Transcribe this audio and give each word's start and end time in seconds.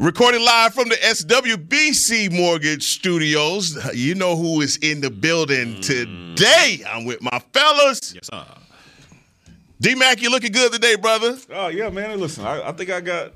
Recording 0.00 0.44
live 0.44 0.74
from 0.74 0.88
the 0.88 0.96
SWBC 0.96 2.32
Mortgage 2.32 2.82
Studios. 2.82 3.78
You 3.94 4.16
know 4.16 4.34
who 4.34 4.60
is 4.60 4.76
in 4.78 5.00
the 5.00 5.08
building 5.08 5.76
mm. 5.76 5.82
today. 5.82 6.82
I'm 6.88 7.04
with 7.04 7.22
my 7.22 7.38
fellas. 7.52 8.12
Yes, 8.12 8.26
sir. 8.26 8.44
D 9.80 9.94
Mac, 9.94 10.20
you 10.20 10.30
looking 10.30 10.50
good 10.50 10.72
today, 10.72 10.96
brother. 10.96 11.38
Oh 11.48 11.68
yeah, 11.68 11.90
man. 11.90 12.18
Listen, 12.18 12.44
I, 12.44 12.70
I 12.70 12.72
think 12.72 12.90
I 12.90 13.00
got 13.00 13.34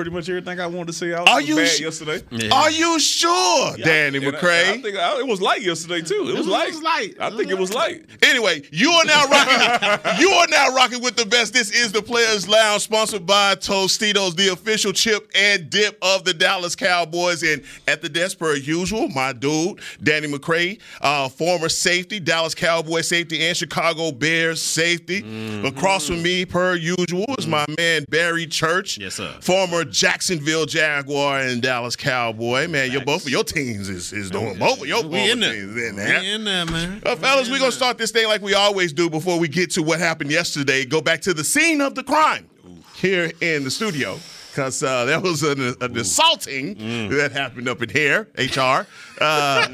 pretty 0.00 0.10
much 0.16 0.30
everything 0.30 0.58
I 0.58 0.66
wanted 0.66 0.86
to 0.86 0.92
see 0.94 1.12
out. 1.12 1.28
Are 1.28 1.42
you 1.42 1.56
bad 1.56 1.68
sh- 1.68 1.80
yesterday? 1.80 2.22
Are 2.50 2.70
you 2.70 2.98
sure, 2.98 3.76
Danny 3.76 4.16
And 4.16 4.28
I- 4.28 4.30
McCray? 4.30 4.64
I, 4.70 4.80
think 4.80 4.96
I, 4.96 5.18
it 5.20 5.26
was 5.26 5.42
light 5.42 5.60
yesterday 5.60 6.00
too. 6.00 6.24
It 6.30 6.38
was, 6.38 6.46
was- 6.46 6.46
light. 6.48 6.68
was 6.70 6.82
light. 6.82 7.14
I 7.20 7.28
think 7.36 7.50
it 7.50 7.58
was 7.58 7.74
light. 7.74 8.06
Anyway, 8.22 8.62
you 8.72 8.90
are 8.92 9.04
now 9.04 9.26
rocking. 9.30 10.20
you 10.22 10.30
are 10.30 10.46
now 10.48 10.74
rocking 10.74 11.02
with 11.02 11.16
the 11.16 11.26
best. 11.26 11.52
This 11.52 11.70
is 11.70 11.92
the 11.92 12.00
Players 12.00 12.48
Lounge, 12.48 12.80
sponsored 12.80 13.26
by 13.26 13.56
Tostitos, 13.56 14.36
the 14.36 14.48
official 14.52 14.92
chip 14.94 15.30
and 15.34 15.68
dip 15.68 15.98
of 16.00 16.24
the 16.24 16.32
Dallas 16.32 16.74
Cowboys. 16.74 17.42
And 17.42 17.62
at 17.86 18.00
the 18.00 18.08
desk, 18.08 18.38
per 18.38 18.54
usual, 18.56 19.08
my 19.10 19.34
dude 19.34 19.80
Danny 20.02 20.28
McCray, 20.28 20.80
uh, 21.02 21.28
former 21.28 21.68
safety, 21.68 22.20
Dallas 22.20 22.54
Cowboy 22.54 23.02
safety, 23.02 23.46
and 23.46 23.54
Chicago 23.54 24.12
Bears 24.12 24.62
safety. 24.62 25.20
Mm-hmm. 25.20 25.66
Across 25.66 26.06
from 26.06 26.22
me, 26.22 26.46
per 26.46 26.74
usual, 26.74 27.26
is 27.38 27.46
my 27.46 27.66
man 27.76 28.06
Barry 28.08 28.46
Church, 28.46 28.96
Yes, 28.96 29.16
sir. 29.16 29.36
former 29.42 29.84
Jacksonville 29.90 30.66
Jaguar 30.66 31.40
and 31.40 31.60
Dallas 31.60 31.96
Cowboy. 31.96 32.68
Man, 32.68 32.90
your 32.90 33.04
both 33.04 33.24
of 33.24 33.30
your 33.30 33.44
teams 33.44 33.88
is, 33.88 34.12
is 34.12 34.30
doing 34.30 34.58
both 34.58 34.80
of 34.80 34.86
your 34.86 35.06
We 35.06 35.30
in 35.30 35.40
there. 35.40 35.52
teams 35.52 35.76
in 35.76 35.96
We 35.96 36.32
in 36.34 36.44
there, 36.44 36.66
man. 36.66 37.02
Uh, 37.04 37.16
fellas, 37.16 37.50
we're 37.50 37.58
going 37.58 37.70
to 37.70 37.76
start 37.76 37.98
this 37.98 38.10
thing 38.10 38.26
like 38.28 38.42
we 38.42 38.54
always 38.54 38.92
do 38.92 39.10
before 39.10 39.38
we 39.38 39.48
get 39.48 39.70
to 39.72 39.82
what 39.82 39.98
happened 39.98 40.30
yesterday. 40.30 40.84
Go 40.84 41.00
back 41.00 41.20
to 41.22 41.34
the 41.34 41.44
scene 41.44 41.80
of 41.80 41.94
the 41.94 42.02
crime 42.02 42.48
here 42.96 43.30
in 43.40 43.64
the 43.64 43.70
studio. 43.70 44.18
Because 44.50 44.82
uh, 44.82 45.04
that 45.04 45.22
was 45.22 45.42
an, 45.42 45.74
an 45.80 45.96
assaulting 45.96 46.74
that 47.10 47.30
happened 47.32 47.68
up 47.68 47.82
in 47.82 47.88
here, 47.88 48.28
HR. 48.36 48.86
Uh, 49.20 49.66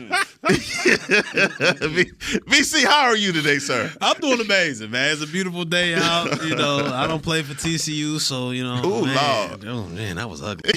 VC, 2.46 2.84
how 2.84 3.04
are 3.06 3.16
you 3.16 3.32
today, 3.32 3.58
sir? 3.58 3.90
I'm 4.00 4.20
doing 4.20 4.40
amazing, 4.40 4.90
man. 4.90 5.12
It's 5.12 5.22
a 5.22 5.26
beautiful 5.26 5.64
day 5.64 5.94
out. 5.94 6.44
You 6.44 6.54
know, 6.56 6.84
I 6.84 7.06
don't 7.06 7.22
play 7.22 7.42
for 7.42 7.54
TCU, 7.54 8.20
so 8.20 8.50
you 8.50 8.64
know. 8.64 8.84
Ooh, 8.84 9.04
man, 9.06 9.48
Lord. 9.48 9.64
Oh 9.66 9.86
man, 9.88 10.16
that 10.16 10.28
was 10.28 10.42
ugly. 10.42 10.72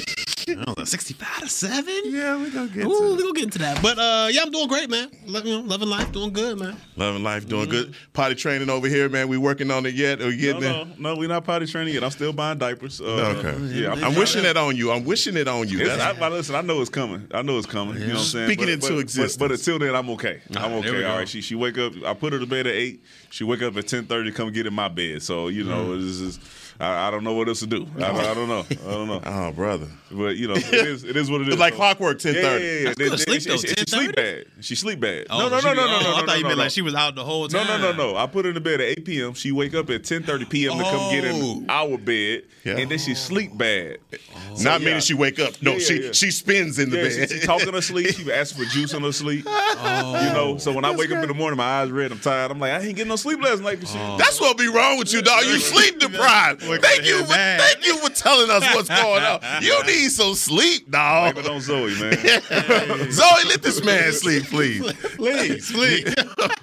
That 0.57 0.67
was 0.67 0.77
like 0.77 0.87
65 0.87 1.39
to 1.41 1.49
seven. 1.49 2.01
Yeah, 2.05 2.35
we're 2.37 2.49
going 2.51 2.69
to 2.69 2.73
get 2.75 2.85
Ooh, 2.85 3.15
we 3.15 3.21
gonna 3.21 3.33
get 3.33 3.43
into 3.43 3.59
that. 3.59 3.81
But 3.81 3.97
uh, 3.99 4.27
yeah, 4.31 4.41
I'm 4.43 4.51
doing 4.51 4.67
great, 4.67 4.89
man. 4.89 5.09
Lo- 5.25 5.41
you 5.41 5.51
know, 5.51 5.61
loving 5.67 5.89
life, 5.89 6.11
doing 6.11 6.33
good, 6.33 6.59
man. 6.59 6.75
Loving 6.95 7.23
life, 7.23 7.47
doing 7.47 7.69
good. 7.69 7.93
Potty 8.13 8.35
training 8.35 8.69
over 8.69 8.87
here, 8.87 9.09
man. 9.09 9.27
We 9.27 9.37
working 9.37 9.69
on 9.71 9.85
it 9.85 9.95
yet? 9.95 10.21
Or 10.21 10.31
No, 10.31 10.37
getting 10.37 10.61
no, 10.61 10.85
there? 10.85 10.95
no. 10.97 11.15
We're 11.15 11.27
not 11.29 11.43
potty 11.45 11.65
training 11.65 11.93
yet. 11.93 12.03
I'm 12.03 12.11
still 12.11 12.33
buying 12.33 12.57
diapers. 12.57 12.99
Uh, 13.01 13.35
Okay. 13.39 13.57
Yeah, 13.81 13.91
I'm, 13.91 14.03
I'm 14.03 14.15
wishing 14.15 14.43
that 14.43 14.57
on 14.57 14.75
you. 14.75 14.91
I'm 14.91 15.05
wishing 15.05 15.37
it 15.37 15.47
on 15.47 15.67
you. 15.67 15.79
It's, 15.81 16.01
I, 16.01 16.11
I- 16.11 16.29
listen, 16.29 16.55
I 16.55 16.61
know 16.61 16.81
it's 16.81 16.89
coming. 16.89 17.27
I 17.33 17.41
know 17.41 17.57
it's 17.57 17.67
coming. 17.67 17.95
You 17.95 18.07
know 18.07 18.13
what 18.13 18.19
I'm 18.19 18.25
saying? 18.25 18.47
Speaking 18.47 18.65
But- 18.65 18.71
into 18.73 18.87
but- 18.87 18.93
but- 18.95 18.99
existence. 19.01 19.37
But, 19.37 19.51
until 19.51 19.79
then, 19.79 19.95
I'm 19.95 20.09
okay. 20.11 20.41
I'm 20.55 20.71
there 20.81 20.91
we 20.93 20.97
okay. 20.99 21.03
All 21.05 21.17
right. 21.19 21.27
She 21.29 21.41
she 21.41 21.55
wake 21.55 21.77
up. 21.77 21.93
I 22.05 22.13
put 22.13 22.33
her 22.33 22.39
to 22.39 22.45
bed 22.45 22.67
at 22.67 22.73
eight. 22.73 23.03
She 23.29 23.43
wake 23.43 23.61
up 23.61 23.75
at 23.77 23.87
ten 23.87 24.05
thirty. 24.05 24.31
Come 24.31 24.51
get 24.51 24.65
in 24.65 24.73
my 24.73 24.87
bed. 24.87 25.21
So 25.21 25.47
you 25.49 25.63
know, 25.63 25.85
Mm. 25.87 26.01
this 26.01 26.19
is. 26.19 26.39
I, 26.79 27.07
I 27.07 27.11
don't 27.11 27.23
know 27.25 27.33
what 27.33 27.47
else 27.49 27.59
to 27.59 27.67
do. 27.67 27.85
I, 27.97 27.99
don't- 27.99 28.15
I 28.19 28.33
don't 28.33 28.47
know. 28.47 28.65
I 28.69 28.91
don't 28.91 29.07
know. 29.07 29.21
oh, 29.25 29.51
brother. 29.51 29.87
But 30.11 30.37
you 30.37 30.47
know, 30.47 30.55
it 30.55 30.73
is. 30.73 31.03
It 31.03 31.15
is 31.17 31.29
what 31.29 31.41
it 31.41 31.47
is. 31.47 31.53
It's 31.53 31.59
like 31.59 31.73
So- 31.73 31.77
clockwork, 31.77 32.19
10:30. 32.19 32.33
Yeah, 32.33 32.41
yeah, 32.57 32.57
yeah. 32.57 32.93
That's. 33.09 33.25
They- 33.25 33.39
Sleep, 33.39 33.41
she, 33.41 33.49
though, 33.49 33.57
she, 33.57 33.67
she 33.67 33.85
sleep 33.87 34.15
bad. 34.15 34.45
She 34.61 34.75
sleep 34.75 34.99
bad. 35.01 35.27
Oh, 35.29 35.37
no, 35.39 35.49
no, 35.49 35.59
no, 35.59 35.73
no, 35.73 35.73
no, 35.73 35.83
oh, 35.83 35.87
no. 36.01 36.13
I 36.15 36.19
no, 36.21 36.25
thought 36.25 36.37
you 36.37 36.43
no, 36.43 36.49
meant 36.49 36.57
no. 36.57 36.63
like 36.63 36.71
she 36.71 36.81
was 36.81 36.95
out 36.95 37.15
the 37.15 37.23
whole 37.23 37.41
No, 37.47 37.47
time. 37.63 37.67
no, 37.67 37.91
no, 37.91 37.91
no. 37.97 38.11
No. 38.13 38.17
I 38.17 38.27
put 38.27 38.45
her 38.45 38.49
in 38.49 38.55
the 38.55 38.61
bed 38.61 38.81
at 38.81 38.87
8 38.99 39.05
p.m. 39.05 39.33
She 39.33 39.51
wake 39.51 39.75
up 39.75 39.89
at 39.89 40.03
10:30 40.03 40.49
p.m. 40.49 40.77
to 40.77 40.83
come 40.83 41.11
get 41.11 41.25
Oh. 41.25 41.27
in 41.59 41.69
our 41.69 41.97
bed, 41.97 42.43
Yeah. 42.63 42.77
and 42.77 42.89
then 42.89 42.97
she 42.97 43.13
sleep 43.13 43.55
bad. 43.57 43.97
Oh. 44.13 44.55
So, 44.55 44.63
Not 44.63 44.79
yeah. 44.81 44.85
meaning 44.87 45.01
she 45.01 45.13
wake 45.13 45.39
up. 45.39 45.61
No, 45.61 45.71
Yeah, 45.73 45.77
yeah, 45.77 45.83
she 45.85 46.03
yeah. 46.05 46.11
she 46.13 46.31
spins 46.31 46.79
in 46.79 46.89
the 46.89 46.97
Yeah, 46.97 47.03
bed. 47.03 47.29
she, 47.29 47.39
she 47.39 47.45
talking 47.45 47.73
her 47.73 47.81
sleep. 47.81 48.15
She 48.15 48.31
asking 48.31 48.63
for 48.65 48.69
juice 48.71 48.93
in 48.93 49.03
her 49.03 49.11
sleep. 49.11 49.43
Oh. 49.47 50.25
You 50.27 50.33
know, 50.33 50.57
so 50.57 50.71
when 50.71 50.85
I 50.85 50.95
wake 50.95 51.11
up 51.11 51.21
in 51.21 51.27
the 51.27 51.33
morning, 51.35 51.57
my 51.57 51.81
eyes 51.81 51.91
red. 51.91 52.11
I'm 52.11 52.19
tired. 52.19 52.51
I'm 52.51 52.59
like, 52.59 52.71
I 52.71 52.79
ain't 52.79 52.95
getting 52.95 53.09
no 53.09 53.15
sleep 53.17 53.41
last 53.43 53.61
night. 53.61 53.79
Oh. 53.95 54.17
That's 54.17 54.39
what 54.41 54.57
be 54.57 54.67
wrong 54.67 54.97
with 54.97 55.13
you, 55.13 55.21
dog. 55.21 55.43
You 55.45 55.59
sleep 55.59 55.99
deprived. 55.99 56.63
Thank 56.77 57.05
you, 57.05 57.23
for, 57.23 57.29
man. 57.29 57.59
thank 57.59 57.85
you 57.85 57.97
for 57.97 58.09
telling 58.09 58.49
us 58.49 58.63
what's 58.75 58.89
going 58.89 59.23
on. 59.23 59.39
You 59.61 59.83
need 59.85 60.09
some 60.09 60.35
sleep, 60.35 60.89
dog. 60.89 61.33
Blame 61.33 61.45
it 61.45 61.51
on 61.51 61.61
Zoe, 61.61 61.99
man. 61.99 62.13
Zoe, 63.11 63.43
let 63.47 63.61
this 63.61 63.83
man 63.83 64.13
sleep, 64.13 64.45
please. 64.45 64.79
Please, 65.19 65.71
please. 65.71 66.13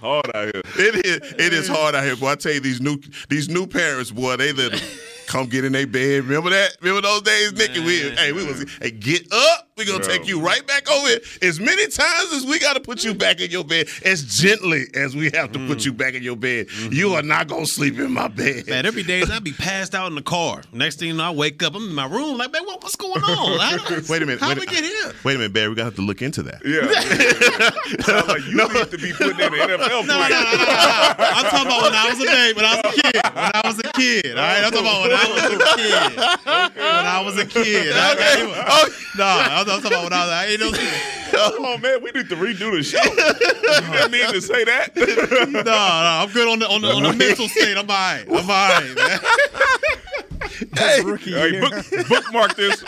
Hard 0.01 0.31
out 0.35 0.45
here. 0.55 0.63
It 0.79 1.07
is 1.07 1.17
it 1.39 1.53
is 1.53 1.69
hard 1.69 1.95
out 1.95 2.05
here, 2.05 2.17
boy. 2.17 2.29
I 2.29 2.35
tell 2.37 2.53
you, 2.53 2.61
these 2.61 2.81
new 2.81 2.99
these 3.29 3.49
new 3.49 3.67
parents, 3.67 4.11
boy, 4.11 4.37
they 4.37 4.53
let 4.53 4.73
them 4.73 4.81
come 5.27 5.47
get 5.47 5.65
in 5.65 5.73
their 5.73 5.87
bed. 5.87 6.25
Remember 6.25 6.51
that? 6.51 6.77
Remember 6.81 7.03
those 7.07 7.23
days, 7.23 7.53
Nicky? 7.53 7.81
We 7.81 7.99
hey, 8.17 8.33
we 8.33 8.45
was 8.47 8.65
hey, 8.81 8.93
get 8.93 9.31
up. 9.33 9.66
We're 9.77 9.85
gonna 9.85 9.99
Bro. 9.99 10.09
take 10.09 10.27
you 10.27 10.41
right 10.41 10.67
back 10.67 10.91
over 10.91 11.07
here. 11.07 11.19
As 11.43 11.61
many 11.61 11.87
times 11.89 12.33
as 12.33 12.47
we 12.47 12.59
gotta 12.59 12.81
put 12.81 13.05
you 13.05 13.13
mm. 13.13 13.19
back 13.19 13.43
in 13.43 13.51
your 13.51 13.63
bed, 13.63 13.89
as 14.07 14.25
gently 14.25 14.87
as 14.95 15.15
we 15.15 15.31
have 15.35 15.53
to 15.53 15.59
put 15.67 15.79
mm. 15.79 15.85
you 15.85 15.93
back 15.93 16.15
in 16.15 16.23
your 16.23 16.35
bed. 16.35 16.69
Mm-hmm. 16.69 16.95
You 16.95 17.13
are 17.13 17.21
not 17.21 17.47
gonna 17.47 17.67
sleep 17.67 17.99
in 17.99 18.11
my 18.11 18.29
bed. 18.29 18.69
Man, 18.69 18.87
every 18.87 19.03
day 19.03 19.23
I'd 19.31 19.45
be 19.45 19.53
passed 19.59 19.95
out 19.95 20.07
in 20.07 20.15
the 20.15 20.23
car. 20.23 20.63
Next 20.73 20.99
thing 20.99 21.09
you 21.09 21.15
know, 21.15 21.25
I 21.25 21.31
wake 21.31 21.63
up, 21.63 21.75
I'm 21.75 21.91
in 21.91 21.95
my 21.95 22.07
room, 22.07 22.39
like, 22.39 22.53
man, 22.53 22.65
what, 22.65 22.83
what's 22.83 22.97
going 22.97 23.23
on? 23.23 23.59
Wait 24.09 24.23
a 24.23 24.25
minute. 24.25 24.41
How 24.41 24.49
wait, 24.49 24.61
we 24.61 24.67
get 24.67 24.83
here? 24.83 25.13
Wait 25.25 25.35
a 25.35 25.39
minute, 25.39 25.53
Barry. 25.53 25.69
We 25.69 25.75
gotta 25.75 25.91
have 25.93 25.97
to 25.97 26.03
look 26.03 26.23
into 26.23 26.43
that. 26.45 26.65
Yeah. 26.65 26.89
Sound 28.01 28.29
like 28.29 28.47
you 28.47 28.57
need 28.57 28.91
to 28.91 28.97
be 28.97 29.13
putting 29.13 29.39
in 29.39 29.53
an 29.53 29.61
NFL 29.61 30.07
No, 30.07 30.17
no, 30.17 30.25
no, 30.25 30.41
no, 30.41 30.57
no. 30.57 31.17
I'm 31.21 31.45
talking 31.53 31.67
about 31.69 31.83
when 31.83 31.93
I 31.93 32.09
was 32.09 32.21
a 32.21 32.25
baby, 32.25 32.57
when 32.57 32.65
I 32.65 32.81
was 32.81 32.97
a 32.97 33.03
kid. 33.03 33.15
When 33.15 33.51
I 33.53 33.63
was 33.63 33.79
a 33.79 33.93
kid. 33.93 34.31
All 34.31 34.37
right, 34.41 34.65
I'm 34.65 34.73
talking 34.73 34.87
about 34.89 35.03
when 35.03 35.13
I 35.13 35.27
was 35.29 35.45
a 35.45 35.59
kid. 35.77 36.17
When 36.81 37.05
I 37.05 37.23
was 37.23 37.37
a 37.37 37.45
kid. 37.45 37.93
Okay. 37.93 38.37
Oh, 38.69 38.89
No, 39.19 39.66
I'm 39.69 39.77
I'm 39.77 39.83
talking 39.83 39.99
about 39.99 40.05
when 40.05 40.13
I 40.13 40.25
was. 40.25 40.33
I 40.33 40.47
ain't 40.47 40.61
no. 40.61 40.73
Oh 41.39 41.77
man, 41.79 42.03
we 42.03 42.13
need 42.13 42.29
to 42.31 42.37
redo 42.37 42.73
the 42.73 42.83
show. 42.83 43.03
you 43.03 43.93
didn't 43.93 44.13
mean 44.13 44.33
to 44.33 44.41
say 44.41 44.65
that. 44.65 44.97
No, 44.97 45.63
no, 45.63 45.73
I'm 45.73 46.31
good 46.31 46.49
on 46.49 46.61
the 46.61 46.69
on 46.69 46.81
the, 46.81 46.89
on 46.89 47.03
the 47.03 47.13
mental 47.13 47.49
state. 47.49 47.77
I'm 47.77 47.91
all 47.91 47.97
right. 47.97 48.25
I'm 48.29 48.37
all 48.37 48.45
right, 48.45 48.95
man. 48.95 49.19
hey, 50.77 51.03
hey, 51.19 51.61
book, 51.61 52.09
bookmark 52.09 52.57
this, 52.57 52.83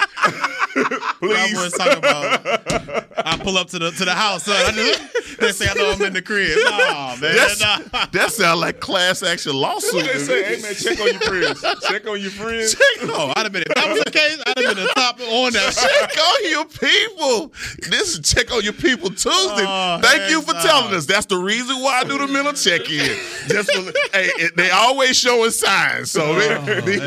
I 0.90 1.14
please. 1.20 1.56
was 1.56 1.72
talking 1.72 1.98
about. 1.98 3.06
I 3.26 3.38
pull 3.38 3.58
up 3.58 3.68
to 3.68 3.78
the 3.78 3.90
to 3.90 4.04
the 4.04 4.14
house, 4.14 4.44
son. 4.44 4.56
I 4.56 4.70
just, 4.72 5.38
they 5.40 5.52
say 5.52 5.68
I 5.68 5.74
know 5.74 5.92
I'm 5.92 6.02
in 6.02 6.12
the 6.12 6.22
crib. 6.22 6.56
No, 6.64 7.16
man. 7.20 7.36
that's, 7.36 7.60
nah. 7.60 8.06
that 8.12 8.32
sounds 8.32 8.60
like 8.60 8.80
class 8.80 9.22
action 9.22 9.54
lawsuit. 9.54 10.04
They 10.04 10.18
say, 10.18 10.56
hey 10.56 10.62
man, 10.62 10.74
check 10.74 11.00
on 11.00 11.08
your 11.08 11.20
friends. 11.20 11.64
Check 11.88 12.06
on 12.06 12.20
your 12.20 12.30
friends. 12.30 12.76
No, 13.02 13.14
oh, 13.14 13.32
I'd 13.36 13.44
have 13.44 13.52
been. 13.52 13.62
If 13.62 13.74
that 13.74 13.88
was 13.88 14.04
the 14.04 14.10
case, 14.10 14.40
I'd 14.46 14.64
have 14.64 14.76
been 14.76 14.84
the 14.84 14.92
top 14.94 15.20
on 15.20 15.52
that. 15.52 15.72
check 15.74 16.18
on 16.18 16.50
your 16.50 16.64
people. 16.64 17.52
This 17.90 18.16
is 18.16 18.20
check 18.20 18.52
on 18.52 18.62
your 18.62 18.72
people 18.72 19.10
Tuesday. 19.10 19.30
Oh, 19.66 19.98
Thank 20.02 20.30
you 20.30 20.42
for 20.42 20.54
heck 20.54 20.64
telling 20.64 20.94
us. 20.94 21.06
That's 21.06 21.26
the 21.26 21.38
reason 21.38 21.80
why 21.80 22.00
I 22.00 22.04
do 22.04 22.18
the 22.18 22.26
mental 22.26 22.52
check 22.52 22.88
in. 22.90 23.16
Just 23.48 23.72
for, 23.72 23.82
hey, 24.12 24.30
it- 24.38 24.56
they 24.56 24.70
always 24.70 25.16
showing 25.16 25.50
signs, 25.50 26.10
so 26.10 26.32
oh, 26.32 26.38
man, 26.38 26.84
make 26.84 26.98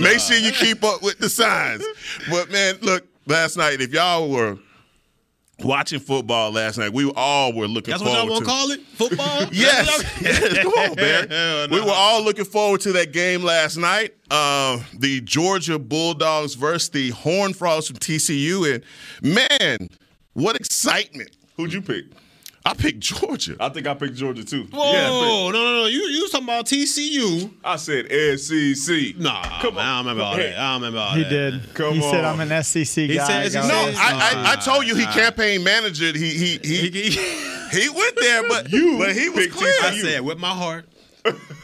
no. 0.00 0.18
sure 0.18 0.36
you 0.36 0.52
keep 0.52 0.82
up 0.84 1.02
with 1.02 1.18
the 1.18 1.28
signs. 1.28 1.84
But 2.30 2.50
man, 2.50 2.76
look, 2.82 3.04
last 3.26 3.56
night 3.56 3.80
if 3.80 3.92
y'all 3.92 4.28
were 4.30 4.58
watching 5.58 6.00
football 6.00 6.50
last 6.50 6.78
night, 6.78 6.92
we 6.92 7.10
all 7.14 7.52
were 7.52 7.66
looking 7.68 7.92
That's 7.92 8.02
what 8.02 8.12
y'all 8.12 8.28
want 8.28 8.40
to. 8.44 8.50
call 8.50 8.70
it? 8.72 8.80
Football? 8.80 9.44
Yes. 9.52 10.20
yes. 10.20 10.58
Come 10.62 10.72
on, 10.72 10.96
man. 10.96 11.28
Hell 11.30 11.68
We 11.68 11.80
were 11.80 11.92
all 11.92 12.22
looking 12.22 12.44
forward 12.44 12.80
to 12.82 12.92
that 12.92 13.12
game 13.12 13.42
last 13.42 13.76
night. 13.76 14.14
Uh, 14.30 14.80
the 14.98 15.20
Georgia 15.20 15.78
Bulldogs 15.78 16.54
versus 16.54 16.88
the 16.88 17.10
Horned 17.10 17.56
Frogs 17.56 17.86
from 17.86 17.96
TCU. 17.98 18.74
And 18.74 18.84
man, 19.22 19.88
what 20.32 20.56
excitement. 20.56 21.30
Who'd 21.56 21.72
you 21.72 21.82
pick? 21.82 22.06
I 22.64 22.74
picked 22.74 23.00
Georgia. 23.00 23.56
I 23.58 23.70
think 23.70 23.86
I 23.88 23.94
picked 23.94 24.14
Georgia 24.14 24.44
too. 24.44 24.64
Whoa, 24.72 24.92
Yeah, 24.92 25.08
no, 25.08 25.50
no, 25.50 25.74
no. 25.82 25.86
You 25.86 25.98
you 26.02 26.28
talking 26.28 26.46
about 26.46 26.66
TCU? 26.66 27.50
I 27.64 27.74
said 27.76 28.06
SEC. 28.38 29.18
Nah, 29.18 29.42
Come 29.60 29.74
man, 29.74 29.84
I 29.84 29.96
don't 29.96 30.06
remember 30.06 30.22
all 30.22 30.34
Hey. 30.36 30.50
that. 30.50 30.58
I 30.58 30.72
don't 30.74 30.82
remember 30.82 30.98
all 31.00 31.14
He 31.14 31.22
that. 31.24 31.28
did. 31.30 31.74
Come 31.74 31.94
he 31.94 32.00
said. 32.02 32.24
I'm 32.24 32.38
an 32.40 32.62
SEC 32.62 33.08
He 33.08 33.16
guy. 33.16 33.48
said 33.48 33.62
No. 33.66 33.74
I, 33.74 34.32
I, 34.46 34.52
I 34.52 34.56
told 34.56 34.86
you 34.86 34.94
he 34.94 35.06
campaign 35.06 35.64
manager. 35.64 36.12
He 36.16 36.30
he 36.30 36.58
he 36.62 36.90
He- 36.90 37.10
he- 37.10 37.48
he 37.72 37.88
went 37.88 38.16
there, 38.20 38.46
but 38.48 38.68
You 38.72 38.98
but 38.98 39.16
he 39.16 39.28
was 39.30 39.38
picked 39.46 39.54
clear. 39.56 39.72
I 39.82 39.96
said 39.98 40.20
with 40.20 40.38
my 40.38 40.50
heart. 40.50 40.84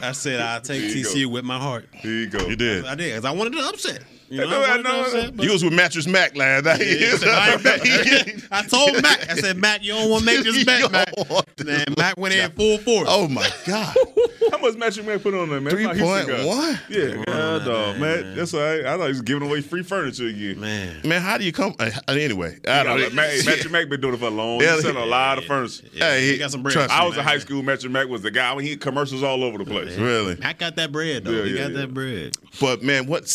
I 0.01 0.11
said 0.13 0.41
I 0.41 0.59
take 0.59 0.81
There 0.81 0.89
you 0.97 1.05
TCU 1.05 1.25
with 1.31 1.45
my 1.45 1.59
heart. 1.59 1.87
Here 1.93 2.11
you 2.11 2.27
go. 2.29 2.45
You 2.47 2.55
did. 2.55 2.85
I 2.85 2.95
did 2.95 3.11
because 3.13 3.25
I 3.25 3.31
wanted 3.31 3.53
to 3.53 3.59
upset. 3.69 4.01
You 4.29 4.41
know, 4.41 4.63
I 4.63 4.81
know, 4.81 4.89
I 4.89 5.01
what. 5.01 5.15
I'm 5.29 5.39
You 5.39 5.51
was 5.53 5.63
with 5.63 5.73
Mattress 5.73 6.05
Mac 6.07 6.35
last 6.35 6.65
night. 6.65 6.81
I, 7.23 8.33
I 8.51 8.61
told 8.63 9.01
Mac, 9.01 9.29
I 9.29 9.35
said, 9.35 9.57
Mac, 9.57 9.83
you 9.83 9.93
don't 9.93 10.09
want 10.09 10.21
to 10.21 10.25
make 10.25 10.43
this 10.43 10.55
You 10.59 10.65
bet, 10.65 10.81
don't 10.81 10.91
Matt. 10.91 11.13
want 11.29 11.57
this 11.57 11.65
Man, 11.67 11.85
Matt 11.97 12.17
went 12.17 12.33
in 12.35 12.51
full 12.51 12.77
force. 12.79 13.07
oh 13.09 13.27
my 13.27 13.49
God. 13.65 13.95
How 14.51 14.57
much 14.59 14.75
Mattress 14.75 15.05
Mac 15.05 15.21
put 15.21 15.33
on 15.33 15.49
there, 15.49 15.59
man? 15.61 15.71
Three 15.71 15.85
My 15.85 15.95
Houston 15.95 16.25
point 16.25 16.27
guy. 16.27 16.45
one? 16.45 16.79
Yeah, 16.89 17.23
God, 17.25 17.65
dog, 17.65 17.99
man. 17.99 18.35
That's 18.35 18.53
all 18.53 18.61
right. 18.61 18.85
I 18.85 18.97
thought 18.97 19.03
he 19.05 19.09
was 19.09 19.21
giving 19.21 19.47
away 19.47 19.61
free 19.61 19.83
furniture 19.83 20.27
again. 20.27 20.59
man. 20.59 21.01
Man, 21.05 21.21
how 21.21 21.37
do 21.37 21.43
you 21.43 21.51
come? 21.51 21.75
uh, 21.79 21.89
Anyway, 22.07 22.57
I 22.67 22.81
I 22.81 22.83
don't 22.83 22.99
don't, 22.99 23.13
Matt, 23.15 23.45
Matthew 23.45 23.69
Mac 23.71 23.89
been 23.89 24.01
doing 24.01 24.13
it 24.15 24.17
for 24.19 24.25
a 24.27 24.29
long. 24.29 24.61
Yeah, 24.61 24.73
He's 24.73 24.81
selling 24.83 24.97
a 24.97 25.05
lot 25.05 25.37
of 25.37 25.45
furniture. 25.45 25.87
Yeah, 25.93 26.11
Hey, 26.11 26.31
he 26.33 26.37
got 26.37 26.51
some 26.51 26.63
bread. 26.63 26.75
I 26.77 27.05
was 27.05 27.17
in 27.17 27.23
high 27.23 27.37
school. 27.39 27.61
Mattress 27.63 27.91
Mac 27.91 28.07
was 28.07 28.21
the 28.21 28.31
guy 28.31 28.53
when 28.53 28.63
he 28.63 28.71
had 28.71 28.81
commercials 28.81 29.23
all 29.23 29.43
over 29.43 29.57
the 29.57 29.65
place. 29.65 29.95
Really? 29.97 30.35
Matt 30.37 30.57
got 30.59 30.75
that 30.77 30.91
bread, 30.91 31.23
though. 31.25 31.31
Yeah, 31.31 31.43
he 31.45 31.57
got 31.57 31.73
that 31.73 31.93
bread. 31.93 32.35
But 32.59 32.83
man, 32.83 33.05
what 33.07 33.27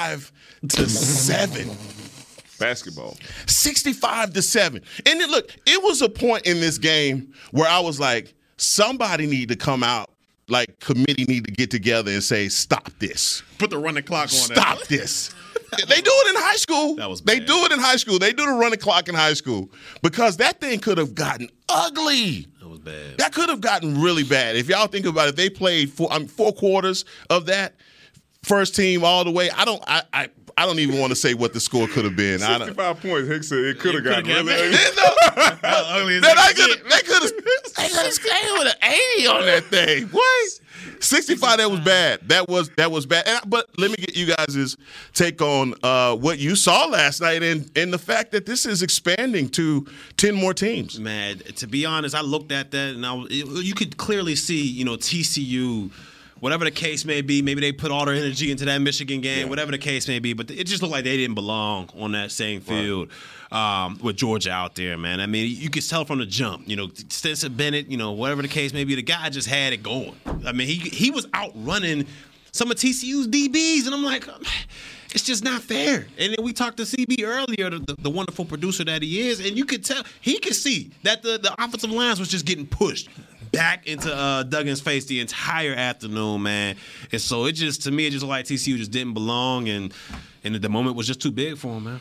65 0.00 0.32
to 0.68 0.88
7. 0.88 1.70
Basketball. 2.58 3.16
65 3.46 4.34
to 4.34 4.42
7. 4.42 4.82
And 5.06 5.20
then, 5.20 5.30
look, 5.30 5.50
it 5.66 5.82
was 5.82 6.02
a 6.02 6.08
point 6.08 6.46
in 6.46 6.60
this 6.60 6.78
game 6.78 7.32
where 7.52 7.68
I 7.68 7.80
was 7.80 7.98
like, 7.98 8.34
somebody 8.56 9.26
need 9.26 9.48
to 9.48 9.56
come 9.56 9.82
out, 9.82 10.10
like 10.48 10.78
committee 10.80 11.24
need 11.24 11.44
to 11.46 11.52
get 11.52 11.70
together 11.70 12.10
and 12.10 12.22
say, 12.22 12.48
stop 12.48 12.90
this. 12.98 13.42
Put 13.58 13.70
the 13.70 13.78
running 13.78 14.04
clock 14.04 14.24
on 14.24 14.28
Stop 14.28 14.82
this. 14.84 15.34
They 15.88 16.00
do 16.00 16.10
it 16.12 16.34
in 16.34 16.42
high 16.42 16.56
school. 16.56 16.96
That 16.96 17.08
was 17.08 17.20
bad. 17.20 17.38
they 17.38 17.44
do 17.44 17.64
it 17.64 17.72
in 17.72 17.78
high 17.78 17.96
school. 17.96 18.18
They 18.18 18.32
do 18.32 18.44
the 18.44 18.52
running 18.52 18.80
clock 18.80 19.08
in 19.08 19.14
high 19.14 19.34
school 19.34 19.70
because 20.02 20.36
that 20.38 20.60
thing 20.60 20.80
could 20.80 20.98
have 20.98 21.14
gotten 21.14 21.48
ugly. 21.68 22.48
That 22.58 22.68
was 22.68 22.80
bad. 22.80 23.18
That 23.18 23.32
could 23.32 23.48
have 23.48 23.60
gotten 23.60 24.00
really 24.00 24.24
bad. 24.24 24.56
If 24.56 24.68
y'all 24.68 24.88
think 24.88 25.06
about 25.06 25.28
it, 25.28 25.36
they 25.36 25.48
played 25.48 25.90
four, 25.90 26.12
I 26.12 26.18
mean, 26.18 26.26
four 26.28 26.52
quarters 26.52 27.04
of 27.30 27.46
that 27.46 27.74
first 28.42 28.74
team 28.74 29.04
all 29.04 29.24
the 29.24 29.30
way. 29.30 29.50
I 29.50 29.64
don't. 29.64 29.82
I. 29.86 30.02
I, 30.12 30.28
I 30.58 30.66
don't 30.66 30.78
even 30.80 30.98
want 31.00 31.08
to 31.10 31.16
say 31.16 31.32
what 31.32 31.54
the 31.54 31.60
score 31.60 31.86
could 31.88 32.04
have 32.04 32.16
been. 32.16 32.38
65 32.40 33.00
points. 33.00 33.28
Hicks 33.28 33.48
said 33.48 33.58
it 33.60 33.78
could 33.78 33.94
have 33.94 34.04
coulda 34.04 34.22
gotten 34.22 34.26
got 34.26 34.44
really. 34.44 34.74
it. 34.74 34.98
How 35.64 35.84
ugly 35.96 36.16
is 36.16 36.22
Then 36.22 36.36
that 36.36 36.52
could. 36.54 36.70
shit? 36.70 36.82
They 36.84 36.98
could 36.98 37.22
have. 37.22 37.32
They 37.76 37.88
could 37.88 38.04
have 38.04 38.12
stayed 38.12 38.52
with 38.58 38.74
an 38.82 38.90
eighty 38.92 39.26
on 39.26 39.46
that 39.46 39.64
thing. 39.64 40.08
What? 40.08 40.60
Sixty-five. 40.98 41.58
That 41.58 41.70
was 41.70 41.80
bad. 41.80 42.28
That 42.28 42.48
was 42.48 42.68
that 42.76 42.90
was 42.90 43.06
bad. 43.06 43.26
And, 43.26 43.40
but 43.48 43.68
let 43.78 43.90
me 43.90 43.96
get 43.96 44.14
you 44.16 44.26
guys' 44.34 44.76
take 45.14 45.40
on 45.40 45.74
uh, 45.82 46.14
what 46.16 46.38
you 46.38 46.56
saw 46.56 46.84
last 46.86 47.22
night 47.22 47.42
and 47.42 47.70
and 47.76 47.90
the 47.92 47.98
fact 47.98 48.32
that 48.32 48.44
this 48.44 48.66
is 48.66 48.82
expanding 48.82 49.48
to 49.50 49.86
ten 50.18 50.34
more 50.34 50.52
teams. 50.52 51.00
Man, 51.00 51.38
to 51.38 51.66
be 51.66 51.86
honest, 51.86 52.14
I 52.14 52.20
looked 52.20 52.52
at 52.52 52.70
that 52.72 52.94
and 52.96 53.06
I 53.06 53.12
was, 53.14 53.28
it- 53.30 53.46
you 53.64 53.72
could 53.72 53.96
clearly 53.96 54.36
see, 54.36 54.60
you 54.66 54.84
know, 54.84 54.96
TCU, 54.96 55.90
whatever 56.40 56.64
the 56.64 56.70
case 56.70 57.04
may 57.04 57.20
be, 57.20 57.42
maybe 57.42 57.60
they 57.60 57.72
put 57.72 57.90
all 57.90 58.06
their 58.06 58.14
energy 58.14 58.50
into 58.50 58.64
that 58.64 58.78
Michigan 58.78 59.20
game, 59.20 59.48
whatever 59.48 59.70
the 59.70 59.78
case 59.78 60.08
may 60.08 60.18
be, 60.18 60.32
but 60.32 60.50
it 60.50 60.64
just 60.64 60.82
looked 60.82 60.92
like 60.92 61.04
they 61.04 61.16
didn't 61.16 61.34
belong 61.34 61.88
on 61.96 62.12
that 62.12 62.32
same 62.32 62.60
field 62.60 63.10
um, 63.52 63.98
with 64.02 64.16
Georgia 64.16 64.50
out 64.50 64.74
there, 64.74 64.96
man. 64.96 65.20
I 65.20 65.26
mean, 65.26 65.54
you 65.54 65.70
could 65.70 65.86
tell 65.88 66.04
from 66.04 66.18
the 66.18 66.26
jump, 66.26 66.68
you 66.68 66.76
know, 66.76 66.88
Stetson 67.08 67.54
Bennett, 67.54 67.88
you 67.88 67.96
know, 67.96 68.12
whatever 68.12 68.42
the 68.42 68.48
case 68.48 68.72
may 68.72 68.84
be, 68.84 68.94
the 68.94 69.02
guy 69.02 69.28
just 69.28 69.48
had 69.48 69.72
it 69.72 69.82
going. 69.82 70.16
I 70.46 70.52
mean, 70.52 70.66
he 70.66 70.76
he 70.76 71.10
was 71.10 71.26
outrunning 71.34 72.06
some 72.52 72.70
of 72.70 72.76
TCU's 72.76 73.28
DBs, 73.28 73.86
and 73.86 73.94
I'm 73.94 74.02
like, 74.02 74.26
it's 75.14 75.24
just 75.24 75.44
not 75.44 75.62
fair. 75.62 76.06
And 76.18 76.34
then 76.34 76.44
we 76.44 76.52
talked 76.52 76.78
to 76.78 76.84
CB 76.84 77.24
earlier, 77.24 77.70
the, 77.70 77.96
the 77.98 78.10
wonderful 78.10 78.44
producer 78.44 78.84
that 78.84 79.02
he 79.02 79.28
is, 79.28 79.44
and 79.44 79.56
you 79.56 79.64
could 79.64 79.84
tell 79.84 80.02
he 80.20 80.38
could 80.38 80.54
see 80.54 80.90
that 81.02 81.22
the, 81.22 81.38
the 81.38 81.52
offensive 81.62 81.90
lines 81.90 82.18
was 82.18 82.28
just 82.28 82.46
getting 82.46 82.66
pushed 82.66 83.08
back 83.52 83.86
into 83.86 84.14
uh, 84.14 84.44
Duggan's 84.44 84.80
face 84.80 85.04
the 85.06 85.20
entire 85.20 85.74
afternoon, 85.74 86.42
man. 86.42 86.76
And 87.12 87.20
so 87.20 87.46
it 87.46 87.52
just 87.52 87.82
to 87.82 87.90
me, 87.90 88.06
it 88.06 88.10
just 88.10 88.24
like 88.24 88.46
TCU 88.46 88.76
just 88.76 88.90
didn't 88.90 89.14
belong, 89.14 89.68
and 89.68 89.92
and 90.44 90.54
the 90.54 90.68
moment 90.68 90.96
was 90.96 91.06
just 91.06 91.20
too 91.20 91.30
big 91.30 91.58
for 91.58 91.76
him, 91.76 91.84
man. 91.84 92.00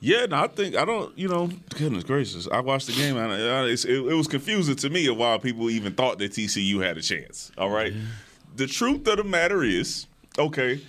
Yeah, 0.00 0.26
no, 0.26 0.42
I 0.42 0.46
think 0.48 0.76
I 0.76 0.84
don't. 0.84 1.16
You 1.16 1.28
know, 1.28 1.48
goodness 1.76 2.04
gracious, 2.04 2.48
I 2.50 2.60
watched 2.60 2.88
the 2.88 2.92
game 2.92 3.16
and 3.16 3.32
I, 3.32 3.66
it's, 3.66 3.84
it, 3.84 3.98
it 3.98 4.14
was 4.14 4.26
confusing 4.26 4.74
to 4.76 4.90
me 4.90 5.06
of 5.06 5.16
why 5.16 5.38
people 5.38 5.70
even 5.70 5.94
thought 5.94 6.18
that 6.18 6.32
TCU 6.32 6.82
had 6.82 6.98
a 6.98 7.02
chance. 7.02 7.52
All 7.56 7.70
right, 7.70 7.92
the 8.56 8.66
truth 8.66 9.06
of 9.06 9.18
the 9.18 9.24
matter 9.24 9.62
is, 9.62 10.06
okay, 10.36 10.80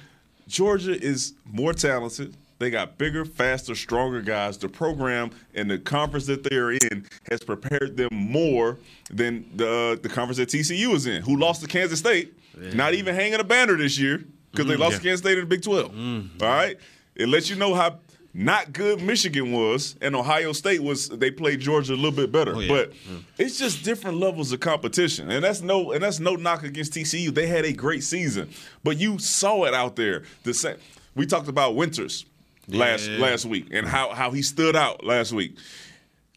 Georgia 0.47 0.99
is 0.99 1.33
more 1.45 1.73
talented. 1.73 2.35
They 2.63 2.69
got 2.69 2.97
bigger, 2.97 3.25
faster, 3.25 3.75
stronger 3.75 4.21
guys. 4.21 4.57
The 4.57 4.69
program 4.69 5.31
and 5.53 5.69
the 5.69 5.77
conference 5.77 6.27
that 6.27 6.45
they're 6.45 6.71
in 6.71 7.05
has 7.29 7.43
prepared 7.43 7.97
them 7.97 8.07
more 8.13 8.77
than 9.11 9.51
the 9.53 9.69
uh, 9.69 9.95
the 10.01 10.07
conference 10.07 10.37
that 10.37 10.47
TCU 10.47 10.93
is 10.95 11.05
in, 11.05 11.23
who 11.23 11.35
lost 11.35 11.59
to 11.59 11.67
Kansas 11.67 11.99
State, 11.99 12.33
not 12.73 12.93
even 12.93 13.15
hanging 13.15 13.41
a 13.41 13.43
banner 13.43 13.75
this 13.75 13.99
year 13.99 14.23
because 14.51 14.65
they 14.67 14.75
mm, 14.75 14.79
lost 14.79 14.95
to 14.95 15.03
Kansas 15.03 15.19
State 15.19 15.33
in 15.33 15.41
the 15.41 15.45
Big 15.45 15.61
12. 15.61 15.91
Mm. 15.91 16.41
All 16.41 16.47
right, 16.47 16.77
it 17.15 17.27
lets 17.27 17.49
you 17.49 17.57
know 17.57 17.73
how 17.73 17.99
not 18.33 18.71
good 18.71 19.01
Michigan 19.01 19.51
was, 19.51 19.97
and 19.99 20.15
Ohio 20.15 20.53
State 20.53 20.81
was. 20.81 21.09
They 21.09 21.31
played 21.31 21.59
Georgia 21.59 21.93
a 21.93 21.95
little 21.95 22.11
bit 22.11 22.31
better, 22.31 22.55
oh, 22.55 22.59
yeah. 22.61 22.69
but 22.69 22.93
mm. 22.93 23.23
it's 23.37 23.59
just 23.59 23.83
different 23.83 24.19
levels 24.19 24.53
of 24.53 24.61
competition, 24.61 25.29
and 25.29 25.43
that's 25.43 25.59
no 25.59 25.91
and 25.91 26.01
that's 26.01 26.21
no 26.21 26.35
knock 26.37 26.63
against 26.63 26.93
TCU. 26.93 27.33
They 27.33 27.47
had 27.47 27.65
a 27.65 27.73
great 27.73 28.05
season, 28.05 28.51
but 28.85 28.95
you 28.99 29.19
saw 29.19 29.65
it 29.65 29.73
out 29.73 29.97
there. 29.97 30.23
The 30.43 30.53
same. 30.53 30.77
We 31.13 31.25
talked 31.25 31.49
about 31.49 31.75
Winters 31.75 32.25
last 32.67 33.09
Yeah. 33.09 33.17
last 33.19 33.45
week 33.45 33.67
and 33.71 33.87
how 33.87 34.09
how 34.13 34.31
he 34.31 34.41
stood 34.41 34.75
out 34.75 35.03
last 35.03 35.31
week. 35.31 35.55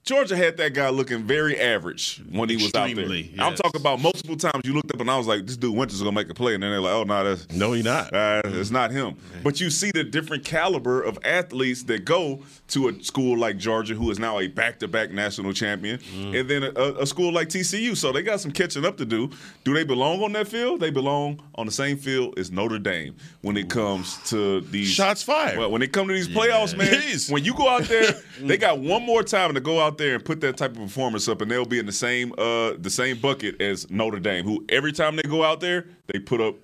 Georgia 0.07 0.37
had 0.37 0.57
that 0.59 0.73
guy 0.73 0.89
looking 0.89 1.25
very 1.25 1.59
average 1.59 2.23
when 2.31 2.49
he 2.49 2.55
was 2.55 2.67
out 2.67 2.73
there. 2.73 2.91
Extremely, 2.91 3.35
I'm 3.41 3.57
talking 3.57 3.81
about 3.81 4.01
multiple 4.01 4.37
times 4.37 4.63
you 4.65 4.73
looked 4.73 4.95
up 4.95 5.01
and 5.01 5.11
I 5.11 5.19
was 5.19 5.27
like, 5.27 5.45
this 5.45 5.57
dude 5.57 5.75
Winters 5.77 5.97
is 5.97 6.03
gonna 6.03 6.15
make 6.15 6.31
a 6.31 6.35
play, 6.35 6.55
and 6.55 6.63
then 6.63 6.71
they're 6.71 6.81
like, 6.81 6.95
oh 6.95 7.03
no, 7.03 7.25
that's 7.25 7.53
No, 7.53 7.73
you're 7.73 7.83
not. 7.85 8.15
uh, 8.15 8.41
it's 8.45 8.71
not 8.71 8.93
him. 8.93 9.17
But 9.43 9.61
you 9.61 9.69
see 9.69 9.91
the 9.91 10.05
different 10.05 10.45
caliber 10.45 11.03
of 11.03 11.19
athletes 11.25 11.83
that 11.85 12.05
go 12.05 12.45
to 12.69 12.89
a 12.89 13.03
school 13.03 13.37
like 13.37 13.57
Georgia, 13.59 13.95
who 13.95 14.09
is 14.13 14.21
now 14.21 14.39
a 14.39 14.47
back-to-back 14.47 15.11
national 15.11 15.53
champion, 15.53 15.99
and 16.17 16.49
then 16.49 16.63
a, 16.63 16.95
a 17.01 17.07
school 17.07 17.33
like 17.33 17.49
TCU. 17.49 17.97
So 17.97 18.13
they 18.13 18.23
got 18.23 18.39
some 18.41 18.53
catching 18.53 18.85
up 18.85 18.97
to 18.99 19.05
do. 19.05 19.31
Do 19.65 19.75
they 19.75 19.83
belong 19.83 20.23
on 20.23 20.31
that 20.35 20.47
field? 20.47 20.79
They 20.79 20.91
belong 20.91 21.43
on 21.57 21.67
the 21.67 21.73
same 21.73 21.97
field 21.97 22.39
as 22.39 22.53
Notre 22.53 22.79
Dame 22.79 23.17
when 23.43 23.57
it 23.57 23.69
comes 23.69 24.19
to 24.31 24.61
these 24.61 24.89
Shots 24.89 25.25
fired. 25.25 25.59
Well, 25.59 25.73
when 25.73 25.83
it 25.83 25.93
comes 25.93 26.11
to 26.11 26.15
these 26.15 26.29
playoffs, 26.29 26.77
man, 26.77 26.95
Jeez. 26.95 27.29
when 27.29 27.45
you 27.45 27.55
go 27.55 27.69
out 27.69 27.83
there, 27.85 28.13
they 28.41 28.57
got 28.57 28.79
one 28.79 29.03
more 29.03 29.25
time 29.25 29.53
to 29.55 29.61
go 29.61 29.81
out 29.81 29.96
there 29.99 30.15
and 30.15 30.25
put 30.25 30.41
that 30.43 30.57
type 30.57 30.73
of 30.73 30.79
performance 30.79 31.29
up, 31.29 31.41
and 31.41 31.51
they'll 31.51 31.65
be 31.65 31.79
in 31.79 31.87
the 31.87 31.93
same 31.93 32.33
uh 32.39 32.73
the 32.79 32.91
same 32.91 33.19
bucket 33.19 33.61
as 33.61 33.91
Notre 33.91 34.21
Dame, 34.21 34.45
who 34.45 34.65
every 34.69 34.93
time 34.93 35.17
they 35.17 35.23
go 35.23 35.43
out 35.45 35.61
there, 35.61 35.87
they 36.13 36.19
put 36.19 36.41
up 36.41 36.55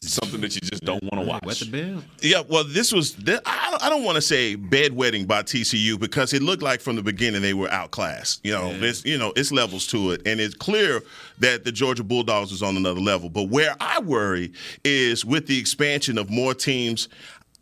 something 0.00 0.40
that 0.40 0.54
you 0.54 0.62
just 0.62 0.82
don't 0.82 1.02
want 1.02 1.22
to 1.22 1.28
watch. 1.28 1.44
Wet 1.44 1.58
the 1.58 1.66
bill. 1.66 2.02
Yeah, 2.22 2.42
well, 2.48 2.64
this 2.64 2.90
was. 2.90 3.12
th- 3.12 3.40
I 3.44 3.68
don't- 3.70 3.82
I 3.84 3.90
don't 3.90 4.02
want 4.04 4.14
to 4.16 4.22
say 4.22 4.56
bedwetting 4.56 5.26
by 5.26 5.42
TCU 5.42 5.98
because 5.98 6.32
it 6.32 6.40
looked 6.42 6.62
like 6.62 6.80
from 6.80 6.96
the 6.96 7.02
beginning 7.02 7.42
they 7.42 7.52
were 7.52 7.68
outclassed. 7.70 8.40
You 8.44 8.52
know, 8.52 8.78
this. 8.78 9.04
You 9.04 9.18
know, 9.18 9.32
it's 9.36 9.52
levels 9.52 9.86
to 9.88 10.12
it, 10.12 10.22
and 10.26 10.40
it's 10.40 10.54
clear 10.54 11.02
that 11.40 11.64
the 11.64 11.72
Georgia 11.72 12.02
Bulldogs 12.04 12.50
was 12.50 12.62
on 12.62 12.76
another 12.78 13.00
level. 13.00 13.28
But 13.28 13.50
where 13.50 13.76
I 13.80 14.00
worry 14.00 14.52
is 14.84 15.24
with 15.24 15.46
the 15.48 15.58
expansion 15.58 16.16
of 16.16 16.30
more 16.30 16.54
teams. 16.54 17.08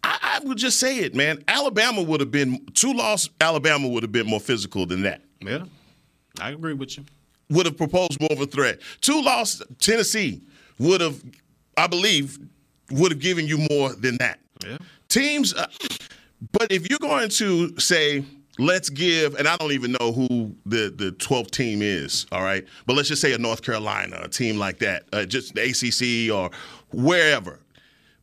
I, 0.04 0.38
I 0.42 0.47
would 0.47 0.59
just 0.59 0.80
say 0.80 0.99
it, 0.99 1.14
man. 1.14 1.42
Alabama 1.49 2.02
would 2.02 2.21
have 2.21 2.30
been 2.30 2.64
two 2.75 2.92
loss. 2.92 3.28
Alabama 3.40 3.88
would 3.88 4.02
have 4.02 4.12
been 4.12 4.26
more 4.26 4.40
physical 4.40 4.87
than 4.87 5.02
that. 5.02 5.23
Yeah, 5.40 5.64
I 6.40 6.50
agree 6.50 6.75
with 6.75 6.97
you. 6.99 7.04
Would 7.50 7.66
have 7.66 7.76
proposed 7.76 8.21
more 8.21 8.32
of 8.32 8.40
a 8.40 8.47
threat. 8.47 8.80
Two 9.00 9.23
loss. 9.23 9.62
Tennessee 9.78 10.42
would 10.78 11.00
have, 11.00 11.23
I 11.76 11.87
believe, 11.87 12.38
would 12.90 13.12
have 13.12 13.21
given 13.21 13.47
you 13.47 13.59
more 13.71 13.94
than 13.94 14.16
that. 14.18 14.38
Yeah. 14.64 14.78
teams 15.09 15.52
uh, 15.54 15.66
but 16.52 16.71
if 16.71 16.88
you're 16.88 16.99
going 17.00 17.28
to 17.30 17.76
say 17.80 18.25
let's 18.61 18.88
give 18.90 19.35
and 19.35 19.49
i 19.49 19.56
don't 19.56 19.73
even 19.73 19.90
know 19.99 20.12
who 20.12 20.54
the 20.66 20.92
the 20.94 21.11
12th 21.18 21.50
team 21.50 21.82
is 21.82 22.26
all 22.30 22.44
right 22.44 22.64
but 22.87 22.94
let's 22.94 23.09
just 23.09 23.21
say 23.21 23.32
a 23.32 23.38
north 23.38 23.62
carolina 23.62 24.21
a 24.23 24.28
team 24.28 24.59
like 24.59 24.78
that 24.78 25.02
uh, 25.12 25.25
just 25.25 25.54
the 25.56 25.62
acc 25.68 26.32
or 26.32 26.49
wherever 26.92 27.59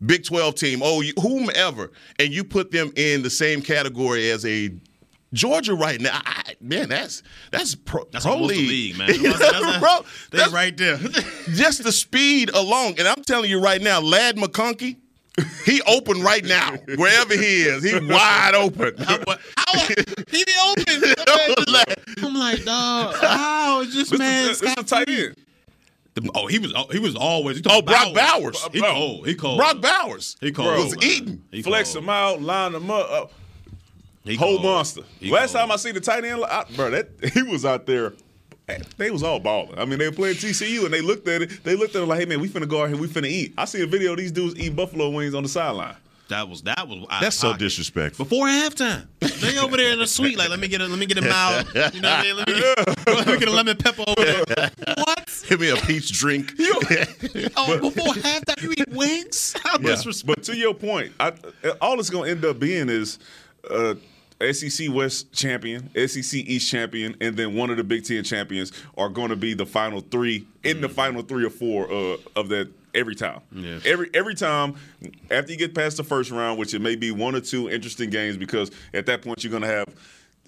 big 0.06 0.24
12 0.24 0.56
team 0.56 0.80
oh 0.84 1.02
whomever 1.22 1.92
and 2.20 2.34
you 2.34 2.44
put 2.44 2.72
them 2.72 2.92
in 2.96 3.22
the 3.22 3.30
same 3.30 3.62
category 3.62 4.30
as 4.32 4.46
a 4.46 4.72
Georgia 5.32 5.76
right 5.76 6.02
now, 6.02 6.20
I, 6.26 6.56
man, 6.60 6.90
that's 6.90 7.22
that's 7.52 7.76
pro, 7.76 8.04
That's 8.12 8.26
pro 8.26 8.34
almost 8.34 8.56
the 8.56 8.68
league, 8.68 8.98
league, 8.98 8.98
man. 8.98 9.10
That's, 9.22 9.38
that's, 9.40 9.78
Bro, 9.80 10.00
they 10.32 10.38
that's- 10.40 10.52
right 10.52 10.76
there. 10.76 10.98
just 11.54 11.84
the 11.84 11.92
speed 11.92 12.50
alone. 12.50 12.96
And 12.98 13.08
I'm 13.08 13.22
telling 13.24 13.48
you 13.48 13.62
right 13.62 13.80
now, 13.80 14.00
Ladd 14.02 14.38
McConkey, 14.38 14.98
he 15.66 15.84
open 15.84 16.24
right 16.24 16.44
now, 16.44 16.78
wherever 16.96 17.36
he 17.36 17.62
is. 17.62 17.84
He 17.84 17.94
wide 18.00 18.54
open. 18.56 18.96
But 18.98 19.40
how, 19.56 19.80
he 20.32 20.44
be 20.46 20.54
open. 20.66 21.14
I'm 22.24 22.34
like, 22.34 22.64
dog, 22.66 23.14
how 23.22 23.82
is 23.82 23.94
this 23.94 24.10
This 24.10 24.18
man? 24.20 24.50
is 24.50 24.60
this 24.62 24.72
is 24.72 24.78
a 24.80 24.84
tight 24.84 25.10
end. 25.10 25.36
The- 26.22 26.32
Oh, 26.36 26.48
he 26.48 26.60
was. 26.60 26.74
Oh, 26.76 26.86
he 26.92 27.00
was 27.00 27.16
always. 27.16 27.58
He 27.58 27.64
Oh, 27.70 27.82
Brock 27.82 28.14
Bowers. 28.14 28.62
He 28.72 28.82
cold. 28.82 29.28
He 29.28 29.36
cold. 29.36 29.58
Brock 29.58 29.82
Bowers 29.82 30.36
He 30.42 30.52
cold. 30.52 30.68
was 30.96 31.04
eating. 31.04 31.44
He 31.52 31.62
Flex 31.62 31.94
cold. 31.94 32.04
them 32.04 32.10
out, 32.10 32.42
line 32.42 32.74
them 32.74 32.90
up. 32.92 33.10
Uh, 33.12 33.26
He 34.24 34.36
whole 34.36 34.58
cold. 34.58 34.64
monster. 34.64 35.02
He 35.20 35.32
Last 35.32 35.54
cold. 35.54 35.62
time 35.64 35.72
I 35.72 35.76
see 35.78 35.92
the 35.92 36.00
tight 36.02 36.24
end, 36.26 36.44
I, 36.44 36.66
bro, 36.76 36.90
that 36.92 37.10
he 37.34 37.44
was 37.44 37.66
out 37.66 37.86
there. 37.86 38.14
They 38.98 39.10
was 39.10 39.24
all 39.24 39.40
balling. 39.40 39.80
I 39.80 39.86
mean, 39.86 39.98
they 39.98 40.08
were 40.08 40.14
playing 40.16 40.36
TCU, 40.36 40.86
and 40.86 40.94
they 40.94 41.02
looked 41.02 41.28
at 41.28 41.42
it. 41.42 41.64
They 41.64 41.76
looked 41.76 41.96
at 41.96 42.04
it 42.04 42.06
like, 42.06 42.20
"Hey, 42.20 42.26
man, 42.26 42.40
we 42.40 42.48
finna 42.48 42.68
go 42.70 42.84
out 42.84 42.90
here. 42.90 42.98
We 42.98 43.08
finna 43.08 43.26
eat." 43.28 43.54
I 43.58 43.66
see 43.66 43.82
a 43.82 43.88
video 43.88 44.12
of 44.12 44.20
these 44.20 44.32
dudes 44.32 44.60
eating 44.60 44.76
buffalo 44.76 45.10
wings 45.10 45.34
on 45.34 45.42
the 45.42 45.50
sideline. 45.50 45.96
That 46.30 46.48
was 46.48 46.62
that 46.64 46.88
was. 46.88 47.06
That's 47.22 47.36
so 47.36 47.56
disrespectful. 47.56 48.26
Before 48.26 48.46
halftime, 48.48 49.08
they 49.20 49.58
over 49.58 49.78
there 49.78 49.94
in 49.94 50.00
the 50.00 50.08
suite. 50.08 50.38
Like, 50.38 50.50
let 50.50 50.60
me 50.60 50.68
get 50.68 50.80
a 50.82 50.88
let 50.88 50.98
me 51.00 51.06
get 51.06 51.18
a 51.18 51.22
mouth. 51.22 51.68
You 51.94 52.02
know 52.02 52.10
what 52.10 52.20
I 52.20 52.24
mean? 52.24 52.36
Let 52.38 52.48
me 52.48 52.54
get, 52.54 52.88
let 53.08 53.28
me 53.28 53.38
get 53.40 53.48
a 53.48 53.52
lemon 53.52 53.78
pepper 53.78 54.04
over 54.08 54.46
there. 54.46 54.72
What? 54.96 55.44
Give 55.48 55.60
me 55.60 55.70
a 55.70 55.76
peach 55.76 56.12
drink. 56.12 56.54
you, 56.58 56.80
Oh, 57.58 57.80
before 57.80 58.14
halftime, 58.14 58.62
you 58.62 58.72
eat 58.72 58.90
wings? 58.90 59.56
How 59.64 59.78
disrespectful. 59.78 60.36
But 60.36 60.44
to 60.46 60.56
your 60.56 60.74
point, 60.74 61.14
I, 61.20 61.34
all 61.82 62.00
it's 62.00 62.10
going 62.10 62.26
to 62.26 62.32
end 62.32 62.46
up 62.46 62.60
being 62.60 62.90
is 62.90 63.18
uh, 63.70 63.96
SEC 64.52 64.90
West 64.92 65.34
champion, 65.34 65.90
SEC 66.08 66.34
East 66.34 66.70
champion, 66.70 67.16
and 67.20 67.36
then 67.36 67.56
one 67.56 67.70
of 67.70 67.78
the 67.78 67.84
Big 67.84 68.06
Ten 68.06 68.24
champions 68.24 68.72
are 68.98 69.10
going 69.10 69.30
to 69.30 69.36
be 69.36 69.54
the 69.54 69.66
final 69.66 70.02
three 70.02 70.46
in 70.64 70.82
the 70.82 70.90
final 70.90 71.22
three 71.24 71.46
or 71.46 71.50
four 71.50 71.92
uh, 71.92 72.18
of 72.36 72.50
that 72.50 72.70
every 72.94 73.16
time. 73.16 73.42
Yeah. 73.52 73.80
Every 73.86 74.10
every 74.14 74.36
time 74.36 74.76
after 75.32 75.52
you 75.52 75.58
get 75.58 75.76
past 75.76 75.98
the 75.98 76.04
first 76.04 76.32
round, 76.32 76.60
which 76.60 76.74
it 76.74 76.80
may 76.80 76.96
be 76.96 77.12
one 77.12 77.36
or 77.36 77.42
two 77.42 77.70
interesting 77.70 78.10
games 78.10 78.38
because 78.38 78.72
at 78.94 79.06
that 79.08 79.22
point 79.22 79.44
you're 79.44 79.52
going 79.52 79.64
to 79.64 79.70
have. 79.70 79.88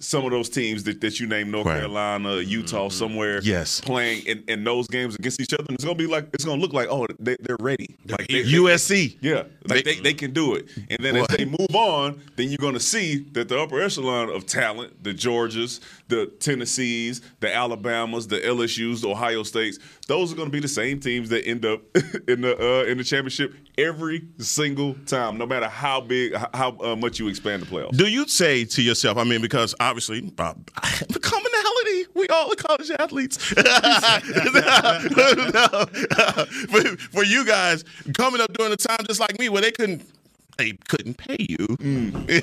Some 0.01 0.25
of 0.25 0.31
those 0.31 0.50
teams 0.50 0.84
that, 0.84 1.00
that 1.01 1.20
you 1.20 1.27
named, 1.27 1.51
North 1.51 1.65
Right. 1.67 1.77
Carolina, 1.79 2.38
Utah, 2.38 2.89
somewhere, 2.89 3.39
Yes. 3.43 3.79
playing 3.81 4.25
in, 4.25 4.43
in 4.48 4.63
those 4.63 4.88
games 4.88 5.15
against 5.15 5.39
each 5.39 5.53
other, 5.53 5.63
and 5.67 5.75
it's 5.75 5.84
gonna 5.86 5.96
be 5.96 6.08
like 6.08 6.27
it's 6.34 6.43
gonna 6.43 6.60
look 6.62 6.74
like, 6.74 6.88
oh, 6.89 7.08
they, 7.20 7.38
they're 7.39 7.55
ready. 7.60 7.96
Like 8.08 8.27
they, 8.27 8.43
they- 8.43 8.50
USC. 8.51 9.17
yeah, 9.22 9.43
like 9.67 9.86
they, 9.86 9.96
they 9.96 10.13
can 10.13 10.34
do 10.34 10.55
it. 10.55 10.65
And 10.89 11.00
then 11.00 11.15
as 11.15 11.27
they 11.27 11.46
move 11.46 11.74
on, 11.75 12.20
then 12.36 12.50
you're 12.50 12.58
going 12.58 12.74
to 12.74 12.79
see 12.79 13.20
that 13.34 13.48
the 13.48 13.60
upper 13.60 13.81
echelon 13.81 14.29
of 14.29 14.46
talent, 14.46 15.03
the 15.03 15.13
Georgias, 15.13 15.79
the 16.08 16.25
Tennessees, 16.39 17.22
the 17.39 17.53
Alabamas, 17.53 18.27
the 18.27 18.39
LSUs, 18.39 19.01
the 19.01 19.10
Ohio 19.10 19.43
States, 19.43 19.79
those 20.08 20.31
are 20.34 20.36
going 20.36 20.48
to 20.48 20.51
be 20.51 20.60
the 20.60 20.67
same 20.67 21.00
teams 21.00 21.29
that 21.29 21.46
end 21.48 21.65
up 21.65 21.81
in 22.27 22.41
the 22.41 22.55
uh, 22.60 22.84
in 22.86 22.98
the 22.98 23.03
championship 23.03 23.53
every 23.77 24.24
single 24.38 24.93
time, 25.05 25.38
no 25.38 25.46
matter 25.46 25.67
how 25.67 26.01
big, 26.01 26.34
how 26.53 26.77
uh, 26.84 26.96
much 26.96 27.20
you 27.20 27.27
expand 27.27 27.62
the 27.62 27.65
playoffs. 27.65 27.96
Do 27.96 28.08
you 28.08 28.27
say 28.27 28.65
to 28.65 28.81
yourself, 28.81 29.17
I 29.17 29.24
mean, 29.24 29.41
because 29.41 29.74
obviously, 29.91 30.21
the 30.21 30.31
commonality, 31.21 32.07
we 32.15 32.25
all 32.29 32.50
are 32.50 32.55
college 32.55 32.89
athletes. 32.98 33.36
for, 36.69 36.98
for 37.12 37.24
you 37.25 37.45
guys, 37.45 37.83
coming 38.17 38.39
up 38.39 38.53
during 38.53 38.71
a 38.71 38.77
time 38.77 39.00
just 39.05 39.19
like 39.19 39.38
me 39.38 39.50
where 39.50 39.62
they 39.62 39.74
couldn't. 39.74 40.10
They 40.57 40.71
couldn't 40.88 41.17
pay 41.17 41.38
you. 41.39 41.57
they 42.27 42.41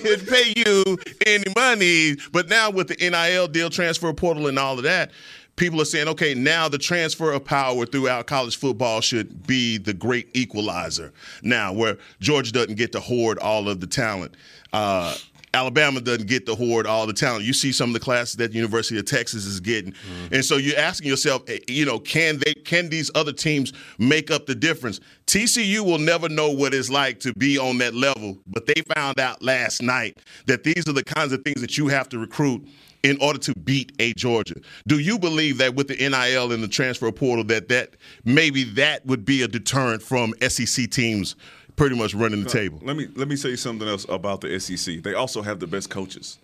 couldn't 0.00 0.26
pay 0.26 0.52
you 0.56 0.98
any 1.26 1.44
money. 1.56 2.16
But 2.32 2.48
now 2.48 2.70
with 2.70 2.88
the 2.88 2.96
NIL 2.96 3.48
deal, 3.48 3.70
transfer 3.70 4.12
portal, 4.12 4.48
and 4.48 4.58
all 4.58 4.76
of 4.76 4.84
that, 4.84 5.12
people 5.56 5.80
are 5.80 5.86
saying, 5.86 6.08
okay, 6.08 6.34
now 6.34 6.68
the 6.68 6.78
transfer 6.78 7.32
of 7.32 7.44
power 7.44 7.86
throughout 7.86 8.26
college 8.26 8.56
football 8.56 9.00
should 9.00 9.46
be 9.46 9.78
the 9.78 9.92
great 9.94 10.28
equalizer. 10.34 11.12
Now, 11.42 11.72
where 11.72 11.98
Georgia 12.20 12.52
doesn't 12.52 12.76
get 12.76 12.92
to 12.92 13.00
hoard 13.00 13.38
all 13.38 13.68
of 13.68 13.80
the 13.80 13.86
talent. 13.86 14.34
Uh, 14.72 15.14
Alabama 15.54 16.00
doesn't 16.00 16.26
get 16.26 16.46
to 16.46 16.54
hoard 16.54 16.86
all 16.86 17.06
the 17.06 17.12
talent. 17.12 17.44
You 17.44 17.52
see 17.52 17.72
some 17.72 17.90
of 17.90 17.94
the 17.94 18.00
classes 18.00 18.36
that 18.36 18.50
the 18.50 18.56
University 18.56 18.98
of 18.98 19.06
Texas 19.06 19.46
is 19.46 19.60
getting, 19.60 19.94
and 20.32 20.44
so 20.44 20.56
you're 20.56 20.78
asking 20.78 21.08
yourself, 21.08 21.42
eh, 21.48 21.58
you 21.68 21.84
know, 21.84 21.98
can 21.98 22.38
they, 22.44 22.54
can 22.54 22.88
these 22.88 23.10
other 23.14 23.32
teams 23.32 23.72
make 23.98 24.30
up 24.30 24.46
the 24.46 24.54
difference? 24.54 25.00
TCU 25.26 25.80
will 25.80 25.98
never 25.98 26.28
know 26.28 26.50
what 26.50 26.74
it's 26.74 26.90
like 26.90 27.20
to 27.20 27.32
be 27.34 27.58
on 27.58 27.78
that 27.78 27.94
level, 27.94 28.38
but 28.46 28.66
they 28.66 28.82
found 28.94 29.20
out 29.20 29.42
last 29.42 29.82
night 29.82 30.18
that 30.46 30.64
these 30.64 30.88
are 30.88 30.92
the 30.92 31.04
kinds 31.04 31.32
of 31.32 31.42
things 31.42 31.60
that 31.60 31.76
you 31.76 31.88
have 31.88 32.08
to 32.08 32.18
recruit 32.18 32.66
in 33.02 33.16
order 33.20 33.38
to 33.38 33.54
beat 33.54 33.92
a 34.00 34.12
Georgia. 34.14 34.54
Do 34.86 34.98
you 34.98 35.18
believe 35.18 35.58
that 35.58 35.74
with 35.74 35.88
the 35.88 35.96
NIL 35.96 36.52
and 36.52 36.62
the 36.62 36.68
transfer 36.68 37.10
portal 37.12 37.44
that 37.44 37.68
that 37.68 37.90
maybe 38.24 38.64
that 38.64 39.06
would 39.06 39.24
be 39.24 39.42
a 39.42 39.48
deterrent 39.48 40.02
from 40.02 40.34
SEC 40.40 40.90
teams 40.90 41.36
pretty 41.78 41.96
much 41.96 42.12
running 42.14 42.42
the 42.44 42.50
table? 42.50 42.78
Let 42.82 42.96
me 42.96 43.08
let 43.14 43.28
me 43.28 43.36
say 43.36 43.56
something 43.56 43.88
else 43.88 44.04
about 44.08 44.42
the 44.42 44.58
SEC. 44.60 45.02
They 45.02 45.14
also 45.14 45.40
have 45.42 45.60
the 45.60 45.66
best 45.66 45.88
coaches. 45.90 46.38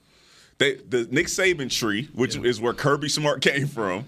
They 0.58 0.76
the 0.76 1.06
Nick 1.10 1.26
Saban 1.26 1.68
tree, 1.70 2.08
which 2.14 2.36
is 2.36 2.60
where 2.60 2.72
Kirby 2.72 3.08
Smart 3.10 3.42
came 3.50 3.66
from, 3.66 4.06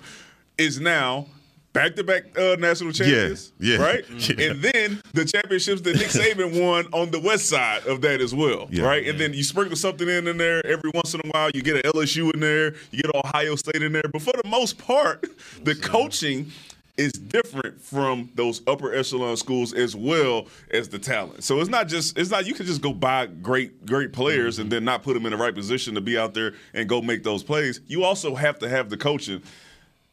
is 0.57 0.81
now 0.81 1.27
back-to-back 1.73 2.39
uh, 2.39 2.57
national 2.59 2.91
champions. 2.91 3.53
yeah. 3.61 3.77
right. 3.77 4.03
Yeah. 4.39 4.47
And 4.53 4.63
then 4.63 5.03
the 5.13 5.27
championships 5.27 5.83
that 5.83 5.97
Nick 5.97 6.07
Saban 6.09 6.59
won 6.65 6.87
on 6.95 7.11
the 7.11 7.21
west 7.21 7.51
side 7.51 7.87
of 7.87 8.01
that 8.01 8.23
as 8.23 8.35
well, 8.35 8.67
Yeah. 8.71 8.85
right? 8.87 9.07
And 9.07 9.21
then 9.21 9.35
you 9.35 9.43
sprinkle 9.45 9.77
something 9.77 10.09
in 10.09 10.27
in 10.27 10.39
there 10.39 10.67
every 10.67 10.91
once 10.95 11.13
in 11.13 11.21
a 11.23 11.29
while. 11.33 11.51
You 11.53 11.61
get 11.61 11.77
an 11.85 11.93
LSU 11.93 12.33
in 12.33 12.41
there, 12.41 12.73
you 12.93 13.03
get 13.03 13.15
Ohio 13.15 13.57
State 13.57 13.83
in 13.83 13.93
there, 13.93 14.05
but 14.11 14.23
for 14.23 14.33
the 14.43 14.49
most 14.49 14.79
part, 14.79 15.27
the 15.65 15.75
coaching 15.75 16.51
is 16.97 17.13
different 17.13 17.81
from 17.81 18.31
those 18.35 18.63
upper 18.67 18.95
echelon 18.95 19.37
schools 19.37 19.73
as 19.73 19.95
well 19.95 20.47
as 20.71 20.89
the 20.89 20.99
talent. 20.99 21.45
So 21.45 21.61
it's 21.61 21.69
not 21.69 21.89
just 21.89 22.19
it's 22.19 22.31
not 22.31 22.47
you 22.47 22.55
can 22.55 22.67
just 22.67 22.81
go 22.81 22.93
buy 22.93 23.27
great 23.27 23.85
great 23.85 24.13
players 24.13 24.59
and 24.59 24.71
then 24.71 24.85
not 24.85 25.03
put 25.03 25.15
them 25.15 25.27
in 25.27 25.33
the 25.33 25.37
right 25.37 25.55
position 25.55 25.95
to 25.95 26.01
be 26.01 26.17
out 26.17 26.35
there 26.35 26.55
and 26.75 26.89
go 26.89 27.03
make 27.03 27.23
those 27.23 27.43
plays. 27.43 27.81
You 27.87 28.05
also 28.05 28.35
have 28.35 28.59
to 28.61 28.69
have 28.69 28.89
the 28.89 28.97
coaching 28.97 29.43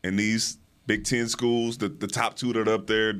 and 0.04 0.20
these 0.20 0.58
Big 0.86 1.06
Ten 1.06 1.30
schools, 1.30 1.78
the, 1.78 1.88
the 1.88 2.08
top 2.08 2.36
two 2.36 2.52
that 2.54 2.68
are 2.68 2.74
up 2.74 2.88
there, 2.88 3.13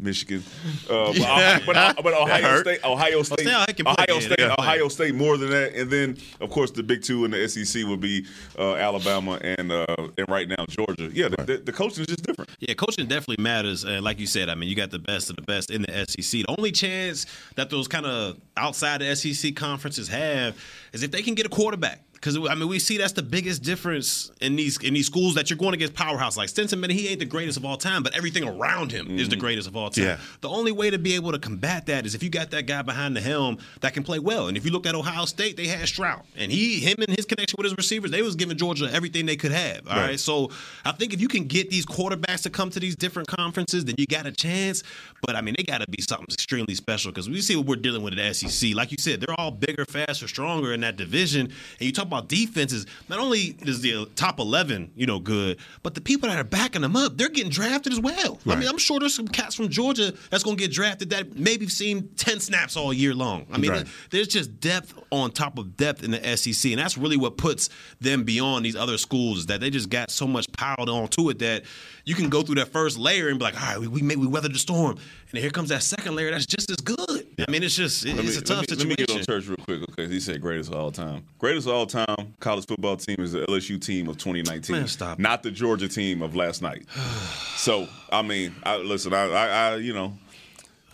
Michigan, 0.00 0.42
uh, 0.90 1.12
but, 1.12 1.66
but, 1.66 2.02
but 2.02 2.14
Ohio. 2.14 2.60
State, 2.60 2.84
Ohio 2.84 3.22
State, 3.22 3.46
Ohio 3.46 3.62
State 3.62 3.86
Ohio 3.86 4.04
yeah, 4.08 4.20
State, 4.20 4.38
play. 4.38 4.54
Ohio 4.58 4.88
State 4.88 5.14
more 5.14 5.36
than 5.36 5.50
that, 5.50 5.74
and 5.74 5.90
then 5.90 6.16
of 6.40 6.50
course 6.50 6.70
the 6.70 6.82
big 6.82 7.02
two 7.02 7.24
in 7.24 7.30
the 7.30 7.48
SEC 7.48 7.86
would 7.86 8.00
be 8.00 8.26
uh, 8.58 8.74
Alabama 8.74 9.38
and 9.42 9.72
uh, 9.72 9.86
and 10.18 10.28
right 10.28 10.48
now 10.48 10.64
Georgia. 10.68 11.10
Yeah, 11.12 11.28
the, 11.28 11.44
the, 11.44 11.56
the 11.58 11.72
coaching 11.72 12.02
is 12.02 12.08
just 12.08 12.22
different. 12.22 12.50
Yeah, 12.60 12.74
coaching 12.74 13.06
definitely 13.06 13.42
matters. 13.42 13.84
And 13.84 14.02
like 14.02 14.18
you 14.18 14.26
said, 14.26 14.48
I 14.48 14.54
mean, 14.54 14.68
you 14.68 14.76
got 14.76 14.90
the 14.90 14.98
best 14.98 15.30
of 15.30 15.36
the 15.36 15.42
best 15.42 15.70
in 15.70 15.82
the 15.82 16.06
SEC. 16.06 16.46
The 16.46 16.46
only 16.58 16.72
chance 16.72 17.26
that 17.56 17.70
those 17.70 17.88
kind 17.88 18.06
of 18.06 18.38
outside 18.56 19.00
the 19.00 19.14
SEC 19.14 19.54
conferences 19.54 20.08
have 20.08 20.56
is 20.92 21.02
if 21.02 21.10
they 21.10 21.22
can 21.22 21.34
get 21.34 21.46
a 21.46 21.50
quarterback. 21.50 22.02
Because 22.20 22.36
I 22.36 22.54
mean, 22.54 22.68
we 22.68 22.78
see 22.78 22.98
that's 22.98 23.14
the 23.14 23.22
biggest 23.22 23.62
difference 23.62 24.30
in 24.42 24.54
these 24.54 24.76
in 24.82 24.92
these 24.92 25.06
schools 25.06 25.34
that 25.36 25.48
you're 25.48 25.56
going 25.56 25.72
against 25.72 25.94
powerhouse 25.94 26.36
like 26.36 26.50
Stetson. 26.50 26.78
Man, 26.78 26.90
he 26.90 27.08
ain't 27.08 27.18
the 27.18 27.24
greatest 27.24 27.56
of 27.56 27.64
all 27.64 27.78
time, 27.78 28.02
but 28.02 28.14
everything 28.14 28.44
around 28.44 28.92
him 28.92 29.18
is 29.18 29.28
the 29.28 29.36
mm-hmm. 29.36 29.40
greatest 29.40 29.66
of 29.66 29.74
all 29.74 29.88
time. 29.88 30.04
Yeah. 30.04 30.18
The 30.42 30.48
only 30.50 30.70
way 30.70 30.90
to 30.90 30.98
be 30.98 31.14
able 31.14 31.32
to 31.32 31.38
combat 31.38 31.86
that 31.86 32.04
is 32.04 32.14
if 32.14 32.22
you 32.22 32.28
got 32.28 32.50
that 32.50 32.66
guy 32.66 32.82
behind 32.82 33.16
the 33.16 33.22
helm 33.22 33.56
that 33.80 33.94
can 33.94 34.02
play 34.02 34.18
well. 34.18 34.48
And 34.48 34.56
if 34.58 34.66
you 34.66 34.70
look 34.70 34.86
at 34.86 34.94
Ohio 34.94 35.24
State, 35.24 35.56
they 35.56 35.66
had 35.66 35.88
Stroud, 35.88 36.22
and 36.36 36.52
he, 36.52 36.80
him, 36.80 36.96
and 36.98 37.08
his 37.16 37.24
connection 37.24 37.56
with 37.56 37.64
his 37.64 37.76
receivers, 37.76 38.10
they 38.10 38.20
was 38.20 38.36
giving 38.36 38.58
Georgia 38.58 38.90
everything 38.92 39.24
they 39.24 39.36
could 39.36 39.52
have. 39.52 39.88
All 39.88 39.96
right. 39.96 40.20
So 40.20 40.50
I 40.84 40.92
think 40.92 41.14
if 41.14 41.22
you 41.22 41.28
can 41.28 41.44
get 41.44 41.70
these 41.70 41.86
quarterbacks 41.86 42.42
to 42.42 42.50
come 42.50 42.68
to 42.70 42.80
these 42.80 42.96
different 42.96 43.28
conferences, 43.28 43.86
then 43.86 43.94
you 43.96 44.06
got 44.06 44.26
a 44.26 44.32
chance. 44.32 44.82
But 45.22 45.36
I 45.36 45.40
mean, 45.40 45.54
they 45.56 45.64
got 45.64 45.80
to 45.80 45.88
be 45.88 46.02
something 46.02 46.26
extremely 46.30 46.74
special 46.74 47.12
because 47.12 47.30
we 47.30 47.40
see 47.40 47.56
what 47.56 47.64
we're 47.64 47.76
dealing 47.76 48.02
with 48.02 48.18
at 48.18 48.18
the 48.18 48.34
SEC. 48.34 48.74
Like 48.74 48.90
you 48.90 48.98
said, 49.00 49.22
they're 49.22 49.40
all 49.40 49.50
bigger, 49.50 49.86
faster, 49.86 50.28
stronger 50.28 50.74
in 50.74 50.80
that 50.80 50.96
division. 50.96 51.46
And 51.46 51.80
you 51.80 51.92
talk 51.92 52.09
about 52.10 52.28
defenses. 52.28 52.86
Not 53.08 53.18
only 53.18 53.56
is 53.62 53.80
the 53.80 54.06
top 54.16 54.38
eleven, 54.40 54.90
you 54.96 55.06
know, 55.06 55.18
good, 55.20 55.58
but 55.82 55.94
the 55.94 56.00
people 56.00 56.28
that 56.28 56.38
are 56.38 56.44
backing 56.44 56.82
them 56.82 56.96
up, 56.96 57.16
they're 57.16 57.28
getting 57.28 57.50
drafted 57.50 57.92
as 57.92 58.00
well. 58.00 58.38
I 58.46 58.56
mean, 58.56 58.68
I'm 58.68 58.78
sure 58.78 58.98
there's 58.98 59.14
some 59.14 59.28
cats 59.28 59.54
from 59.54 59.68
Georgia 59.68 60.12
that's 60.30 60.42
going 60.44 60.56
to 60.56 60.62
get 60.62 60.72
drafted 60.72 61.10
that 61.10 61.36
maybe 61.36 61.68
seen 61.68 62.08
10 62.16 62.40
snaps 62.40 62.76
all 62.76 62.92
year 62.92 63.14
long. 63.14 63.46
I 63.52 63.58
mean, 63.58 63.70
Right. 63.70 63.86
there's 64.10 64.28
just 64.28 64.60
depth 64.60 64.94
on 65.10 65.30
top 65.30 65.58
of 65.58 65.76
depth 65.76 66.02
in 66.02 66.10
the 66.10 66.36
SEC, 66.36 66.72
and 66.72 66.80
that's 66.80 66.96
really 66.98 67.16
what 67.16 67.36
puts 67.36 67.68
them 68.00 68.24
beyond 68.24 68.64
these 68.64 68.76
other 68.76 68.98
schools 68.98 69.46
that 69.46 69.60
they 69.60 69.70
just 69.70 69.88
got 69.90 70.10
so 70.10 70.26
much 70.26 70.50
piled 70.52 70.88
onto 70.88 71.30
it 71.30 71.38
that 71.40 71.64
you 72.04 72.14
can 72.14 72.28
go 72.28 72.42
through 72.42 72.56
that 72.56 72.68
first 72.72 72.98
layer 72.98 73.28
and 73.28 73.38
be 73.38 73.44
like, 73.44 73.60
all 73.60 73.68
right, 73.68 73.78
we, 73.78 73.86
we, 73.88 74.02
made, 74.02 74.18
we 74.18 74.26
weathered 74.26 74.54
the 74.54 74.58
storm. 74.58 74.96
And 75.32 75.38
here 75.40 75.50
comes 75.50 75.68
that 75.68 75.82
second 75.82 76.16
layer 76.16 76.30
that's 76.30 76.46
just 76.46 76.70
as 76.70 76.78
good. 76.78 77.26
I 77.46 77.50
mean, 77.50 77.62
it's 77.62 77.76
just, 77.76 78.04
it- 78.04 78.16
Let 78.16 78.24
it's 78.24 78.36
a 78.36 78.40
tough 78.42 78.66
let 78.68 78.70
me, 78.70 78.76
Let 78.76 78.86
me 78.88 78.94
situation. 78.96 79.06
get 79.06 79.10
on 79.10 79.24
church 79.40 79.48
real 79.48 79.56
quick, 79.58 79.82
okay? 79.90 80.08
He 80.12 80.18
said 80.20 80.40
greatest 80.40 80.70
of 80.70 80.76
all 80.76 80.90
time. 80.90 81.22
Greatest 81.38 81.66
of 81.68 81.74
all 81.74 81.86
time 81.86 82.34
college 82.40 82.66
football 82.66 82.96
team 82.96 83.16
is 83.20 83.32
the 83.32 83.40
LSU 83.46 83.80
team 83.80 84.08
of 84.08 84.18
2019. 84.18 84.74
Man, 84.74 84.88
stop. 84.88 85.18
Not 85.18 85.42
the 85.42 85.50
Georgia 85.50 85.88
team 85.88 86.22
of 86.22 86.34
last 86.34 86.62
night. 86.62 86.84
so, 87.56 87.86
I 88.10 88.22
mean, 88.22 88.54
I, 88.64 88.78
listen, 88.78 89.12
I, 89.14 89.24
I, 89.30 89.46
I, 89.46 89.76
you 89.76 89.92
know, 89.92 90.12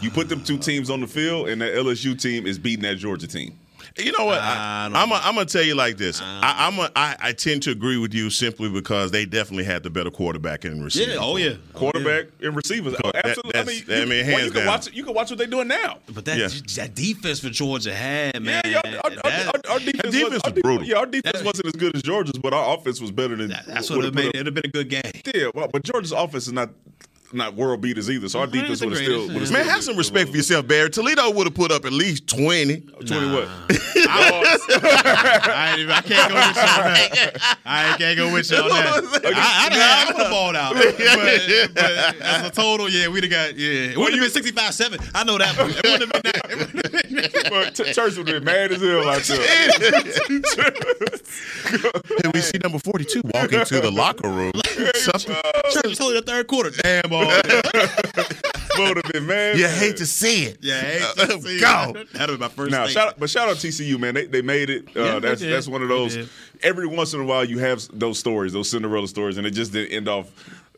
you 0.00 0.11
put 0.11 0.28
them 0.28 0.45
two 0.45 0.59
teams 0.59 0.90
on 0.90 1.00
the 1.00 1.07
field, 1.07 1.49
and 1.49 1.61
that 1.62 1.73
LSU 1.73 2.21
team 2.21 2.47
is 2.47 2.59
beating 2.59 2.83
that 2.83 2.97
Georgia 2.99 3.26
team. 3.26 3.59
You 3.99 4.12
know 4.19 4.26
what? 4.26 4.38
I, 4.41 4.91
I 4.93 5.03
am 5.29 5.35
going 5.35 5.47
to 5.47 5.53
tell 5.53 5.62
you 5.65 5.75
like 5.75 5.97
this. 5.97 6.21
I, 6.23 6.67
I'm 6.67 6.79
a, 6.79 6.91
I, 6.95 7.17
I 7.19 7.33
tend 7.33 7.62
to 7.62 7.71
agree 7.71 7.97
with 7.97 8.12
you 8.12 8.29
simply 8.29 8.69
because 8.69 9.11
they 9.11 9.25
definitely 9.25 9.65
had 9.65 9.83
the 9.83 9.91
better 9.91 10.11
quarterback 10.11 10.65
and 10.67 10.85
receiver. 10.85 11.12
Oh, 11.19 11.37
yeah, 11.38 11.47
oh 11.47 11.50
yeah. 11.50 11.57
Quarterback 11.73 12.26
and 12.43 12.55
receivers. 12.55 12.95
Oh, 13.03 13.11
That- 13.12 13.26
absolutely. 13.26 13.59
I 13.61 13.65
mean, 13.65 13.85
that's- 13.87 13.99
I 13.99 14.03
you, 14.03 14.07
mean, 14.25 14.26
well, 14.35 14.45
you 14.45 14.50
can 14.50 14.61
down. 14.61 14.67
watch. 14.67 14.93
You 14.93 15.05
can 15.05 15.15
watch 15.15 15.31
what 15.31 15.38
they're 15.38 15.47
doing 15.47 15.69
now. 15.69 15.99
But 16.12 16.26
that, 16.26 16.37
Yeah. 16.38 16.49
that 16.76 16.95
defense 16.95 17.41
for 17.41 17.49
Georgia 17.49 17.95
had, 17.95 18.43
man. 18.43 18.61
Yeah, 18.67 18.81
yeah, 18.85 19.00
our, 19.03 19.11
our, 19.11 19.17
that- 19.23 19.47
our, 19.67 19.73
our 19.73 19.79
defense, 19.79 20.12
defense 20.15 20.31
was, 20.35 20.43
was 20.45 20.53
de- 20.53 20.61
brutal. 20.61 20.85
Yeah, 20.87 20.97
our 20.99 21.07
defense 21.07 21.37
That- 21.38 21.45
wasn't 21.47 21.67
as 21.67 21.73
good 21.73 21.97
as 21.97 22.03
Georgia's, 22.03 22.38
but 22.38 22.53
our 22.53 22.76
offense 22.76 23.00
was 23.00 23.11
better 23.11 23.35
than. 23.37 23.49
that- 23.49 23.67
that's 23.67 23.88
what 23.88 24.05
it 24.05 24.15
made. 24.15 24.26
It'd 24.35 24.47
have 24.47 24.55
been 24.55 24.67
a 24.67 24.69
good 24.69 24.91
game. 24.91 25.03
Yeah, 25.35 25.49
well, 25.55 25.69
but 25.73 25.83
Georgia's 25.85 26.12
offense 26.12 26.47
is 26.47 26.53
not 26.53 26.69
not 27.37 27.55
world 27.55 27.81
beaters 27.81 28.11
either. 28.11 28.28
So 28.28 28.40
our 28.40 28.47
They 28.47 28.59
ain't 28.59 28.69
defense 28.69 28.81
the 28.81 28.87
would 28.87 28.97
have 28.97 29.05
still. 29.05 29.21
would've 29.28 29.35
yeah. 29.35 29.52
Man, 29.52 29.62
still 29.62 29.75
have 29.75 29.85
some 29.85 29.97
respect 29.97 30.31
for 30.31 30.37
yourself, 30.37 30.66
Barry. 30.66 30.90
Toledo 30.90 31.31
would 31.31 31.47
have 31.47 31.55
put 31.55 31.71
up 31.71 31.85
at 31.85 31.93
least 31.93 32.26
20. 32.28 32.81
Twenty 32.81 33.33
what? 33.33 33.49
I, 34.09 35.69
ain't 35.71 35.81
even, 35.81 35.93
I 35.93 36.00
can't 36.00 36.28
go 36.31 36.37
with 36.37 36.57
you 36.57 36.62
on 36.62 36.93
that. 36.93 37.57
I 37.64 37.97
can't 37.99 38.16
go 38.16 38.33
with 38.33 38.50
you 38.50 38.57
on 38.59 38.69
that. 38.69 39.33
I, 39.35 39.66
I'd 39.66 39.73
have 39.73 40.09
put 40.09 40.16
the 40.25 40.31
ball 40.31 40.57
out. 40.57 40.75
But, 40.75 40.97
but 40.97 42.23
as 42.23 42.47
a 42.47 42.50
total, 42.50 42.88
yeah, 42.88 43.09
we'd 43.09 43.25
have 43.25 43.31
got, 43.31 43.57
yeah. 43.57 43.90
It 43.90 43.97
wouldn't 43.99 44.14
have 44.14 44.23
been 44.25 44.31
65 44.31 44.75
7. 44.75 44.99
I 45.14 45.25
know 45.25 45.38
that. 45.38 45.57
One. 45.59 45.71
It 45.71 45.76
wouldn't 45.85 46.14
have 46.14 46.23
been 46.23 46.33
that. 46.33 46.50
It 46.50 46.59
wouldn't 46.59 46.95
have 46.95 47.02
been 47.02 47.16
that. 47.16 47.33
But 47.50 47.75
T- 47.75 47.93
Church 47.93 48.16
would 48.16 48.28
have 48.28 48.37
been 48.37 48.45
mad 48.45 48.73
as 48.73 48.81
hell 48.81 49.09
out 49.09 49.23
there. 49.23 49.47
And 52.25 52.33
we 52.33 52.40
see 52.40 52.59
number 52.62 52.78
42 52.78 53.23
walking 53.35 53.64
to 53.64 53.81
the 53.81 53.90
locker 53.90 54.28
room. 54.28 54.52
Something- 54.95 55.37
Church 55.73 55.87
was 55.87 56.00
only 56.00 56.21
the 56.21 56.23
third 56.26 56.47
quarter. 56.47 56.71
Damn 56.71 57.11
ball. 57.11 57.25
Would 58.78 58.97
have 58.97 59.12
been 59.12 59.26
mad. 59.26 59.59
you 59.59 59.66
hate 59.68 59.97
to 59.99 60.06
see 60.06 60.45
it. 60.45 60.59
Yeah, 60.61 60.80
hey, 60.80 61.00
Uh, 61.18 61.26
go. 61.26 62.04
That 62.14 62.28
was 62.30 62.38
my 62.38 62.49
first 62.49 62.71
Now, 62.73 62.85
thing. 62.85 62.95
shout 62.95 63.09
out, 63.09 63.18
but 63.18 63.30
shout 63.30 63.49
out 63.49 63.56
TCU, 63.56 63.99
man. 63.99 64.14
They, 64.14 64.26
they 64.26 64.42
made 64.42 64.71
it. 64.71 64.88
Uh, 64.97 65.00
Yeah, 65.02 65.18
that's 65.18 65.40
that's 65.40 65.68
one 65.68 65.83
of 65.83 65.88
those. 65.88 66.16
Every 66.62 66.87
once 66.87 67.12
in 67.14 67.21
a 67.21 67.25
while, 67.25 67.45
you 67.45 67.59
have 67.59 67.87
those 67.92 68.18
stories, 68.18 68.52
those 68.52 68.71
Cinderella 68.71 69.09
stories, 69.09 69.37
and 69.38 69.47
it 69.47 69.50
just 69.52 69.73
didn't 69.73 69.92
end 69.92 70.09
off 70.09 70.26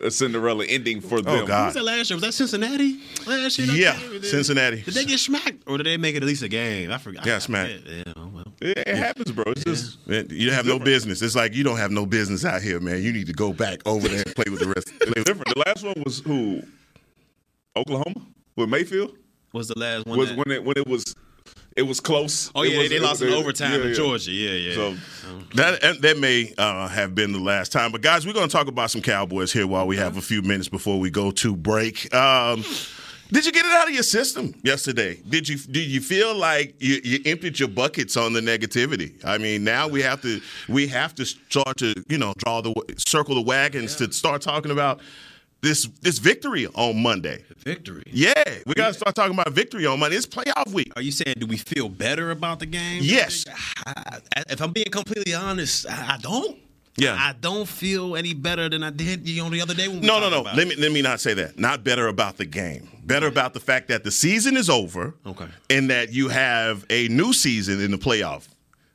a 0.00 0.10
Cinderella 0.10 0.64
ending 0.66 1.00
for 1.00 1.18
oh, 1.18 1.20
them. 1.22 1.40
Oh, 1.42 1.46
God. 1.46 1.58
Who 1.58 1.64
was 1.66 1.74
that 1.74 1.84
last 1.84 2.10
year? 2.10 2.16
Was 2.16 2.22
that 2.22 2.32
Cincinnati? 2.32 3.00
Last 3.26 3.58
year? 3.58 3.68
Yeah, 3.72 3.98
game? 3.98 4.10
Did- 4.12 4.24
Cincinnati. 4.24 4.82
Did 4.82 4.94
they 4.94 5.04
get 5.04 5.18
smacked, 5.18 5.62
or 5.66 5.76
did 5.78 5.86
they 5.86 5.96
make 5.96 6.14
it 6.14 6.22
at 6.22 6.26
least 6.26 6.42
a 6.42 6.48
game? 6.48 6.90
I 6.90 6.98
forgot. 6.98 7.26
Yeah, 7.26 7.38
smacked. 7.38 7.72
Yeah, 7.86 8.12
well. 8.16 8.52
It, 8.60 8.78
it 8.78 8.96
happens, 8.96 9.30
bro. 9.32 9.44
It's 9.48 9.64
just 9.64 10.06
Man, 10.08 10.26
You 10.30 10.50
have 10.52 10.66
no 10.66 10.78
business. 10.78 11.22
It's 11.22 11.36
like 11.36 11.54
you 11.54 11.64
don't 11.64 11.78
have 11.78 11.90
no 11.90 12.06
business 12.06 12.44
out 12.44 12.62
here, 12.62 12.80
man. 12.80 13.02
You 13.02 13.12
need 13.12 13.26
to 13.26 13.32
go 13.32 13.52
back 13.52 13.80
over 13.86 14.08
there 14.08 14.22
and 14.24 14.34
play 14.34 14.50
with 14.50 14.60
the 14.60 14.68
rest. 14.68 14.86
Play 14.98 15.12
with- 15.16 15.24
different. 15.24 15.54
The 15.54 15.62
last 15.66 15.84
one 15.84 16.02
was 16.04 16.20
who? 16.20 16.62
Oklahoma 17.76 18.26
with 18.56 18.68
Mayfield 18.68 19.16
Was 19.52 19.68
the 19.68 19.78
last 19.78 20.06
one? 20.06 20.18
was 20.18 20.30
that- 20.30 20.38
when 20.38 20.50
it 20.50 20.64
when 20.64 20.76
it 20.76 20.86
was 20.86 21.14
it 21.78 21.86
was 21.86 22.00
close. 22.00 22.50
oh 22.54 22.62
It 22.62 22.72
yeah, 22.72 22.78
was- 22.80 22.88
they, 22.90 22.98
lost 22.98 23.22
in 23.22 23.32
overtime 23.32 23.72
yeah, 23.72 23.80
in 23.82 23.88
yeah. 23.88 23.94
Georgia. 23.94 24.30
Yeah, 24.32 24.50
yeah. 24.50 24.74
So 24.74 24.96
That 25.54 25.82
and 25.84 26.02
that 26.02 26.18
may 26.18 26.52
uh, 26.58 26.88
have 26.88 27.14
been 27.14 27.32
the 27.32 27.38
last 27.38 27.72
time. 27.72 27.92
But 27.92 28.02
guys, 28.02 28.26
we're 28.26 28.32
going 28.34 28.48
to 28.48 28.52
talk 28.52 28.66
about 28.66 28.90
some 28.90 29.00
Cowboys 29.00 29.52
here 29.52 29.66
while 29.66 29.86
we 29.86 29.96
have 29.96 30.16
a 30.16 30.20
few 30.22 30.42
minutes 30.42 30.68
before 30.68 30.98
we 30.98 31.10
go 31.10 31.30
to 31.30 31.56
break. 31.56 32.12
Um, 32.14 32.64
did 33.30 33.44
you 33.44 33.52
get 33.52 33.66
it 33.66 33.72
out 33.72 33.88
of 33.88 33.94
your 33.94 34.02
system 34.02 34.54
yesterday? 34.64 35.20
Did 35.28 35.48
you 35.48 35.58
did 35.58 35.86
you 35.86 36.00
feel 36.00 36.34
like 36.34 36.74
you, 36.80 37.00
you 37.04 37.20
emptied 37.26 37.60
your 37.60 37.68
buckets 37.68 38.16
on 38.16 38.32
the 38.32 38.40
negativity? 38.40 39.22
I 39.24 39.36
mean, 39.38 39.64
now 39.64 39.86
we 39.86 40.00
have 40.02 40.20
to 40.22 40.40
we 40.68 40.86
have 40.88 41.14
to 41.16 41.26
start 41.26 41.76
to 41.78 41.94
you 42.08 42.16
know 42.18 42.32
draw 42.38 42.60
the 42.62 42.72
circle 42.96 43.34
the 43.34 43.42
wagons 43.42 43.96
to 43.96 44.10
start 44.12 44.40
talking 44.42 44.70
about 44.72 45.00
this 45.60 45.86
this 46.00 46.18
victory 46.18 46.66
on 46.68 47.02
Monday. 47.02 47.44
victory. 47.58 48.04
Yeah, 48.06 48.32
we 48.66 48.74
got 48.74 48.88
to 48.88 48.94
start 48.94 49.14
talking 49.14 49.34
about 49.34 49.52
victory 49.52 49.86
on 49.86 49.98
Monday. 50.00 50.16
It's 50.16 50.26
playoff 50.26 50.72
week. 50.72 50.92
Are 50.96 51.02
you 51.02 51.12
saying 51.12 51.36
do 51.38 51.46
we 51.46 51.56
feel 51.56 51.88
better 51.88 52.30
about 52.30 52.60
the 52.60 52.66
game? 52.66 53.00
Yes. 53.02 53.44
I, 53.86 54.20
if 54.48 54.60
I'm 54.60 54.72
being 54.72 54.90
completely 54.90 55.34
honest, 55.34 55.86
I, 55.88 56.18
don't. 56.20 56.56
Yeah. 56.96 57.16
I 57.18 57.34
don't 57.40 57.68
feel 57.68 58.16
any 58.16 58.34
better 58.34 58.68
than 58.68 58.82
I 58.82 58.90
did 58.90 59.28
you 59.28 59.42
know 59.42 59.50
the 59.50 59.60
other 59.60 59.74
day 59.74 59.88
when 59.88 60.00
we 60.00 60.06
No, 60.06 60.20
no, 60.20 60.30
no. 60.30 60.42
Let 60.42 60.68
me 60.68 60.76
let 60.76 60.92
me 60.92 61.02
not 61.02 61.20
say 61.20 61.34
that. 61.34 61.58
Not 61.58 61.84
better 61.84 62.08
about 62.08 62.36
the 62.36 62.46
game. 62.46 62.88
Better 63.04 63.26
about 63.26 63.54
the 63.54 63.60
fact 63.60 63.88
that 63.88 64.04
the 64.04 64.10
season 64.10 64.56
is 64.56 64.68
over. 64.68 65.14
Okay. 65.26 65.46
And 65.70 65.90
that 65.90 66.12
you 66.12 66.28
have 66.28 66.84
a 66.90 67.08
new 67.08 67.32
season 67.32 67.80
in 67.80 67.90
the 67.90 67.98
playoff. 67.98 68.48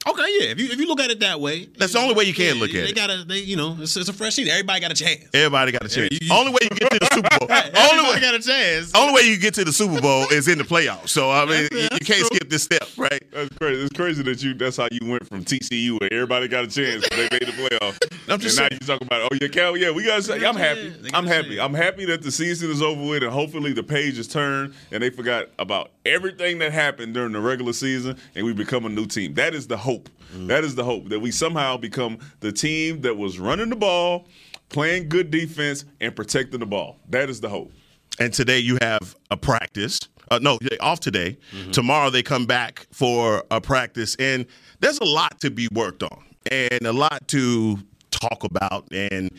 Okay, 0.06 0.24
yeah. 0.40 0.48
If 0.52 0.60
you 0.60 0.66
if 0.70 0.78
you 0.80 0.88
look 0.88 1.00
at 1.00 1.12
it 1.12 1.20
that 1.22 1.40
way, 1.40 1.66
That's 1.78 1.94
the 1.94 2.00
only 2.00 2.14
way 2.14 2.26
you 2.26 2.34
can 2.34 2.56
yeah, 2.56 2.62
look 2.62 2.70
at 2.72 2.74
they 2.74 2.80
it. 2.82 2.86
They 2.88 2.92
gotta, 2.94 3.24
they 3.26 3.40
you 3.40 3.56
know, 3.56 3.78
it's, 3.80 3.96
it's 3.96 4.10
a 4.10 4.14
fresh 4.14 4.36
season. 4.36 4.52
Everybody 4.52 4.82
got 4.82 4.92
a 4.92 4.96
chance. 4.96 5.24
Everybody 5.34 5.72
got 5.72 5.86
a 5.86 5.90
chance. 5.90 6.10
you- 6.12 6.20
you- 6.28 6.34
only 6.34 6.52
way 6.52 6.60
you 6.64 6.70
get 6.70 6.92
to 6.92 7.00
the 7.00 7.08
Super 7.14 7.30
Bowl. 7.40 7.48
only 7.50 7.72
Everybody 7.74 8.14
way. 8.16 8.20
got 8.20 8.34
a 8.36 8.40
chance. 8.40 8.92
Only 8.96 9.14
way 9.14 9.22
you 9.30 9.38
get 9.38 9.54
to 9.56 9.64
the 9.64 9.72
Super 9.72 10.02
Bowl 10.02 10.28
is 10.32 10.48
in 10.48 10.58
the 10.58 10.64
playoffs. 10.66 11.10
So 11.10 11.32
I 11.32 11.46
mean, 11.46 11.64
That's- 11.64 11.72
you, 11.72 11.82
you 11.84 12.06
can't 12.06 12.20
true. 12.20 12.36
skip 12.36 12.50
this 12.50 12.64
step, 12.64 12.84
right? 12.98 13.24
That's 13.32 13.50
crazy. 13.58 13.82
It's 13.82 13.96
crazy 13.96 14.24
that 14.24 14.44
you. 14.44 14.54
That's 14.54 14.78
how 14.78 14.88
you 14.92 15.10
went 15.10 15.28
from 15.28 15.46
TCU 15.46 16.00
where 16.02 16.12
everybody 16.14 16.48
got 16.50 16.66
a 16.66 16.68
chance. 16.68 17.08
They 17.10 17.28
made 17.32 17.42
the 17.48 17.54
playoff. 17.54 17.98
I'm 18.30 18.40
just 18.40 18.58
and 18.60 18.66
now 18.66 18.70
saying. 18.70 18.80
you 18.82 18.88
talking 18.88 19.08
about 19.08 19.32
oh 19.32 19.38
yeah, 19.42 19.48
Cal. 19.48 19.78
Yeah, 19.78 19.92
we 19.92 20.04
got. 20.06 20.18
to 20.18 20.24
say 20.24 20.46
I'm 20.46 20.56
happy. 20.56 20.94
I'm 21.14 21.26
happy. 21.26 21.50
chance. 21.56 21.60
I'm 21.62 21.74
happy 21.74 22.06
that 22.06 22.22
the 22.24 22.32
season 22.32 22.72
is 22.72 22.82
over 22.82 23.02
with 23.08 23.24
and 23.24 23.32
hopefully 23.32 23.74
the 23.74 23.84
page 23.84 24.18
is 24.18 24.28
turned 24.28 24.74
and 24.92 25.02
they 25.02 25.10
forgot 25.10 25.48
about 25.60 25.92
everything 26.06 26.60
that 26.60 26.72
happened 26.72 27.14
during 27.14 27.34
the 27.34 27.40
regular 27.40 27.74
season 27.74 28.18
and 28.36 28.46
we 28.46 28.54
become 28.54 28.86
a 28.86 28.90
new 28.90 29.06
team. 29.06 29.34
That 29.36 29.54
is 29.54 29.68
the 29.68 29.78
hope. 29.78 30.10
That 30.48 30.64
is 30.64 30.74
the 30.74 30.84
hope 30.84 31.10
that 31.10 31.20
we 31.20 31.30
somehow 31.32 31.78
become 31.78 32.18
the 32.40 32.52
team 32.52 33.02
that 33.02 33.16
was 33.16 33.40
running 33.40 33.70
the 33.70 33.76
ball, 33.76 34.28
playing 34.70 35.08
good 35.10 35.30
defense, 35.30 35.86
and 36.02 36.16
protecting 36.16 36.60
the 36.60 36.66
ball. 36.66 36.98
That 37.10 37.30
is 37.30 37.40
the 37.40 37.50
hope. 37.50 37.72
And 38.20 38.34
today 38.34 38.60
you 38.60 38.78
have 38.82 39.16
a 39.30 39.38
practice. 39.38 40.00
Uh, 40.32 40.40
no, 40.42 40.58
off 40.80 41.00
today. 41.00 41.38
Tomorrow 41.72 42.10
they 42.10 42.24
come 42.24 42.46
back 42.48 42.88
for 42.92 43.44
a 43.52 43.62
practice, 43.62 44.16
and 44.18 44.48
there's 44.80 44.98
a 45.00 45.06
lot 45.06 45.40
to 45.42 45.52
be 45.52 45.68
worked 45.72 46.02
on 46.02 46.24
and 46.52 46.82
a 46.88 46.94
lot 46.94 47.28
to 47.28 47.78
talk 48.10 48.44
about 48.44 48.88
and 48.92 49.30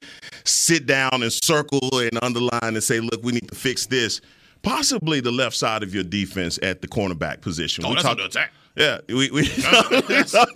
sit 0.44 0.86
down 0.86 1.22
and 1.22 1.32
circle 1.32 1.88
and 1.98 2.22
underline 2.22 2.60
and 2.62 2.82
say, 2.82 3.00
look, 3.00 3.22
we 3.22 3.32
need 3.32 3.48
to 3.48 3.54
fix 3.54 3.86
this. 3.86 4.20
Possibly 4.64 5.20
the 5.20 5.30
left 5.32 5.56
side 5.56 5.82
of 5.82 5.94
your 5.94 6.04
defense 6.04 6.58
at 6.62 6.80
the 6.82 6.88
cornerback 6.88 7.40
position. 7.40 7.84
Oh, 7.84 7.90
We 7.90 7.94
that's 7.96 8.06
under 8.06 8.24
attack. 8.24 8.52
Yeah, 8.76 8.98
we, 9.08 9.14
we, 9.14 9.30
we 9.30 9.46
talked 9.62 9.92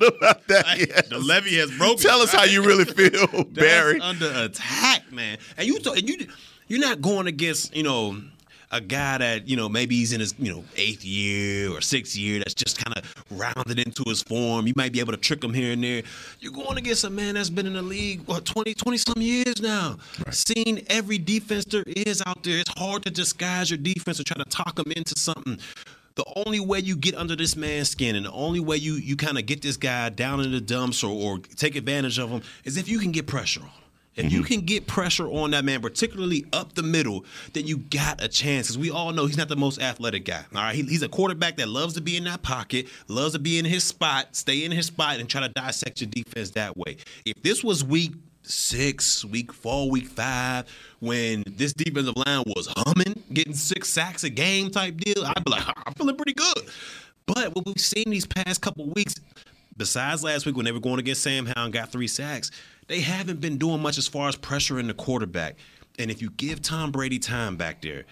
about 0.03 0.47
that. 0.49 0.75
yes. 0.77 1.09
The 1.09 1.19
levy 1.19 1.57
has 1.59 1.71
broken. 1.79 1.99
Tell 1.99 2.21
us 2.21 2.33
how 2.33 2.43
you 2.45 2.65
really 2.65 2.85
feel, 3.11 3.27
That's 3.29 3.45
Barry. 3.51 4.01
under 4.01 4.29
attack, 4.35 5.13
man. 5.13 5.39
And 5.57 5.69
you, 5.69 5.79
and 5.87 6.09
you, 6.09 6.27
you're 6.67 6.81
not 6.81 7.01
going 7.01 7.29
against, 7.29 7.77
you 7.77 7.85
know, 7.85 8.21
a 8.71 8.81
guy 8.81 9.19
that 9.19 9.49
you 9.49 9.57
know 9.57 9.69
maybe 9.69 9.97
he's 9.97 10.13
in 10.13 10.21
his 10.21 10.35
you 10.39 10.53
know 10.53 10.65
eighth 10.77 11.05
year 11.05 11.71
or 11.71 11.81
sixth 11.81 12.17
year 12.17 12.39
that's 12.39 12.55
just 12.55 12.83
kind 12.83 12.97
of 12.99 13.25
rounded 13.31 13.79
into 13.79 14.05
his 14.07 14.23
form. 14.23 14.67
You 14.67 14.75
might 14.77 14.93
be 14.93 15.01
able 15.01 15.13
to 15.13 15.19
trick 15.19 15.43
him 15.43 15.55
here 15.55 15.73
and 15.73 15.83
there. 15.83 16.03
You're 16.41 16.53
going 16.53 16.77
against 16.77 17.05
a 17.05 17.11
man 17.11 17.35
that's 17.35 17.51
been 17.51 17.67
in 17.67 17.75
the 17.75 17.83
league 17.83 18.23
what 18.27 18.45
20, 18.45 18.75
20 18.75 18.99
some 18.99 19.23
years 19.23 19.61
now. 19.63 19.97
Seen 20.31 20.85
every 20.89 21.19
defense 21.19 21.65
there 21.65 21.85
is 21.87 22.23
out 22.27 22.43
there. 22.43 22.59
It's 22.59 22.73
hard 22.79 23.05
to 23.05 23.11
disguise 23.11 23.71
your 23.71 23.79
defense 23.79 24.19
and 24.19 24.27
try 24.27 24.37
to 24.37 24.49
talk 24.51 24.79
him 24.79 24.93
into 24.93 25.19
something. 25.19 25.59
The 26.17 26.25
only 26.35 26.61
way 26.61 26.81
you 26.81 26.97
get 26.97 27.15
under 27.15 27.37
this 27.37 27.55
man's 27.55 27.91
skin 27.91 28.17
and 28.17 28.27
the 28.27 28.33
only 28.33 28.61
way 28.61 28.77
you 28.77 28.95
you 28.95 29.17
kind 29.17 29.39
of 29.39 29.47
get 29.47 29.63
this 29.63 29.77
guy 29.77 30.09
down 30.11 30.41
in 30.41 30.51
the 30.51 30.61
dumps 30.61 31.03
or, 31.05 31.11
or 31.11 31.39
take 31.39 31.77
advantage 31.77 32.19
of 32.19 32.29
him 32.29 32.43
is 32.65 32.77
if 32.77 32.89
you 32.89 32.99
can 32.99 33.13
get 33.13 33.27
pressure 33.27 33.61
on 33.61 33.69
him. 33.69 33.88
If 34.19 34.33
you 34.33 34.41
mm-hmm. 34.41 34.47
can 34.47 34.61
get 34.63 34.87
pressure 34.87 35.29
on 35.29 35.53
that 35.53 35.65
man, 35.65 35.81
particularly 35.81 36.45
up 36.53 36.75
the 36.75 36.83
middle, 36.83 37.25
then 37.53 37.67
you 37.67 37.79
got 37.79 38.23
a 38.23 38.29
chance. 38.29 38.67
Because 38.67 38.79
we 38.79 38.91
all 38.91 39.13
know 39.13 39.27
he's 39.27 39.37
not 39.37 39.49
the 39.49 39.57
most 39.57 39.81
athletic 39.81 40.25
guy. 40.25 40.45
All 40.55 40.63
right, 40.63 40.75
he, 40.75 40.83
he's 40.83 41.03
a 41.03 41.09
quarterback 41.09 41.57
that 41.59 41.69
loves 41.69 41.95
to 41.95 42.01
be 42.01 42.17
in 42.17 42.25
that 42.25 42.43
pocket, 42.43 42.89
loves 43.07 43.35
to 43.35 43.39
be 43.39 43.59
in 43.59 43.65
his 43.65 43.85
spot, 43.85 44.35
stay 44.35 44.65
in 44.65 44.73
his 44.73 44.87
spot, 44.87 45.21
and 45.21 45.29
try 45.29 45.41
to 45.41 45.49
dissect 45.49 46.01
your 46.01 46.11
defense 46.11 46.51
that 46.51 46.77
way. 46.77 46.97
If 47.25 47.43
this 47.43 47.63
was 47.63 47.85
week 47.85 48.13
six, 48.43 49.25
week 49.25 49.53
four, 49.53 49.89
week 49.91 50.09
five, 50.09 50.67
when 51.01 51.45
this 51.47 51.73
defensive 51.73 52.17
line 52.17 52.43
was 52.47 52.69
humming, 52.77 53.23
getting 53.33 53.55
six 53.55 53.89
sacks 53.89 54.25
a 54.25 54.31
game 54.31 54.71
type 54.71 54.97
deal, 54.97 55.25
I'd 55.25 55.45
be 55.45 55.51
like, 55.51 55.65
I'm 55.87 55.95
feeling 55.95 56.17
pretty 56.17 56.35
good. 56.35 56.69
But 57.27 57.55
what 57.55 57.67
we've 57.67 57.79
seen 57.79 58.05
these 58.11 58.27
past 58.27 58.63
couple 58.63 58.87
weeks, 58.87 59.15
besides 59.77 60.25
last 60.25 60.47
week 60.47 60.57
when 60.57 60.65
they 60.65 60.73
were 60.73 60.81
going 60.81 60.99
against 60.99 61.23
Sam 61.23 61.47
Howell 61.47 61.67
and 61.67 61.73
got 61.73 61.93
three 61.93 62.09
sacks, 62.09 62.51
they 62.89 63.01
haven't 63.01 63.41
been 63.41 63.59
doing 63.59 63.81
much 63.81 63.99
as 63.99 64.09
far 64.09 64.29
as 64.29 64.37
pressuring 64.37 64.89
the 64.89 64.95
quarterback. 64.95 65.57
And 65.99 66.11
if 66.11 66.21
you 66.21 66.31
give 66.31 66.63
Tom 66.63 66.91
Brady 66.91 67.19
time 67.19 67.57
back 67.57 67.83
there, 67.83 68.05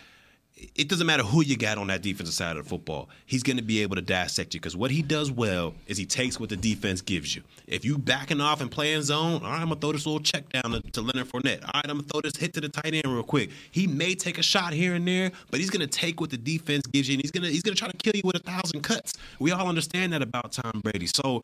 it 0.75 0.89
doesn't 0.89 1.07
matter 1.07 1.23
who 1.23 1.43
you 1.43 1.57
got 1.57 1.77
on 1.77 1.89
that 1.89 2.01
defensive 2.01 2.35
side 2.35 2.57
of 2.57 2.65
the 2.65 2.69
football. 2.69 3.11
He's 3.27 3.43
going 3.43 3.59
to 3.59 3.63
be 3.63 3.83
able 3.83 3.97
to 3.97 4.03
dissect 4.03 4.55
you 4.55 4.61
because 4.61 4.77
what 4.77 4.91
he 4.91 5.03
does 5.03 5.31
well 5.31 5.75
is 5.87 5.99
he 5.99 6.07
takes 6.07 6.41
what 6.41 6.49
the 6.49 6.57
defense 6.57 7.03
gives 7.03 7.37
you. 7.37 7.43
If 7.67 7.85
you 7.85 7.99
backing 7.99 8.41
off 8.41 8.63
and 8.63 8.71
playing 8.71 9.03
zone, 9.03 9.43
all 9.43 9.51
right, 9.51 9.61
I'm 9.61 9.69
gonna 9.69 9.81
throw 9.81 9.93
this 9.93 10.07
little 10.07 10.21
check 10.21 10.49
down 10.51 10.71
to, 10.71 10.81
to 10.93 11.03
Leonard 11.03 11.29
Fournette. 11.29 11.63
All 11.63 11.73
right, 11.75 11.85
I'm 11.85 11.99
gonna 11.99 12.03
throw 12.05 12.21
this 12.23 12.37
hit 12.37 12.55
to 12.55 12.61
the 12.61 12.69
tight 12.69 12.95
end 12.95 13.07
real 13.07 13.23
quick. 13.23 13.51
He 13.71 13.87
may 13.87 14.15
take 14.15 14.39
a 14.39 14.43
shot 14.43 14.73
here 14.73 14.95
and 14.95 15.07
there, 15.07 15.31
but 15.51 15.61
he's 15.61 15.69
gonna 15.69 15.87
take 15.87 16.21
what 16.21 16.31
the 16.31 16.39
defense 16.39 16.87
gives 16.87 17.09
you, 17.09 17.15
and 17.15 17.23
he's 17.23 17.33
gonna 17.33 17.49
he's 17.49 17.63
gonna 17.63 17.77
try 17.77 17.89
to 17.89 17.97
kill 17.97 18.15
you 18.15 18.23
with 18.25 18.37
a 18.37 18.39
thousand 18.39 18.83
cuts. 18.83 19.15
We 19.41 19.51
all 19.51 19.69
understand 19.69 20.13
that 20.13 20.23
about 20.23 20.53
Tom 20.53 20.81
Brady. 20.83 21.07
So 21.07 21.43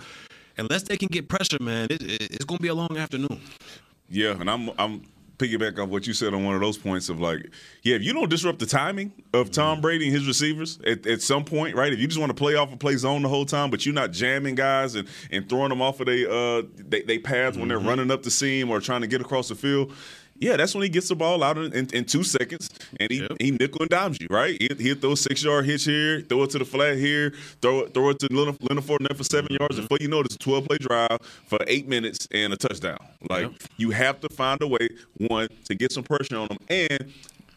unless 0.58 0.84
they 0.84 0.96
can 0.96 1.08
get 1.08 1.28
pressure, 1.28 1.58
man, 1.60 1.88
it, 1.90 2.02
it- 2.02 2.30
it's 2.32 2.44
gonna 2.44 2.58
be 2.60 2.68
a 2.68 2.74
long 2.74 2.96
afternoon. 2.96 3.40
Yeah, 4.08 4.38
and 4.38 4.50
I'm 4.50 4.70
I'm 4.78 5.02
piggyback 5.38 5.76
off 5.82 5.88
what 5.88 6.06
you 6.06 6.12
said 6.12 6.34
on 6.34 6.44
one 6.44 6.54
of 6.54 6.60
those 6.60 6.78
points 6.78 7.08
of 7.08 7.18
like, 7.20 7.50
yeah, 7.82 7.96
if 7.96 8.02
you 8.02 8.12
don't 8.12 8.28
disrupt 8.28 8.60
the 8.60 8.66
timing 8.66 9.10
of 9.34 9.50
Tom 9.50 9.80
Brady 9.80 10.04
and 10.06 10.14
his 10.14 10.24
receivers 10.26 10.78
at, 10.86 11.04
at 11.06 11.20
some 11.20 11.44
point, 11.44 11.74
right? 11.74 11.92
If 11.92 11.98
you 11.98 12.06
just 12.06 12.20
want 12.20 12.30
to 12.30 12.34
play 12.34 12.54
off 12.54 12.70
and 12.70 12.78
play 12.78 12.94
zone 12.96 13.22
the 13.22 13.28
whole 13.28 13.46
time, 13.46 13.70
but 13.70 13.84
you're 13.84 13.94
not 13.94 14.12
jamming 14.12 14.54
guys 14.54 14.94
and, 14.94 15.08
and 15.32 15.48
throwing 15.48 15.70
them 15.70 15.82
off 15.82 15.98
of 16.00 16.06
they 16.06 16.26
uh 16.26 16.62
they, 16.76 17.02
they 17.02 17.18
paths 17.18 17.56
when 17.56 17.68
they're 17.68 17.78
running 17.80 18.10
up 18.10 18.22
the 18.22 18.30
seam 18.30 18.70
or 18.70 18.78
trying 18.80 19.00
to 19.00 19.06
get 19.08 19.20
across 19.20 19.48
the 19.48 19.54
field. 19.56 19.92
Yeah, 20.42 20.56
that's 20.56 20.74
when 20.74 20.82
he 20.82 20.88
gets 20.88 21.06
the 21.06 21.14
ball 21.14 21.44
out 21.44 21.56
in, 21.56 21.72
in, 21.72 21.86
in 21.94 22.04
two 22.04 22.24
seconds 22.24 22.68
and 22.98 23.08
he, 23.12 23.24
he 23.38 23.52
nickel 23.52 23.82
and 23.82 23.88
dimes 23.88 24.20
you, 24.20 24.26
right? 24.28 24.60
He'll, 24.60 24.76
he'll 24.76 24.96
throw 24.96 25.12
a 25.12 25.16
six 25.16 25.44
yard 25.44 25.66
hitch 25.66 25.84
here, 25.84 26.20
throw 26.22 26.42
it 26.42 26.50
to 26.50 26.58
the 26.58 26.64
flat 26.64 26.96
here, 26.96 27.32
throw 27.60 27.82
it, 27.82 27.94
throw 27.94 28.10
it 28.10 28.18
to 28.18 28.28
Leonard, 28.28 28.56
Leonard 28.60 28.82
Fournette 28.82 29.16
for 29.16 29.22
seven 29.22 29.46
mm-hmm. 29.46 29.62
yards. 29.62 29.78
Before 29.78 29.98
you 30.00 30.08
know 30.08 30.18
it, 30.18 30.26
it's 30.26 30.34
a 30.34 30.38
12 30.38 30.66
play 30.66 30.78
drive 30.78 31.18
for 31.46 31.60
eight 31.68 31.86
minutes 31.86 32.26
and 32.32 32.52
a 32.52 32.56
touchdown. 32.56 32.98
Like, 33.30 33.52
you 33.76 33.90
have 33.90 34.20
to 34.22 34.28
find 34.30 34.60
a 34.62 34.66
way, 34.66 34.88
one, 35.16 35.46
to 35.66 35.76
get 35.76 35.92
some 35.92 36.02
pressure 36.02 36.36
on 36.36 36.48
them. 36.48 36.58
And 36.68 37.12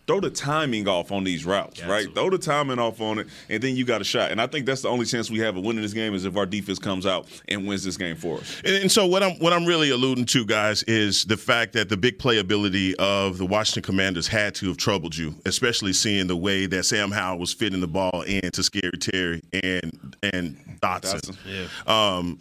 throw 0.07 0.19
the 0.19 0.29
timing 0.29 0.87
off 0.87 1.11
on 1.11 1.23
these 1.23 1.45
routes, 1.45 1.81
Got 1.81 1.89
right? 1.89 2.05
to. 2.05 2.11
Throw 2.13 2.29
the 2.29 2.37
timing 2.37 2.79
off 2.79 3.01
on 3.01 3.19
it, 3.19 3.27
and 3.49 3.61
then 3.61 3.75
you 3.75 3.85
got 3.85 4.01
a 4.01 4.03
shot. 4.03 4.31
And 4.31 4.41
I 4.41 4.47
think 4.47 4.65
that's 4.65 4.81
the 4.81 4.89
only 4.89 5.05
chance 5.05 5.31
we 5.31 5.39
have 5.39 5.57
of 5.57 5.63
winning 5.63 5.81
this 5.81 5.93
game 5.93 6.13
is 6.13 6.25
if 6.25 6.37
our 6.37 6.45
defense 6.45 6.79
comes 6.79 7.05
out 7.05 7.27
and 7.47 7.67
wins 7.67 7.83
this 7.83 7.97
game 7.97 8.15
for 8.15 8.37
us. 8.37 8.61
And, 8.63 8.75
and 8.75 8.91
so 8.91 9.05
what 9.07 9.23
I'm 9.23 9.33
what 9.39 9.53
I'm 9.53 9.65
really 9.65 9.89
alluding 9.89 10.25
to, 10.25 10.45
guys, 10.45 10.83
is 10.83 11.25
the 11.25 11.37
fact 11.37 11.73
that 11.73 11.89
the 11.89 11.97
big 11.97 12.19
playability 12.19 12.93
of 12.95 13.37
the 13.37 13.45
Washington 13.45 13.83
Commanders 13.83 14.27
had 14.27 14.55
to 14.55 14.67
have 14.67 14.77
troubled 14.77 15.15
you, 15.15 15.33
especially 15.45 15.93
seeing 15.93 16.27
the 16.27 16.35
way 16.37 16.65
that 16.67 16.83
Sam 16.83 17.11
Howell 17.11 17.39
was 17.39 17.53
fitting 17.53 17.81
the 17.81 17.87
ball 17.87 18.21
in 18.27 18.51
to 18.51 18.63
Scary 18.63 18.91
Terry 18.99 19.41
and 19.63 20.15
and 20.33 20.57
Dotson. 20.81 21.21
Dotson. 21.21 21.37
Yeah. 21.47 22.17
Um, 22.17 22.39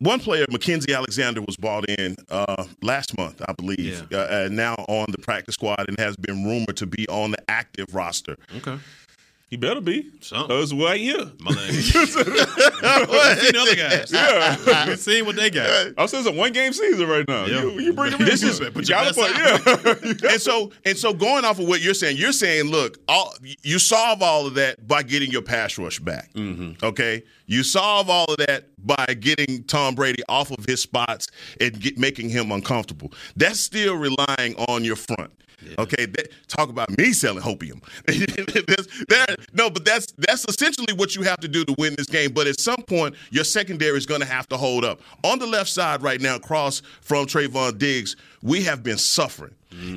one 0.00 0.18
player, 0.18 0.44
Mackensie 0.46 0.94
Alexander, 0.94 1.40
was 1.42 1.56
bought 1.56 1.88
in 1.88 2.16
uh, 2.30 2.64
last 2.82 3.16
month, 3.16 3.40
I 3.48 3.52
believe, 3.52 4.06
Yeah. 4.10 4.18
uh, 4.18 4.48
now 4.50 4.74
on 4.88 5.06
the 5.10 5.18
practice 5.18 5.54
squad 5.54 5.88
and 5.88 5.98
has 5.98 6.16
been 6.16 6.44
rumored 6.44 6.76
to 6.78 6.86
be 6.86 7.06
on 7.08 7.30
the 7.32 7.50
active 7.50 7.94
roster. 7.94 8.36
Okay. 8.56 8.78
He 9.50 9.56
better 9.56 9.80
be. 9.80 10.08
Something. 10.20 10.56
That's 10.56 10.72
why 10.72 10.96
here. 10.96 11.28
My 11.40 11.50
leg. 11.50 11.72
seen 11.74 13.56
other 13.56 13.74
guys. 13.76 14.12
Yeah. 14.20 14.86
We've 14.86 14.98
seen 14.98 15.26
what 15.26 15.34
they 15.36 15.50
got. 15.50 15.94
I 15.98 16.06
said 16.06 16.20
it's 16.20 16.28
a 16.28 16.32
one 16.32 16.52
game 16.52 16.72
season 16.72 17.08
right 17.08 17.26
now. 17.26 17.46
Yeah. 17.46 17.62
You, 17.62 17.80
you 17.80 17.92
bring 17.92 18.12
him 18.12 18.20
in. 18.20 18.26
This 18.26 18.42
is- 18.44 18.60
you 18.60 18.70
put 18.70 18.88
your 18.88 18.98
gotta 18.98 19.12
best 19.12 19.84
play. 19.84 20.12
Yeah. 20.22 20.30
and 20.32 20.40
so 20.40 20.70
and 20.84 20.96
so 20.96 21.12
going 21.12 21.44
off 21.44 21.58
of 21.58 21.66
what 21.66 21.80
you're 21.80 21.94
saying, 21.94 22.16
you're 22.16 22.32
saying, 22.32 22.66
look, 22.70 22.98
all, 23.08 23.34
you 23.62 23.78
solve 23.80 24.22
all 24.22 24.46
of 24.46 24.54
that 24.54 24.86
by 24.86 25.02
getting 25.02 25.30
your 25.32 25.42
pass 25.42 25.76
rush 25.78 25.98
back. 25.98 26.32
Mm-hmm. 26.34 26.84
Okay, 26.84 27.22
you 27.46 27.62
solve 27.64 28.08
all 28.08 28.26
of 28.26 28.36
that 28.46 28.68
by 28.86 29.04
getting 29.18 29.64
Tom 29.64 29.94
Brady 29.96 30.22
off 30.28 30.50
of 30.52 30.64
his 30.64 30.80
spots 30.80 31.26
and 31.60 31.78
get, 31.80 31.98
making 31.98 32.28
him 32.28 32.52
uncomfortable. 32.52 33.12
That's 33.36 33.58
still 33.60 33.96
relying 33.96 34.54
on 34.68 34.84
your 34.84 34.96
front. 34.96 35.32
Okay, 35.78 36.06
that, 36.06 36.28
talk 36.48 36.68
about 36.68 36.96
me 36.96 37.12
selling 37.12 37.42
there- 39.08 39.36
no, 39.52 39.70
but 39.70 39.84
that's 39.84 40.12
that's 40.18 40.44
essentially 40.48 40.92
what 40.94 41.14
you 41.14 41.22
have 41.22 41.40
to 41.40 41.48
do 41.48 41.64
to 41.64 41.74
win 41.78 41.94
this 41.96 42.06
game. 42.06 42.32
But 42.32 42.46
at 42.46 42.58
some 42.60 42.82
point, 42.82 43.14
your 43.30 43.44
secondary 43.44 43.96
is 43.98 44.06
going 44.06 44.20
to 44.20 44.26
have 44.26 44.48
to 44.48 44.56
hold 44.56 44.84
up. 44.84 45.00
On 45.24 45.38
the 45.38 45.46
left 45.46 45.70
side 45.70 46.02
right 46.02 46.20
now, 46.20 46.36
across 46.36 46.80
from 47.00 47.26
Trevon 47.26 47.78
Diggs, 47.78 48.16
we 48.42 48.62
have 48.64 48.82
been 48.82 48.98
suffering. 48.98 49.54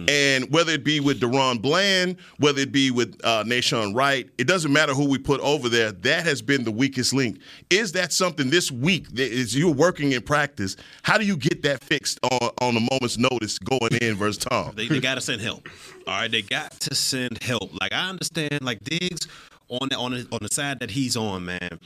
And 0.07 0.51
whether 0.51 0.71
it 0.71 0.83
be 0.83 0.99
with 0.99 1.19
DaRon 1.19 1.59
Bland, 1.61 2.17
whether 2.37 2.61
it 2.61 2.71
be 2.71 2.91
with 2.91 3.19
uh, 3.23 3.43
Nahshon 3.43 3.95
Wright, 3.95 4.29
it 4.37 4.45
doesn't 4.45 4.71
matter 4.71 4.93
who 4.93 5.09
we 5.09 5.17
put 5.17 5.41
over 5.41 5.67
there. 5.67 5.91
That 5.91 6.25
has 6.25 6.41
been 6.43 6.63
the 6.63 6.71
weakest 6.71 7.11
link. 7.11 7.39
Is 7.71 7.91
that 7.93 8.13
something 8.13 8.51
this 8.51 8.71
week? 8.71 9.09
that 9.15 9.31
Is 9.31 9.57
you're 9.57 9.73
working 9.73 10.11
in 10.11 10.21
practice? 10.21 10.77
How 11.01 11.17
do 11.17 11.25
you 11.25 11.35
get 11.35 11.63
that 11.63 11.83
fixed 11.83 12.19
on 12.23 12.51
on 12.61 12.77
a 12.77 12.79
moment's 12.79 13.17
notice 13.17 13.57
going 13.57 13.95
in 13.99 14.15
versus 14.15 14.37
Tom? 14.37 14.73
They, 14.75 14.87
they 14.87 14.99
got 14.99 15.15
to 15.15 15.21
send 15.21 15.41
help. 15.41 15.67
All 16.07 16.13
right, 16.13 16.31
they 16.31 16.43
got 16.43 16.71
to 16.81 16.95
send 16.95 17.41
help. 17.41 17.73
Like 17.81 17.93
I 17.93 18.09
understand, 18.09 18.61
like 18.61 18.83
Diggs 18.83 19.27
on 19.69 19.89
the, 19.89 19.97
on 19.97 20.11
the, 20.11 20.27
on 20.31 20.39
the 20.43 20.49
side 20.49 20.79
that 20.81 20.91
he's 20.91 21.17
on, 21.17 21.45
man. 21.45 21.79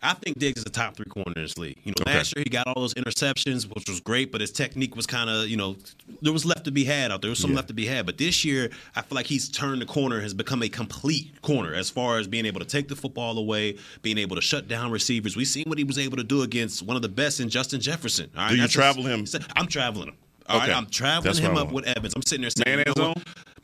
I 0.00 0.14
think 0.14 0.38
Diggs 0.38 0.60
is 0.60 0.64
a 0.64 0.70
top 0.70 0.94
three 0.94 1.06
corner 1.06 1.32
in 1.34 1.42
this 1.42 1.58
league. 1.58 1.76
You 1.82 1.90
know, 1.98 2.04
last 2.12 2.34
year 2.36 2.44
he 2.44 2.50
got 2.50 2.68
all 2.68 2.80
those 2.80 2.94
interceptions, 2.94 3.64
which 3.74 3.88
was 3.88 3.98
great, 3.98 4.30
but 4.30 4.40
his 4.40 4.52
technique 4.52 4.94
was 4.94 5.06
kind 5.08 5.28
of, 5.28 5.48
you 5.48 5.56
know, 5.56 5.76
there 6.22 6.32
was 6.32 6.44
left 6.46 6.64
to 6.66 6.70
be 6.70 6.84
had 6.84 7.10
out 7.10 7.20
there. 7.20 7.28
There 7.28 7.30
was 7.30 7.40
some 7.40 7.52
left 7.52 7.66
to 7.68 7.74
be 7.74 7.84
had. 7.84 8.06
But 8.06 8.16
this 8.16 8.44
year, 8.44 8.70
I 8.94 9.02
feel 9.02 9.16
like 9.16 9.26
he's 9.26 9.48
turned 9.48 9.82
the 9.82 9.86
corner, 9.86 10.20
has 10.20 10.34
become 10.34 10.62
a 10.62 10.68
complete 10.68 11.42
corner 11.42 11.74
as 11.74 11.90
far 11.90 12.18
as 12.18 12.28
being 12.28 12.46
able 12.46 12.60
to 12.60 12.66
take 12.66 12.86
the 12.86 12.94
football 12.94 13.36
away, 13.38 13.76
being 14.02 14.18
able 14.18 14.36
to 14.36 14.42
shut 14.42 14.68
down 14.68 14.92
receivers. 14.92 15.36
We've 15.36 15.48
seen 15.48 15.64
what 15.66 15.78
he 15.78 15.84
was 15.84 15.98
able 15.98 16.16
to 16.18 16.24
do 16.24 16.42
against 16.42 16.82
one 16.82 16.94
of 16.94 17.02
the 17.02 17.08
best 17.08 17.40
in 17.40 17.48
Justin 17.48 17.80
Jefferson. 17.80 18.30
All 18.36 18.42
right, 18.42 18.48
Do 18.50 18.54
you 18.54 18.60
that's 18.60 18.74
a- 18.74 18.78
travel 18.78 19.02
him? 19.02 19.24
I'm 19.56 19.66
traveling 19.66 20.08
him. 20.10 20.16
All 20.48 20.60
right, 20.60 20.68
Okay. 20.70 20.78
I'm 20.78 20.86
traveling 20.86 21.24
That's 21.24 21.38
him 21.40 21.56
up 21.58 21.72
with 21.72 21.86
Evans. 21.86 22.14
I'm 22.14 22.22
sitting 22.22 22.40
there 22.40 22.50
saying, 22.50 22.76
Man 22.78 22.84
you 22.86 23.02
know? 23.02 23.14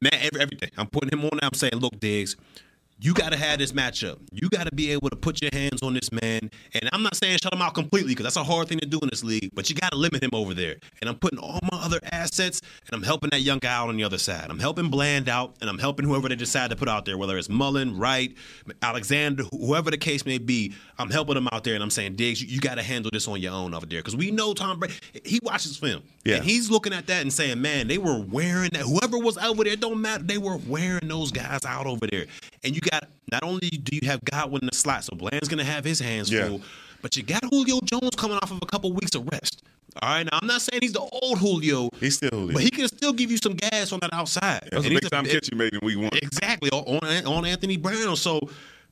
Man, 0.01 0.13
every, 0.15 0.41
everything. 0.41 0.71
I'm 0.77 0.87
putting 0.89 1.17
him 1.19 1.25
on. 1.25 1.31
there. 1.33 1.45
I'm 1.45 1.55
saying, 1.55 1.77
look, 1.77 1.99
Diggs, 1.99 2.37
you 3.01 3.13
got 3.13 3.33
to 3.33 3.39
have 3.39 3.59
this 3.59 3.73
matchup. 3.73 4.19
You 4.33 4.49
got 4.49 4.67
to 4.67 4.75
be 4.75 4.93
able 4.93 5.11
to 5.11 5.17
put 5.17 5.43
your 5.43 5.51
hands 5.53 5.83
on 5.83 5.95
this 5.95 6.13
man. 6.13 6.51
And 6.75 6.89
I'm 6.93 7.03
not 7.03 7.17
saying 7.17 7.39
shut 7.43 7.53
him 7.53 7.61
out 7.61 7.75
completely 7.75 8.13
because 8.13 8.25
that's 8.25 8.37
a 8.37 8.45
hard 8.45 8.69
thing 8.69 8.79
to 8.79 8.87
do 8.87 8.99
in 9.01 9.09
this 9.11 9.25
league. 9.25 9.51
But 9.53 9.69
you 9.69 9.77
got 9.77 9.93
to 9.93 9.99
limit 9.99 10.23
him 10.23 10.31
over 10.33 10.55
there. 10.55 10.77
And 11.01 11.11
I'm 11.11 11.17
putting 11.17 11.39
all 11.39 11.59
my 11.71 11.79
other 11.83 11.99
assets 12.13 12.63
and 12.87 12.95
I'm 12.95 13.03
helping 13.03 13.31
that 13.31 13.41
young 13.41 13.59
guy 13.59 13.75
out 13.75 13.89
on 13.89 13.97
the 13.97 14.05
other 14.05 14.19
side. 14.19 14.47
I'm 14.49 14.61
helping 14.61 14.91
Bland 14.91 15.29
out 15.29 15.57
and 15.61 15.69
I'm 15.69 15.79
helping 15.79 16.07
whoever 16.07 16.29
they 16.29 16.37
decide 16.37 16.71
to 16.71 16.77
put 16.77 16.89
out 16.89 17.05
there, 17.05 17.19
whether 17.19 17.37
it's 17.37 17.49
Mullen, 17.49 17.99
Wright, 17.99 18.35
Alexander, 18.81 19.43
whoever 19.45 19.91
the 19.91 19.99
case 19.99 20.25
may 20.25 20.39
be. 20.39 20.73
I'm 20.99 21.11
helping 21.11 21.35
them 21.35 21.49
out 21.53 21.65
there 21.65 21.75
and 21.75 21.83
I'm 21.83 21.91
saying, 21.91 22.15
Diggs, 22.15 22.41
you, 22.41 22.49
you 22.49 22.61
got 22.61 22.77
to 22.77 22.83
handle 22.83 23.11
this 23.13 23.27
on 23.27 23.41
your 23.41 23.53
own 23.53 23.75
over 23.75 23.87
there 23.87 24.01
because 24.01 24.17
we 24.17 24.31
know 24.31 24.55
Tom 24.55 24.79
Brady. 24.79 24.95
He 25.25 25.41
watches 25.43 25.77
film. 25.77 26.03
Yeah. 26.25 26.37
And 26.37 26.45
he's 26.45 26.71
looking 26.71 26.93
at 26.93 27.07
that 27.09 27.23
and 27.23 27.33
saying, 27.33 27.61
man, 27.61 27.89
they 27.89 27.99
were 27.99 28.21
wearing 28.21 28.71
that. 28.73 28.83
Whoever 28.83 29.19
was 29.19 29.37
over 29.37 29.65
there, 29.65 29.77
don't 29.77 30.01
matter. 30.01 30.23
They 30.23 30.39
were 30.39 30.57
wearing 30.57 31.09
those 31.09 31.33
guys 31.33 31.65
out 31.67 31.87
over 31.87 32.07
there. 32.07 32.27
And 32.63 32.75
you 32.75 32.81
got, 32.81 32.94
not 33.31 33.43
only 33.43 33.71
do 33.71 33.97
you 34.01 34.09
have 34.09 34.25
Godwin 34.25 34.63
in 34.63 34.69
the 34.71 34.77
slot, 34.77 35.05
so 35.05 35.15
Bland's 35.17 35.49
to 35.59 35.65
have 35.65 35.85
his 35.85 36.01
hands 36.01 36.31
Yeah. 36.31 36.49
full, 36.49 36.63
but 37.03 37.17
you 37.17 37.23
got 37.23 37.43
Julio 37.51 37.81
Jones 37.85 38.11
coming 38.17 38.39
off 38.39 38.51
of 38.51 38.59
a 38.63 38.67
couple 38.67 38.93
weeks 38.93 39.15
of 39.15 39.27
rest. 39.33 39.63
All 40.03 40.09
right, 40.09 40.25
now 40.25 40.39
I'm 40.43 40.49
not 40.49 40.61
saying 40.61 40.81
he's 40.83 40.93
the 40.93 41.01
old 41.01 41.39
Julio, 41.39 41.89
He's 42.01 42.17
still 42.17 42.31
Julio. 42.31 42.55
but 42.55 42.63
he 42.63 42.71
can 42.71 42.89
still 42.89 43.13
give 43.13 43.31
you 43.31 43.37
some 43.37 43.55
gas 43.55 43.93
on 43.93 44.01
that 44.01 44.13
outside. 44.13 44.69
That's 44.71 44.85
And 44.85 44.85
he's 44.87 45.01
big 45.01 45.11
time 45.11 45.25
catch 45.25 45.49
you 45.53 45.57
made 45.57 45.73
in 45.73 45.81
week 45.85 45.99
one. 45.99 46.11
Exactly 46.15 46.69
on 46.71 46.99
on 47.27 47.45
Anthony 47.47 47.77
Brown. 47.77 48.17
So 48.17 48.41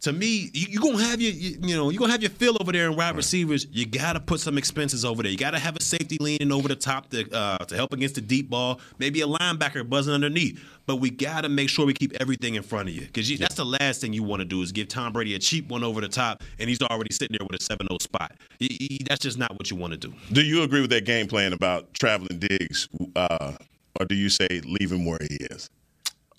to 0.03 0.13
me, 0.13 0.51
you, 0.53 0.67
you're 0.71 0.83
gonna 0.83 1.03
have 1.05 1.21
your 1.21 1.33
you, 1.33 1.57
you 1.63 1.77
know 1.77 1.91
you're 1.91 1.99
gonna 2.01 2.13
have 2.13 2.23
your 2.23 2.31
fill 2.31 2.57
over 2.61 2.73
there 2.73 2.87
in 2.91 2.97
wide 2.97 3.17
receivers. 3.17 3.67
You 3.71 3.87
gotta 3.87 4.21
put 4.21 4.41
some 4.41 4.59
expenses 4.59 5.05
over 5.05 5.23
there. 5.23 5.31
You 5.31 5.39
gotta 5.39 5.59
have 5.61 5.77
a 5.77 5.83
safety 5.83 6.17
leaning 6.21 6.51
over 6.53 6.67
the 6.69 6.75
top 6.77 7.09
to 7.11 7.31
uh, 7.33 7.59
to 7.59 7.77
help 7.77 7.93
against 7.93 8.17
the 8.17 8.21
deep 8.21 8.51
ball. 8.51 8.81
Maybe 8.99 9.21
a 9.21 9.27
linebacker 9.27 9.89
buzzing 9.89 10.13
underneath. 10.13 10.61
But 10.87 10.97
we 10.97 11.11
gotta 11.11 11.49
make 11.49 11.69
sure 11.69 11.87
we 11.87 11.95
keep 11.95 12.13
everything 12.21 12.57
in 12.57 12.65
front 12.65 12.89
of 12.89 12.95
you 12.97 13.03
because 13.03 13.39
that's 13.39 13.55
the 13.55 13.65
last 13.65 14.01
thing 14.01 14.13
you 14.13 14.25
want 14.25 14.41
to 14.41 14.45
do 14.45 14.61
is 14.63 14.73
give 14.73 14.89
Tom 14.89 15.13
Brady 15.13 15.35
a 15.37 15.39
cheap 15.39 15.69
one 15.69 15.85
over 15.85 16.01
the 16.01 16.09
top 16.09 16.43
and 16.59 16.69
he's 16.69 16.83
already 16.83 17.13
sitting 17.15 17.37
there 17.39 17.47
with 17.49 17.61
a 17.63 17.65
7-0 17.65 18.03
spot. 18.03 18.33
He- 18.59 18.77
he- 18.81 19.05
that's 19.09 19.21
just 19.21 19.39
not 19.39 19.53
what 19.53 19.71
you 19.71 19.77
want 19.77 19.93
to 19.93 19.97
do. 19.97 20.13
Do 20.33 20.43
you 20.43 20.63
agree 20.65 20.81
with 20.81 20.91
that 20.91 21.05
game 21.05 21.29
plan 21.29 21.53
about 21.53 21.95
traveling 21.95 22.41
Diggs, 22.41 22.89
uh, 23.15 23.53
or 24.01 24.07
do 24.07 24.17
you 24.17 24.29
say 24.29 24.49
leave 24.65 24.91
him 24.91 25.05
where 25.05 25.19
he 25.21 25.37
is? 25.37 25.71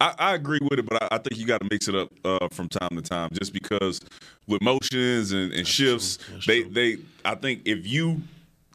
I, 0.04 0.14
I 0.32 0.34
agree 0.36 0.60
with 0.62 0.80
it, 0.80 0.86
but 0.88 1.02
I, 1.04 1.08
I 1.16 1.18
think 1.18 1.40
you 1.40 1.46
got 1.46 1.62
to 1.62 1.68
mix 1.72 1.88
it 1.88 1.96
up 1.96 2.12
uh, 2.26 2.48
from 2.52 2.68
time 2.70 2.90
to 2.96 3.02
time, 3.02 3.30
just 3.34 3.54
because 3.54 4.02
with 4.48 4.62
motions 4.62 5.32
and, 5.32 5.54
and 5.54 5.68
shifts, 5.68 6.20
they 6.48 6.64
they 6.64 6.98
I 7.24 7.36
think 7.36 7.62
if 7.66 7.88
you 7.88 8.22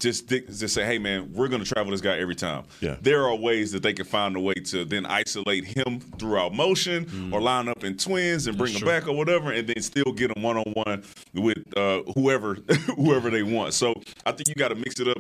just 0.01 0.27
stick, 0.27 0.47
just 0.47 0.75
say, 0.75 0.85
hey 0.85 0.97
man, 0.99 1.33
we're 1.35 1.49
going 1.49 1.63
to 1.63 1.69
travel 1.69 1.91
this 1.91 2.01
guy 2.01 2.17
every 2.19 2.37
time. 2.37 2.63
Yeah. 2.81 2.97
There 3.01 3.25
are 3.27 3.35
ways 3.35 3.73
that 3.73 3.83
they 3.83 3.93
can 3.93 4.05
find 4.07 4.37
a 4.37 4.41
way 4.41 4.55
to 4.55 4.85
then 4.85 5.05
isolate 5.07 5.65
him 5.65 5.99
throughout 6.21 6.55
motion 6.55 7.05
Mm. 7.07 7.33
or 7.33 7.41
line 7.41 7.67
up 7.69 7.83
in 7.83 7.97
twins 7.97 8.47
and 8.47 8.57
bring 8.57 8.73
him 8.73 8.87
back 8.87 9.09
or 9.09 9.17
whatever, 9.17 9.51
and 9.51 9.67
then 9.69 9.83
still 9.83 10.13
get 10.13 10.31
him 10.37 10.43
one 10.45 10.57
on 10.57 10.73
one 10.75 11.03
with 11.35 11.59
uh, 11.77 12.03
whoever 12.15 12.55
whoever 12.97 13.29
they 13.29 13.43
want. 13.43 13.75
So 13.75 13.93
I 14.25 14.31
think 14.33 14.49
you 14.49 14.55
got 14.55 14.69
to 14.69 14.77
mix 14.77 15.01
it 15.01 15.09
up 15.09 15.19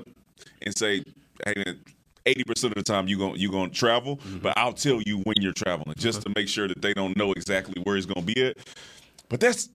and 0.62 0.76
say, 0.78 1.02
hey 1.44 1.54
man. 1.66 1.80
Eighty 2.26 2.44
percent 2.44 2.72
of 2.76 2.76
the 2.76 2.82
time 2.82 3.08
you 3.08 3.16
going 3.18 3.36
you 3.40 3.50
gonna 3.50 3.70
travel, 3.70 4.16
Mm-hmm. 4.18 4.38
but 4.38 4.56
I'll 4.58 4.72
tell 4.72 5.00
you 5.02 5.18
when 5.18 5.36
you're 5.40 5.52
traveling, 5.52 5.94
just 5.98 6.22
to 6.22 6.32
make 6.36 6.48
sure 6.48 6.68
that 6.68 6.82
they 6.82 6.92
don't 6.92 7.16
know 7.16 7.32
exactly 7.32 7.80
where 7.84 7.96
he's 7.96 8.06
gonna 8.06 8.26
be 8.26 8.44
at. 8.44 8.56
But 9.28 9.40
that's 9.40 9.68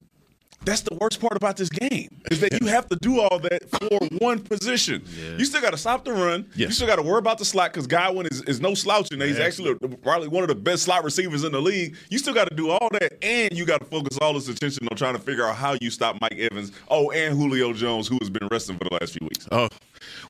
that's 0.65 0.79
the 0.82 0.95
worst 1.01 1.19
part 1.19 1.36
about 1.36 1.58
this 1.58 1.67
game 1.67 2.08
is 2.32 2.39
that 2.39 2.62
you 2.62 2.67
have 2.67 2.88
to 2.88 2.95
do 2.95 3.19
all 3.19 3.38
that 3.39 3.69
for 3.69 4.08
one 4.23 4.39
position. 4.39 5.03
You 5.38 5.43
still 5.43 5.60
got 5.62 5.71
to 5.71 5.77
stop 5.77 6.06
the 6.06 6.13
run. 6.13 6.49
You 6.56 6.71
still 6.71 6.88
got 6.88 6.95
to 6.95 7.01
worry 7.01 7.17
about 7.19 7.38
the 7.38 7.43
slot 7.43 7.73
because 7.73 7.86
Godwin 7.86 8.27
is, 8.27 8.41
is 8.43 8.62
no 8.62 8.73
slouching. 8.73 9.19
He's 9.19 9.39
actually 9.39 9.75
probably 10.03 10.29
one 10.29 10.41
of 10.41 10.47
the 10.47 10.56
best 10.56 10.84
slot 10.84 11.03
receivers 11.03 11.43
in 11.43 11.51
the 11.51 11.62
league. 11.62 11.97
You 12.10 12.17
still 12.17 12.34
got 12.34 12.47
to 12.49 12.56
do 12.56 12.69
all 12.69 12.88
that, 12.93 13.21
and 13.21 13.51
you 13.51 13.65
got 13.65 13.79
to 13.82 13.86
focus 13.88 14.17
all 14.21 14.34
this 14.36 14.47
attention 14.47 14.88
on 14.89 14.95
trying 14.95 15.15
to 15.15 15.19
figure 15.21 15.45
out 15.45 15.58
how 15.58 15.75
you 15.82 15.89
stop 15.89 16.15
Mike 16.21 16.38
Evans. 16.38 16.71
Oh, 16.88 17.12
and 17.12 17.36
Julio 17.38 17.73
Jones, 17.73 18.08
who 18.08 18.17
has 18.21 18.29
been 18.29 18.47
resting 18.49 18.77
for 18.77 18.86
the 18.86 18.93
last 19.01 19.12
few 19.19 19.27
weeks. 19.27 19.45
Oh, 19.51 19.67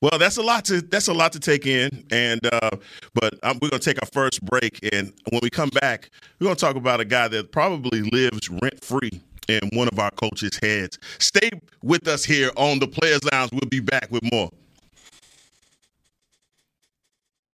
well, 0.00 0.18
that's 0.18 0.36
a 0.36 0.42
lot 0.42 0.64
to 0.66 0.80
that's 0.82 1.08
a 1.08 1.14
lot 1.14 1.32
to 1.32 1.40
take 1.40 1.66
in, 1.66 2.04
and 2.10 2.40
uh, 2.52 2.70
but 3.14 3.34
we're 3.60 3.68
gonna 3.68 3.78
take 3.78 4.00
our 4.02 4.08
first 4.12 4.44
break, 4.44 4.78
and 4.92 5.12
when 5.30 5.40
we 5.42 5.50
come 5.50 5.70
back, 5.70 6.10
we're 6.38 6.46
gonna 6.46 6.56
talk 6.56 6.76
about 6.76 7.00
a 7.00 7.04
guy 7.04 7.28
that 7.28 7.52
probably 7.52 8.02
lives 8.02 8.48
rent 8.50 8.82
free 8.84 9.20
in 9.48 9.60
one 9.72 9.88
of 9.88 9.98
our 9.98 10.10
coaches' 10.12 10.58
heads. 10.62 10.98
Stay 11.18 11.50
with 11.82 12.08
us 12.08 12.24
here 12.24 12.50
on 12.56 12.78
the 12.78 12.88
Players 12.88 13.20
Lounge. 13.32 13.52
We'll 13.52 13.68
be 13.68 13.80
back 13.80 14.08
with 14.10 14.22
more. 14.32 14.50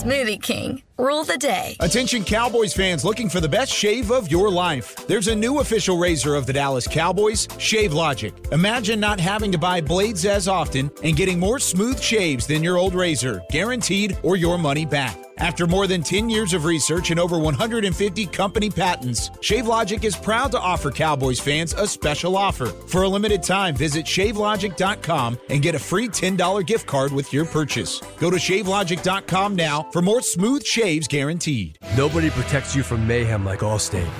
Smoothie 0.00 0.40
King. 0.40 0.82
Rule 0.98 1.24
the 1.24 1.36
day. 1.36 1.76
Attention 1.80 2.24
Cowboys 2.24 2.72
fans 2.72 3.04
looking 3.04 3.28
for 3.28 3.40
the 3.40 3.48
best 3.48 3.70
shave 3.70 4.10
of 4.10 4.30
your 4.30 4.50
life. 4.50 4.96
There's 5.06 5.28
a 5.28 5.34
new 5.34 5.58
official 5.58 5.98
razor 5.98 6.36
of 6.36 6.46
the 6.46 6.54
Dallas 6.54 6.86
Cowboys, 6.86 7.46
Shave 7.58 7.92
Logic. 7.92 8.32
Imagine 8.50 8.98
not 8.98 9.20
having 9.20 9.52
to 9.52 9.58
buy 9.58 9.82
blades 9.82 10.24
as 10.24 10.48
often 10.48 10.90
and 11.04 11.16
getting 11.16 11.38
more 11.38 11.58
smooth 11.58 12.00
shaves 12.00 12.46
than 12.46 12.64
your 12.64 12.78
old 12.78 12.94
razor, 12.94 13.42
guaranteed 13.50 14.16
or 14.22 14.36
your 14.36 14.56
money 14.56 14.86
back. 14.86 15.29
After 15.40 15.66
more 15.66 15.86
than 15.86 16.02
10 16.02 16.28
years 16.28 16.52
of 16.52 16.66
research 16.66 17.10
and 17.10 17.18
over 17.18 17.38
150 17.38 18.26
company 18.26 18.68
patents, 18.68 19.30
ShaveLogic 19.40 20.04
is 20.04 20.14
proud 20.14 20.50
to 20.52 20.60
offer 20.60 20.90
Cowboys 20.90 21.40
fans 21.40 21.72
a 21.72 21.86
special 21.86 22.36
offer. 22.36 22.66
For 22.66 23.04
a 23.04 23.08
limited 23.08 23.42
time, 23.42 23.74
visit 23.74 24.04
shavelogic.com 24.04 25.38
and 25.48 25.62
get 25.62 25.74
a 25.74 25.78
free 25.78 26.08
$10 26.08 26.66
gift 26.66 26.86
card 26.86 27.10
with 27.12 27.32
your 27.32 27.46
purchase. 27.46 28.00
Go 28.18 28.28
to 28.28 28.36
shavelogic.com 28.36 29.56
now 29.56 29.88
for 29.92 30.02
more 30.02 30.20
smooth 30.20 30.62
shaves 30.62 31.08
guaranteed. 31.08 31.78
Nobody 31.96 32.28
protects 32.28 32.76
you 32.76 32.82
from 32.82 33.06
mayhem 33.06 33.42
like 33.42 33.60
Allstate. 33.60 34.10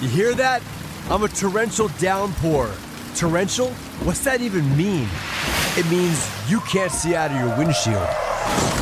You 0.00 0.08
hear 0.08 0.34
that? 0.34 0.62
I'm 1.10 1.24
a 1.24 1.28
torrential 1.28 1.88
downpour. 1.98 2.70
Torrential? 3.16 3.68
What's 4.04 4.24
that 4.24 4.40
even 4.40 4.64
mean? 4.78 5.08
It 5.76 5.84
means 5.90 6.26
you 6.48 6.60
can't 6.60 6.90
see 6.90 7.14
out 7.14 7.30
of 7.30 7.36
your 7.36 7.54
windshield. 7.58 8.81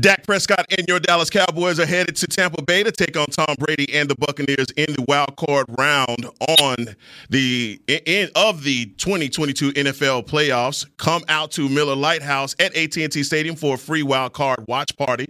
Dak 0.00 0.24
Prescott 0.24 0.64
and 0.78 0.88
your 0.88 0.98
Dallas 0.98 1.28
Cowboys 1.28 1.78
are 1.78 1.84
headed 1.84 2.16
to 2.16 2.26
Tampa 2.26 2.62
Bay 2.62 2.82
to 2.82 2.90
take 2.90 3.18
on 3.18 3.26
Tom 3.26 3.54
Brady 3.58 3.92
and 3.92 4.08
the 4.08 4.14
Buccaneers 4.14 4.70
in 4.76 4.94
the 4.94 5.04
wild 5.06 5.36
card 5.36 5.66
round 5.76 6.26
on 6.60 6.96
the 7.28 7.78
end 8.06 8.30
of 8.34 8.62
the 8.62 8.86
2022 8.96 9.72
NFL 9.72 10.26
playoffs. 10.26 10.86
Come 10.96 11.22
out 11.28 11.50
to 11.52 11.68
Miller 11.68 11.96
Lite 11.96 12.22
House 12.22 12.54
at 12.60 12.74
AT&T 12.74 13.22
Stadium 13.24 13.56
for 13.56 13.74
a 13.74 13.78
free 13.78 14.02
wild 14.02 14.32
card 14.32 14.64
watch 14.68 14.96
party 14.96 15.26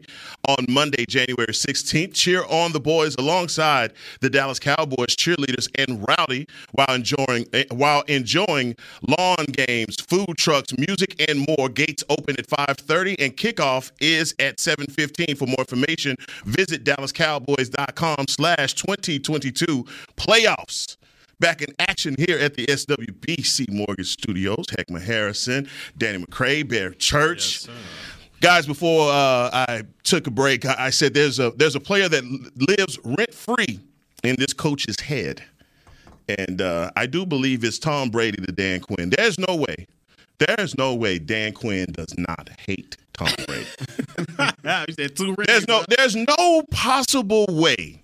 on 0.46 0.66
Monday, 0.68 1.04
January 1.06 1.52
16th. 1.52 2.14
Cheer 2.14 2.44
on 2.44 2.72
the 2.72 2.80
boys 2.80 3.16
alongside 3.16 3.92
the 4.20 4.30
Dallas 4.30 4.60
Cowboys 4.60 5.16
cheerleaders 5.16 5.68
and 5.76 6.06
rowdy 6.06 6.46
while 6.72 6.94
enjoying 6.94 7.46
eh, 7.54 7.64
while 7.70 8.02
enjoying 8.02 8.76
lawn 9.08 9.46
games, 9.46 9.96
food 10.00 10.36
trucks, 10.36 10.76
music, 10.78 11.28
and 11.28 11.46
more. 11.48 11.68
Gates 11.68 12.04
open 12.08 12.38
at 12.38 12.46
5:30 12.46 13.16
and 13.18 13.36
kickoff 13.36 13.90
is 14.00 14.32
at 14.38 14.59
715. 14.60 15.36
For 15.36 15.46
more 15.46 15.60
information, 15.60 16.16
visit 16.44 16.84
DallasCowboys.com 16.84 18.26
slash 18.28 18.74
2022 18.74 19.84
playoffs. 20.16 20.96
Back 21.38 21.62
in 21.62 21.74
action 21.78 22.14
here 22.18 22.38
at 22.38 22.54
the 22.54 22.66
SWBC 22.66 23.70
Mortgage 23.70 24.08
Studios. 24.08 24.66
Heckman 24.68 25.02
Harrison, 25.02 25.68
Danny 25.96 26.22
McCray, 26.22 26.68
Bear 26.68 26.90
Church. 26.90 27.66
Yes, 27.66 27.68
Guys, 28.40 28.66
before 28.66 29.10
uh, 29.10 29.50
I 29.52 29.82
took 30.02 30.26
a 30.26 30.30
break, 30.30 30.64
I 30.64 30.88
said 30.88 31.12
there's 31.12 31.38
a 31.38 31.50
there's 31.50 31.74
a 31.74 31.80
player 31.80 32.08
that 32.08 32.24
lives 32.56 32.98
rent 33.04 33.34
free 33.34 33.80
in 34.24 34.36
this 34.38 34.54
coach's 34.54 34.98
head, 34.98 35.42
and 36.26 36.62
uh, 36.62 36.90
I 36.96 37.04
do 37.04 37.26
believe 37.26 37.64
it's 37.64 37.78
Tom 37.78 38.08
Brady 38.08 38.42
to 38.42 38.50
Dan 38.52 38.80
Quinn. 38.80 39.10
There's 39.10 39.38
no 39.38 39.56
way, 39.56 39.86
there's 40.46 40.76
no 40.76 40.94
way 40.94 41.18
Dan 41.18 41.52
Quinn 41.52 41.86
does 41.92 42.14
not 42.16 42.50
hate 42.66 42.96
Tom 43.12 43.28
Brady. 43.46 43.66
there's 45.46 45.68
no 45.68 45.84
there's 45.88 46.16
no 46.16 46.62
possible 46.70 47.46
way. 47.48 48.02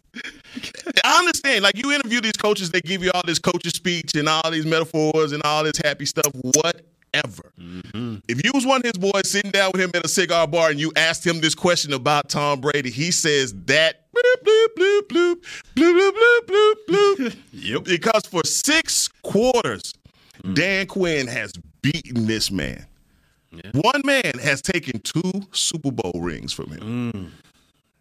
I 1.04 1.18
understand. 1.18 1.62
Like 1.62 1.76
you 1.76 1.92
interview 1.92 2.20
these 2.20 2.32
coaches, 2.32 2.70
they 2.70 2.80
give 2.80 3.02
you 3.02 3.10
all 3.14 3.22
this 3.24 3.38
coach's 3.38 3.74
speech 3.74 4.14
and 4.14 4.28
all 4.28 4.50
these 4.50 4.66
metaphors 4.66 5.32
and 5.32 5.42
all 5.44 5.64
this 5.64 5.78
happy 5.82 6.06
stuff. 6.06 6.32
Whatever. 6.34 7.52
Mm-hmm. 7.58 8.16
If 8.28 8.44
you 8.44 8.50
was 8.54 8.66
one 8.66 8.80
of 8.80 8.84
his 8.84 8.94
boys 8.94 9.30
sitting 9.30 9.50
down 9.50 9.70
with 9.72 9.82
him 9.82 9.90
at 9.94 10.04
a 10.04 10.08
cigar 10.08 10.46
bar 10.46 10.70
and 10.70 10.80
you 10.80 10.92
asked 10.96 11.26
him 11.26 11.40
this 11.40 11.54
question 11.54 11.92
about 11.92 12.28
Tom 12.28 12.60
Brady, 12.60 12.90
he 12.90 13.10
says 13.10 13.54
that 13.66 14.06
bloop 14.12 14.42
bloop 14.44 14.66
bloop 14.76 15.00
bloop 15.08 15.42
bloop 15.76 16.12
bloop 16.12 16.46
bloop 16.46 16.74
bloop. 16.88 17.36
yep. 17.52 17.84
Because 17.84 18.26
for 18.26 18.42
six 18.44 19.08
quarters, 19.22 19.94
mm. 20.42 20.54
Dan 20.54 20.86
Quinn 20.86 21.26
has 21.26 21.52
beaten 21.92 22.26
this 22.26 22.50
man. 22.50 22.86
Yeah. 23.52 23.70
One 23.72 24.02
man 24.04 24.38
has 24.42 24.60
taken 24.60 25.00
two 25.00 25.46
Super 25.52 25.90
Bowl 25.90 26.20
rings 26.20 26.52
from 26.52 26.70
him. 26.70 27.12
Mm. 27.12 27.30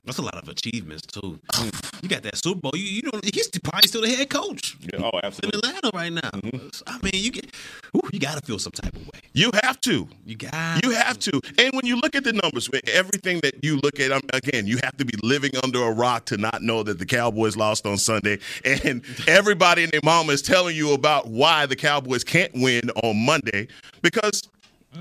That's 0.05 0.19
a 0.19 0.21
lot 0.21 0.35
of 0.35 0.47
achievements 0.47 1.07
too. 1.07 1.39
you 2.01 2.09
got 2.09 2.23
that 2.23 2.37
Super 2.37 2.59
Bowl. 2.61 2.71
You, 2.75 2.83
you 2.83 3.01
know 3.03 3.19
he's 3.23 3.49
probably 3.59 3.87
still 3.87 4.01
the 4.01 4.09
head 4.09 4.29
coach. 4.29 4.77
Yeah, 4.81 5.01
oh, 5.03 5.19
absolutely. 5.23 5.59
In 5.59 5.65
Atlanta 5.65 5.91
right 5.93 6.13
now. 6.13 6.29
Mm-hmm. 6.29 6.67
I 6.87 6.99
mean, 7.01 7.23
you 7.23 7.31
get 7.31 7.47
ooh, 7.95 8.07
you 8.13 8.19
got 8.19 8.37
to 8.37 8.45
feel 8.45 8.59
some 8.59 8.71
type 8.71 8.95
of 8.95 9.01
way. 9.01 9.19
You 9.33 9.51
have 9.63 9.81
to. 9.81 10.07
You 10.25 10.35
got. 10.35 10.83
You 10.83 10.91
have 10.91 11.17
to. 11.19 11.41
And 11.57 11.73
when 11.73 11.85
you 11.85 11.95
look 11.97 12.15
at 12.15 12.23
the 12.23 12.33
numbers, 12.33 12.69
everything 12.87 13.39
that 13.41 13.63
you 13.63 13.77
look 13.77 13.99
at, 13.99 14.11
um, 14.11 14.21
again, 14.33 14.67
you 14.67 14.77
have 14.83 14.95
to 14.97 15.05
be 15.05 15.17
living 15.23 15.51
under 15.63 15.83
a 15.83 15.91
rock 15.91 16.25
to 16.25 16.37
not 16.37 16.61
know 16.61 16.83
that 16.83 16.99
the 16.99 17.05
Cowboys 17.05 17.57
lost 17.57 17.85
on 17.85 17.97
Sunday, 17.97 18.39
and 18.65 19.03
everybody 19.27 19.83
and 19.83 19.91
their 19.91 20.01
mama 20.03 20.33
is 20.33 20.41
telling 20.41 20.75
you 20.75 20.93
about 20.93 21.27
why 21.27 21.65
the 21.65 21.75
Cowboys 21.75 22.23
can't 22.23 22.53
win 22.53 22.89
on 23.03 23.17
Monday 23.25 23.67
because 24.01 24.43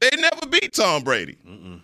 they 0.01 0.11
never 0.17 0.47
beat 0.47 0.73
Tom 0.73 1.05
Brady. 1.05 1.37
Mm-mm. 1.47 1.81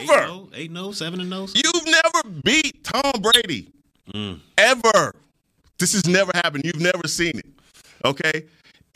Ever. 0.00 0.46
8 0.54 0.72
0, 0.72 0.92
7 0.92 1.28
0. 1.28 1.46
You've 1.54 1.86
never 1.86 2.40
beat 2.42 2.84
Tom 2.84 3.12
Brady. 3.20 3.68
Mm. 4.12 4.40
Ever. 4.58 5.14
This 5.78 5.92
has 5.92 6.06
never 6.06 6.30
happened. 6.34 6.64
You've 6.64 6.80
never 6.80 7.06
seen 7.06 7.38
it. 7.38 7.46
Okay? 8.04 8.44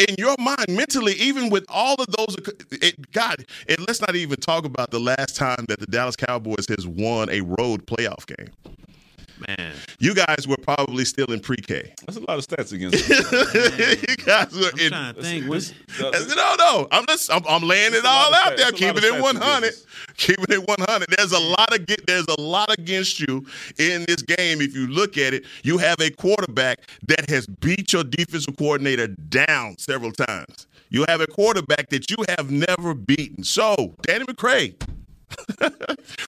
In 0.09 0.15
your 0.17 0.35
mind, 0.39 0.67
mentally, 0.69 1.13
even 1.15 1.51
with 1.51 1.67
all 1.69 1.95
of 1.95 2.07
those, 2.17 2.37
it, 2.73 3.13
God, 3.13 3.45
and 3.69 3.79
let's 3.87 4.01
not 4.01 4.17
even 4.17 4.39
talk 4.41 4.65
about 4.65 4.91
the 4.91 4.99
last 4.99 5.37
time 5.37 5.67
that 5.69 5.79
the 5.79 5.87
Dallas 5.87 6.17
Cowboys 6.17 6.67
has 6.69 6.87
won 6.87 7.29
a 7.29 7.43
road 7.43 7.87
playoff 7.87 8.25
game. 8.27 8.51
Man, 9.49 9.75
you 9.99 10.15
guys 10.15 10.47
were 10.47 10.57
probably 10.57 11.05
still 11.05 11.33
in 11.33 11.41
pre-K. 11.41 11.95
That's 12.07 12.17
a 12.17 12.21
lot 12.21 12.39
of 12.39 12.47
stats 12.47 12.73
against. 12.73 13.09
you 14.09 14.17
guys 14.17 14.53
were 14.53 14.71
I'm 14.73 14.79
in. 14.79 14.91
Trying 14.91 15.15
to 15.15 15.23
think. 15.23 15.49
What's, 15.49 15.73
no, 16.01 16.55
no. 16.59 16.89
I'm 16.91 17.07
just. 17.07 17.33
I'm, 17.33 17.43
I'm 17.49 17.63
laying 17.63 17.95
it 17.95 18.05
all 18.05 18.35
out 18.35 18.57
there, 18.57 18.73
keeping 18.73 19.03
it 19.03 19.21
100. 19.21 19.73
Keeping 20.17 20.45
it 20.49 20.69
100. 20.69 21.09
There's 21.17 21.33
a 21.33 21.39
lot 21.39 21.75
of 21.75 21.87
get. 21.87 22.07
There's 22.07 22.27
a 22.27 22.41
lot 22.41 22.73
against 22.73 23.21
you 23.21 23.47
in 23.79 24.05
this 24.07 24.23
game. 24.23 24.61
If 24.61 24.75
you 24.75 24.87
look 24.87 25.17
at 25.17 25.35
it, 25.35 25.45
you 25.63 25.79
have 25.79 26.01
a 26.01 26.11
quarterback 26.11 26.91
that 27.07 27.31
has 27.31 27.47
beat 27.47 27.93
your 27.93 28.05
defensive 28.05 28.57
coordinator 28.57 29.09
down 29.09 29.79
several 29.79 30.13
times. 30.13 30.67
You 30.91 31.05
have 31.09 31.21
a 31.21 31.27
quarterback 31.27 31.89
that 31.91 32.11
you 32.11 32.17
have 32.29 32.51
never 32.51 32.95
beaten. 32.95 33.45
So, 33.45 33.95
Danny 34.03 34.25
McCray, 34.25 34.75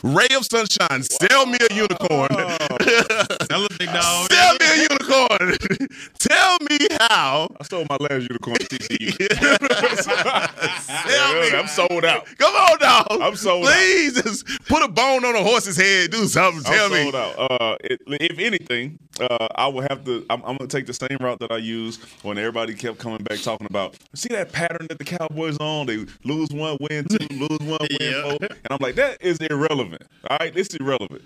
Ray 0.03 0.29
of 0.37 0.45
sunshine, 0.45 1.03
sell 1.03 1.47
me 1.47 1.59
a 1.71 1.75
unicorn. 1.75 2.29
Sell 2.31 3.65
a 3.65 3.69
big 3.79 3.93
dog. 3.93 4.33
Sell 4.33 4.55
me 4.61 4.67
a 4.67 4.77
unicorn. 4.77 4.92
Tell 6.19 6.59
me 6.69 6.79
how. 7.01 7.49
I 7.61 7.65
sold 7.65 7.89
my 7.89 7.97
last 8.01 8.23
unicorn 8.23 8.57
to 8.57 8.67
TCU. 8.67 9.17
Tell 11.09 11.41
me. 11.41 11.51
I'm 11.57 11.67
sold 11.69 12.05
out. 12.05 12.27
Come 12.39 12.55
on, 12.55 12.79
dog. 12.79 13.07
I'm 13.23 13.37
sold 13.37 13.65
Please, 13.65 14.19
out. 14.19 14.25
Please 14.25 14.43
just 14.45 14.67
put 14.69 14.83
a 14.83 14.89
bone 14.89 15.25
on 15.25 15.35
a 15.35 15.43
horse's 15.43 15.77
head. 15.77 16.11
Do 16.11 16.27
something. 16.27 16.63
Tell 16.65 16.87
I'm 16.87 16.93
me. 16.93 17.03
sold 17.03 17.15
out. 17.17 17.51
Uh, 17.51 17.77
it, 17.83 18.01
if 18.07 18.39
anything, 18.39 18.99
uh, 19.21 19.49
I 19.57 19.67
will 19.69 19.83
have 19.83 20.05
to. 20.05 20.25
I'm, 20.31 20.41
I'm 20.43 20.57
going 20.57 20.69
to 20.69 20.77
take 20.77 20.87
the 20.87 20.95
same 20.95 21.19
route 21.21 21.39
that 21.41 21.53
I 21.53 21.59
used 21.59 22.03
when 22.23 22.39
everybody 22.39 22.75
kept 22.75 22.99
coming 22.99 23.19
back 23.19 23.41
talking 23.41 23.67
about. 23.69 23.97
See 24.15 24.29
that 24.31 24.53
pattern 24.53 24.87
that 24.89 24.99
the 24.99 25.05
Cowboys 25.05 25.59
on? 25.59 25.87
They 25.87 26.05
lose 26.25 26.51
one, 26.51 26.77
win 26.81 27.05
two, 27.07 27.27
lose 27.37 27.59
one, 27.61 27.79
win 27.81 27.89
Yeah. 28.01 28.23
four, 28.23 28.39
and 28.41 28.69
I'm 28.71 28.79
like, 28.81 28.95
that 28.97 29.23
is 29.23 29.39
irrelevant. 29.39 30.03
All 30.31 30.39
right, 30.41 30.53
this 30.55 30.69
is 30.69 30.77
irrelevant. 30.77 31.23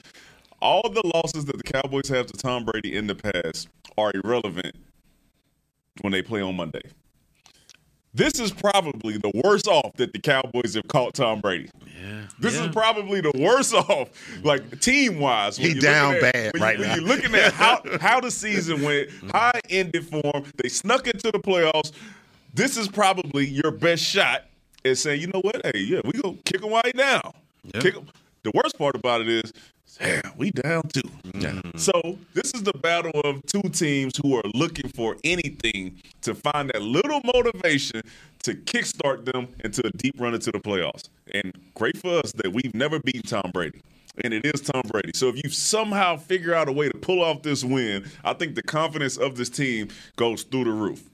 All 0.61 0.89
the 0.89 1.03
losses 1.15 1.45
that 1.47 1.57
the 1.57 1.63
Cowboys 1.63 2.09
have 2.09 2.27
to 2.27 2.37
Tom 2.37 2.65
Brady 2.65 2.97
in 2.97 3.07
the 3.07 3.15
past 3.15 3.69
are 3.99 4.13
irrelevant 4.15 4.75
when 6.01 6.13
they 6.13 6.23
play 6.23 6.41
on 6.41 6.57
Monday. 6.57 6.83
This 8.15 8.41
is 8.41 8.51
probably 8.51 9.19
the 9.19 9.31
worst 9.45 9.69
off 9.69 9.95
that 9.97 10.15
the 10.15 10.19
Cowboys 10.19 10.73
have 10.75 10.89
caught 10.89 11.15
Tom 11.15 11.41
Brady. 11.41 11.69
Yeah. 11.85 12.23
This 12.39 12.55
yeah. 12.55 12.65
is 12.65 12.69
probably 12.69 13.21
the 13.21 13.33
worst 13.39 13.75
off, 13.75 14.09
like 14.43 14.81
team 14.81 15.21
wise. 15.21 15.59
He 15.59 15.75
down 15.75 16.19
bad 16.21 16.55
when 16.55 16.63
right 16.63 16.79
you, 16.79 16.85
now. 16.85 16.93
When 16.93 17.01
you're 17.01 17.09
looking 17.09 17.35
at 17.35 17.53
how 17.53 17.83
how 18.01 18.21
the 18.21 18.31
season 18.31 18.81
went, 18.81 19.11
how 19.33 19.51
it 19.55 19.67
ended 19.69 20.09
for 20.09 20.23
them, 20.23 20.45
they 20.57 20.71
snuck 20.71 21.07
into 21.07 21.31
the 21.31 21.39
playoffs. 21.39 21.93
This 22.55 22.79
is 22.79 22.89
probably 22.89 23.47
your 23.47 23.71
best 23.71 24.03
shot 24.03 24.45
at 24.83 24.97
saying, 24.97 25.21
you 25.21 25.27
know 25.27 25.41
what? 25.43 25.61
Hey, 25.67 25.81
yeah, 25.81 26.01
we 26.03 26.13
gonna 26.13 26.39
kick 26.47 26.63
them 26.63 26.73
right 26.73 26.97
now. 26.97 27.35
Yeah. 27.65 27.81
Kick 27.83 27.97
'em. 27.97 28.07
The 28.45 28.53
worst 28.55 28.79
part 28.79 28.95
about 28.95 29.21
it 29.21 29.29
is, 29.29 29.53
damn, 30.01 30.33
we 30.37 30.51
down 30.51 30.83
two. 30.89 31.03
Mm. 31.33 31.79
So 31.79 32.19
this 32.35 32.53
is 32.55 32.63
the 32.63 32.73
battle 32.73 33.19
of 33.25 33.45
two 33.47 33.63
teams 33.71 34.17
who 34.17 34.37
are 34.37 34.43
looking 34.55 34.89
for 34.91 35.17
anything 35.25 36.01
to 36.23 36.35
find 36.35 36.71
that 36.71 36.83
little 36.83 37.21
motivation 37.35 38.03
to 38.43 38.55
kickstart 38.55 39.25
them 39.25 39.49
into 39.65 39.87
a 39.87 39.91
deep 39.91 40.15
run 40.19 40.35
into 40.35 40.53
the 40.53 40.59
playoffs. 40.59 41.09
And 41.33 41.53
great 41.75 41.97
for 41.97 42.19
us 42.19 42.33
that 42.33 42.53
we've 42.53 42.75
never 42.75 42.99
beaten 42.99 43.23
Tom 43.23 43.51
Brady. 43.53 43.81
And 44.25 44.33
it 44.33 44.47
is 44.47 44.61
Tom 44.61 44.83
Brady. 44.87 45.13
So 45.15 45.29
if 45.29 45.43
you 45.43 45.51
somehow 45.51 46.17
figure 46.17 46.55
out 46.55 46.69
a 46.69 46.73
way 46.73 46.89
to 46.89 46.99
pull 46.99 47.23
off 47.23 47.43
this 47.43 47.65
win, 47.65 48.07
I 48.25 48.33
think 48.33 48.55
the 48.55 48.63
confidence 48.63 49.17
of 49.17 49.37
this 49.37 49.51
team 49.51 49.89
goes 50.17 50.43
through 50.43 50.65
the 50.65 50.73
roof. 50.73 51.09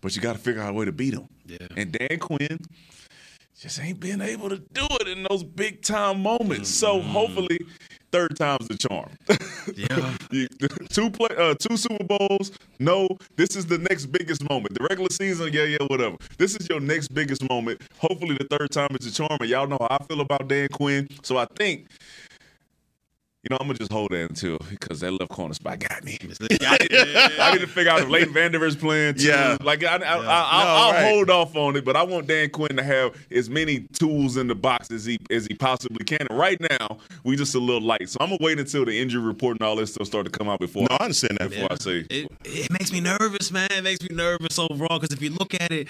But 0.00 0.16
you 0.16 0.22
got 0.22 0.34
to 0.34 0.38
figure 0.38 0.60
out 0.60 0.70
a 0.70 0.72
way 0.74 0.84
to 0.84 0.92
beat 0.92 1.14
them. 1.14 1.28
Yeah. 1.46 1.66
And 1.76 1.92
Dan 1.92 2.18
Quinn 2.18 2.58
just 3.58 3.80
ain't 3.80 4.00
been 4.00 4.20
able 4.20 4.48
to 4.48 4.58
do 4.58 4.86
it 5.00 5.08
in 5.08 5.24
those 5.30 5.44
big 5.44 5.82
time 5.82 6.20
moments. 6.20 6.68
So 6.68 6.98
mm-hmm. 6.98 7.08
hopefully, 7.10 7.58
third 8.12 8.36
time's 8.36 8.68
the 8.68 8.76
charm. 8.76 9.10
Yeah. 9.76 10.14
You- 10.30 10.48
two 10.88 11.10
play, 11.10 11.28
uh, 11.36 11.54
two 11.54 11.76
Super 11.76 12.04
Bowls. 12.04 12.52
No, 12.78 13.08
this 13.36 13.54
is 13.56 13.66
the 13.66 13.78
next 13.78 14.06
biggest 14.06 14.48
moment. 14.48 14.74
The 14.78 14.84
regular 14.88 15.10
season, 15.10 15.52
yeah, 15.52 15.64
yeah, 15.64 15.78
whatever. 15.88 16.16
This 16.38 16.54
is 16.56 16.68
your 16.68 16.80
next 16.80 17.08
biggest 17.08 17.46
moment. 17.50 17.82
Hopefully, 17.98 18.36
the 18.38 18.46
third 18.56 18.70
time 18.70 18.88
is 18.98 19.06
the 19.06 19.10
charm. 19.12 19.36
And 19.40 19.50
y'all 19.50 19.66
know 19.66 19.78
how 19.80 19.98
I 20.00 20.04
feel 20.04 20.20
about 20.20 20.48
Dan 20.48 20.68
Quinn. 20.68 21.08
So 21.22 21.36
I 21.36 21.46
think. 21.56 21.86
You 23.42 23.48
know, 23.50 23.56
I'm 23.60 23.66
gonna 23.66 23.76
just 23.76 23.90
hold 23.90 24.10
that 24.12 24.30
until 24.30 24.58
because 24.70 25.00
that 25.00 25.10
left 25.10 25.32
corner 25.32 25.52
spot 25.52 25.80
got 25.80 26.04
me. 26.04 26.16
I 26.60 27.50
need 27.52 27.60
to 27.60 27.66
figure 27.66 27.90
out 27.90 28.00
if 28.02 28.08
Leighton 28.08 28.32
Vander 28.32 28.64
Esch's 28.64 28.76
playing 28.76 29.14
too. 29.14 29.26
Yeah. 29.26 29.56
Like 29.60 29.82
I, 29.82 29.96
I, 29.96 29.98
I, 29.98 30.14
I'll, 30.14 30.22
No, 30.22 30.28
I'll 30.28 30.92
right. 30.92 31.08
hold 31.12 31.28
off 31.28 31.56
on 31.56 31.74
it, 31.74 31.84
but 31.84 31.96
I 31.96 32.04
want 32.04 32.28
Dan 32.28 32.50
Quinn 32.50 32.76
to 32.76 32.84
have 32.84 33.16
as 33.32 33.50
many 33.50 33.80
tools 33.94 34.36
in 34.36 34.46
the 34.46 34.54
box 34.54 34.92
as 34.92 35.04
he 35.04 35.18
as 35.28 35.46
he 35.46 35.54
possibly 35.54 36.04
can. 36.04 36.24
And 36.30 36.38
right 36.38 36.60
now, 36.60 36.98
we 37.24 37.34
just 37.34 37.56
a 37.56 37.58
little 37.58 37.80
light, 37.82 38.08
so 38.08 38.18
I'm 38.20 38.28
gonna 38.28 38.38
wait 38.40 38.60
until 38.60 38.84
the 38.84 38.96
injury 38.96 39.20
report 39.22 39.58
and 39.58 39.66
all 39.66 39.74
this 39.74 39.94
stuff 39.94 40.06
start 40.06 40.24
to 40.26 40.30
come 40.30 40.48
out 40.48 40.60
before. 40.60 40.82
No, 40.88 40.96
I 41.00 41.04
understand 41.04 41.38
that. 41.40 41.50
Before 41.50 41.68
I 41.72 41.74
say, 41.78 42.06
It, 42.10 42.30
it 42.44 42.70
makes 42.70 42.92
me 42.92 43.00
nervous, 43.00 43.50
man. 43.50 43.66
It 43.72 43.82
makes 43.82 44.08
me 44.08 44.14
nervous 44.14 44.56
overall 44.56 45.00
because 45.00 45.12
if 45.12 45.20
you 45.20 45.30
look 45.30 45.52
at 45.60 45.72
it, 45.72 45.88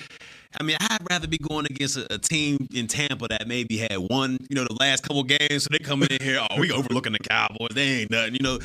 I 0.59 0.63
mean, 0.63 0.77
I'd 0.81 0.99
rather 1.11 1.27
be 1.27 1.39
going 1.39 1.67
against 1.67 1.97
a, 1.97 2.13
a 2.13 2.19
team 2.19 2.69
in 2.75 2.87
Tampa 2.87 3.29
that 3.29 3.49
maybe 3.49 3.79
had 3.79 3.97
won, 3.99 4.39
you 4.49 4.57
know, 4.57 4.65
the 4.65 4.77
last 4.79 5.03
couple 5.03 5.23
games. 5.25 5.65
So 5.65 5.69
they 5.71 5.79
come 5.79 6.03
in 6.03 6.19
here, 6.21 6.45
oh, 6.51 6.61
we 6.61 6.71
overlooking 6.71 7.13
the 7.13 7.19
Cowboys. 7.19 7.71
They 7.75 8.03
ain't 8.03 8.11
nothing, 8.11 8.35
you 8.35 8.41
know. 8.41 8.59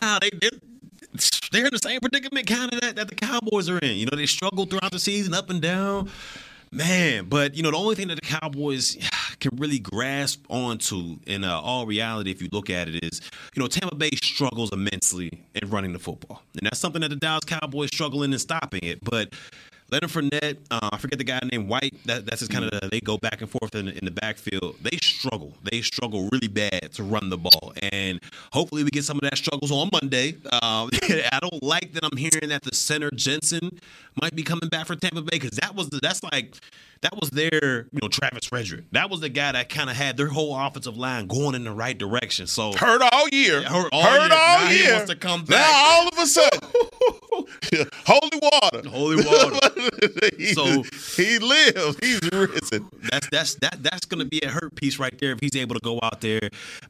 Now 0.00 0.18
they 0.18 0.30
they're, 0.30 0.50
they're 1.52 1.66
in 1.66 1.72
the 1.72 1.80
same 1.82 2.00
predicament 2.00 2.46
kind 2.46 2.72
of 2.72 2.80
that, 2.80 2.96
that 2.96 3.08
the 3.08 3.14
Cowboys 3.14 3.68
are 3.68 3.78
in. 3.78 3.96
You 3.96 4.06
know, 4.06 4.16
they 4.16 4.26
struggle 4.26 4.66
throughout 4.66 4.92
the 4.92 4.98
season, 4.98 5.34
up 5.34 5.50
and 5.50 5.60
down. 5.60 6.10
Man, 6.74 7.26
but 7.26 7.54
you 7.54 7.62
know 7.62 7.70
the 7.70 7.76
only 7.76 7.94
thing 7.94 8.08
that 8.08 8.16
the 8.16 8.26
Cowboys 8.26 8.96
can 9.38 9.56
really 9.56 9.78
grasp 9.78 10.44
onto 10.48 11.18
in 11.24 11.44
uh, 11.44 11.60
all 11.60 11.86
reality, 11.86 12.32
if 12.32 12.42
you 12.42 12.48
look 12.50 12.68
at 12.68 12.88
it, 12.88 13.04
is 13.04 13.20
you 13.54 13.62
know 13.62 13.68
Tampa 13.68 13.94
Bay 13.94 14.10
struggles 14.20 14.72
immensely 14.72 15.44
in 15.54 15.70
running 15.70 15.92
the 15.92 16.00
football, 16.00 16.42
and 16.58 16.66
that's 16.66 16.80
something 16.80 17.02
that 17.02 17.10
the 17.10 17.16
Dallas 17.16 17.44
Cowboys 17.44 17.90
struggle 17.92 18.24
in 18.24 18.32
and 18.32 18.40
stopping 18.40 18.82
it. 18.82 19.04
But 19.04 19.32
Leonard 19.94 20.10
Fournette, 20.10 20.56
uh, 20.72 20.90
I 20.92 20.98
forget 20.98 21.18
the 21.18 21.24
guy 21.24 21.38
named 21.52 21.68
White. 21.68 21.94
That, 22.06 22.26
that's 22.26 22.40
just 22.40 22.50
kind 22.50 22.64
of 22.64 22.90
they 22.90 22.98
go 22.98 23.16
back 23.16 23.40
and 23.40 23.48
forth 23.48 23.76
in, 23.76 23.86
in 23.86 24.04
the 24.04 24.10
backfield. 24.10 24.74
They 24.82 24.96
struggle. 25.00 25.52
They 25.62 25.82
struggle 25.82 26.28
really 26.32 26.48
bad 26.48 26.90
to 26.94 27.04
run 27.04 27.30
the 27.30 27.38
ball, 27.38 27.72
and 27.80 28.20
hopefully 28.52 28.82
we 28.82 28.90
get 28.90 29.04
some 29.04 29.18
of 29.18 29.22
that 29.22 29.38
struggles 29.38 29.70
on 29.70 29.90
Monday. 29.92 30.34
Um, 30.50 30.90
I 31.02 31.38
don't 31.40 31.62
like 31.62 31.92
that 31.92 32.04
I'm 32.04 32.16
hearing 32.16 32.48
that 32.48 32.64
the 32.64 32.74
center 32.74 33.12
Jensen 33.12 33.78
might 34.20 34.34
be 34.34 34.42
coming 34.42 34.68
back 34.68 34.88
for 34.88 34.96
Tampa 34.96 35.22
Bay 35.22 35.38
because 35.38 35.58
that 35.58 35.76
was 35.76 35.90
the, 35.90 36.00
that's 36.02 36.24
like 36.24 36.56
that 37.02 37.18
was 37.20 37.30
their 37.30 37.86
you 37.92 37.98
know 38.02 38.08
Travis 38.08 38.46
Frederick. 38.46 38.84
That 38.92 39.10
was 39.10 39.20
the 39.20 39.28
guy 39.28 39.52
that 39.52 39.68
kind 39.68 39.90
of 39.90 39.96
had 39.96 40.16
their 40.16 40.28
whole 40.28 40.56
offensive 40.58 40.96
line 40.96 41.26
going 41.26 41.54
in 41.54 41.64
the 41.64 41.72
right 41.72 41.96
direction. 41.96 42.46
So 42.46 42.72
Hurt 42.72 43.02
all 43.12 43.28
year. 43.28 43.60
Yeah, 43.60 43.68
hurt 43.68 43.88
all 43.92 44.02
Hurt 44.02 44.12
year. 44.12 44.22
all 44.22 44.28
Now 44.60 44.66
he 44.68 44.82
year. 44.84 44.92
wants 44.94 45.10
to 45.10 45.16
come 45.16 45.44
back. 45.44 45.60
Now 45.60 45.86
all 45.86 46.08
of 46.08 46.18
a 46.18 46.26
sudden, 46.26 46.60
holy 48.06 48.40
water. 48.42 48.88
holy 48.88 49.16
water. 49.16 49.58
he, 50.38 50.54
So- 50.54 50.82
he 51.16 51.38
lives. 51.38 51.96
He's 52.00 52.20
risen. 52.32 52.88
That's 53.10 53.28
that's 53.30 53.54
that 53.56 53.82
that's 53.82 54.06
gonna 54.06 54.24
be 54.24 54.40
a 54.42 54.48
hurt 54.48 54.74
piece 54.74 54.98
right 54.98 55.16
there 55.18 55.32
if 55.32 55.40
he's 55.40 55.56
able 55.56 55.74
to 55.74 55.80
go 55.80 55.98
out 56.02 56.20
there. 56.20 56.40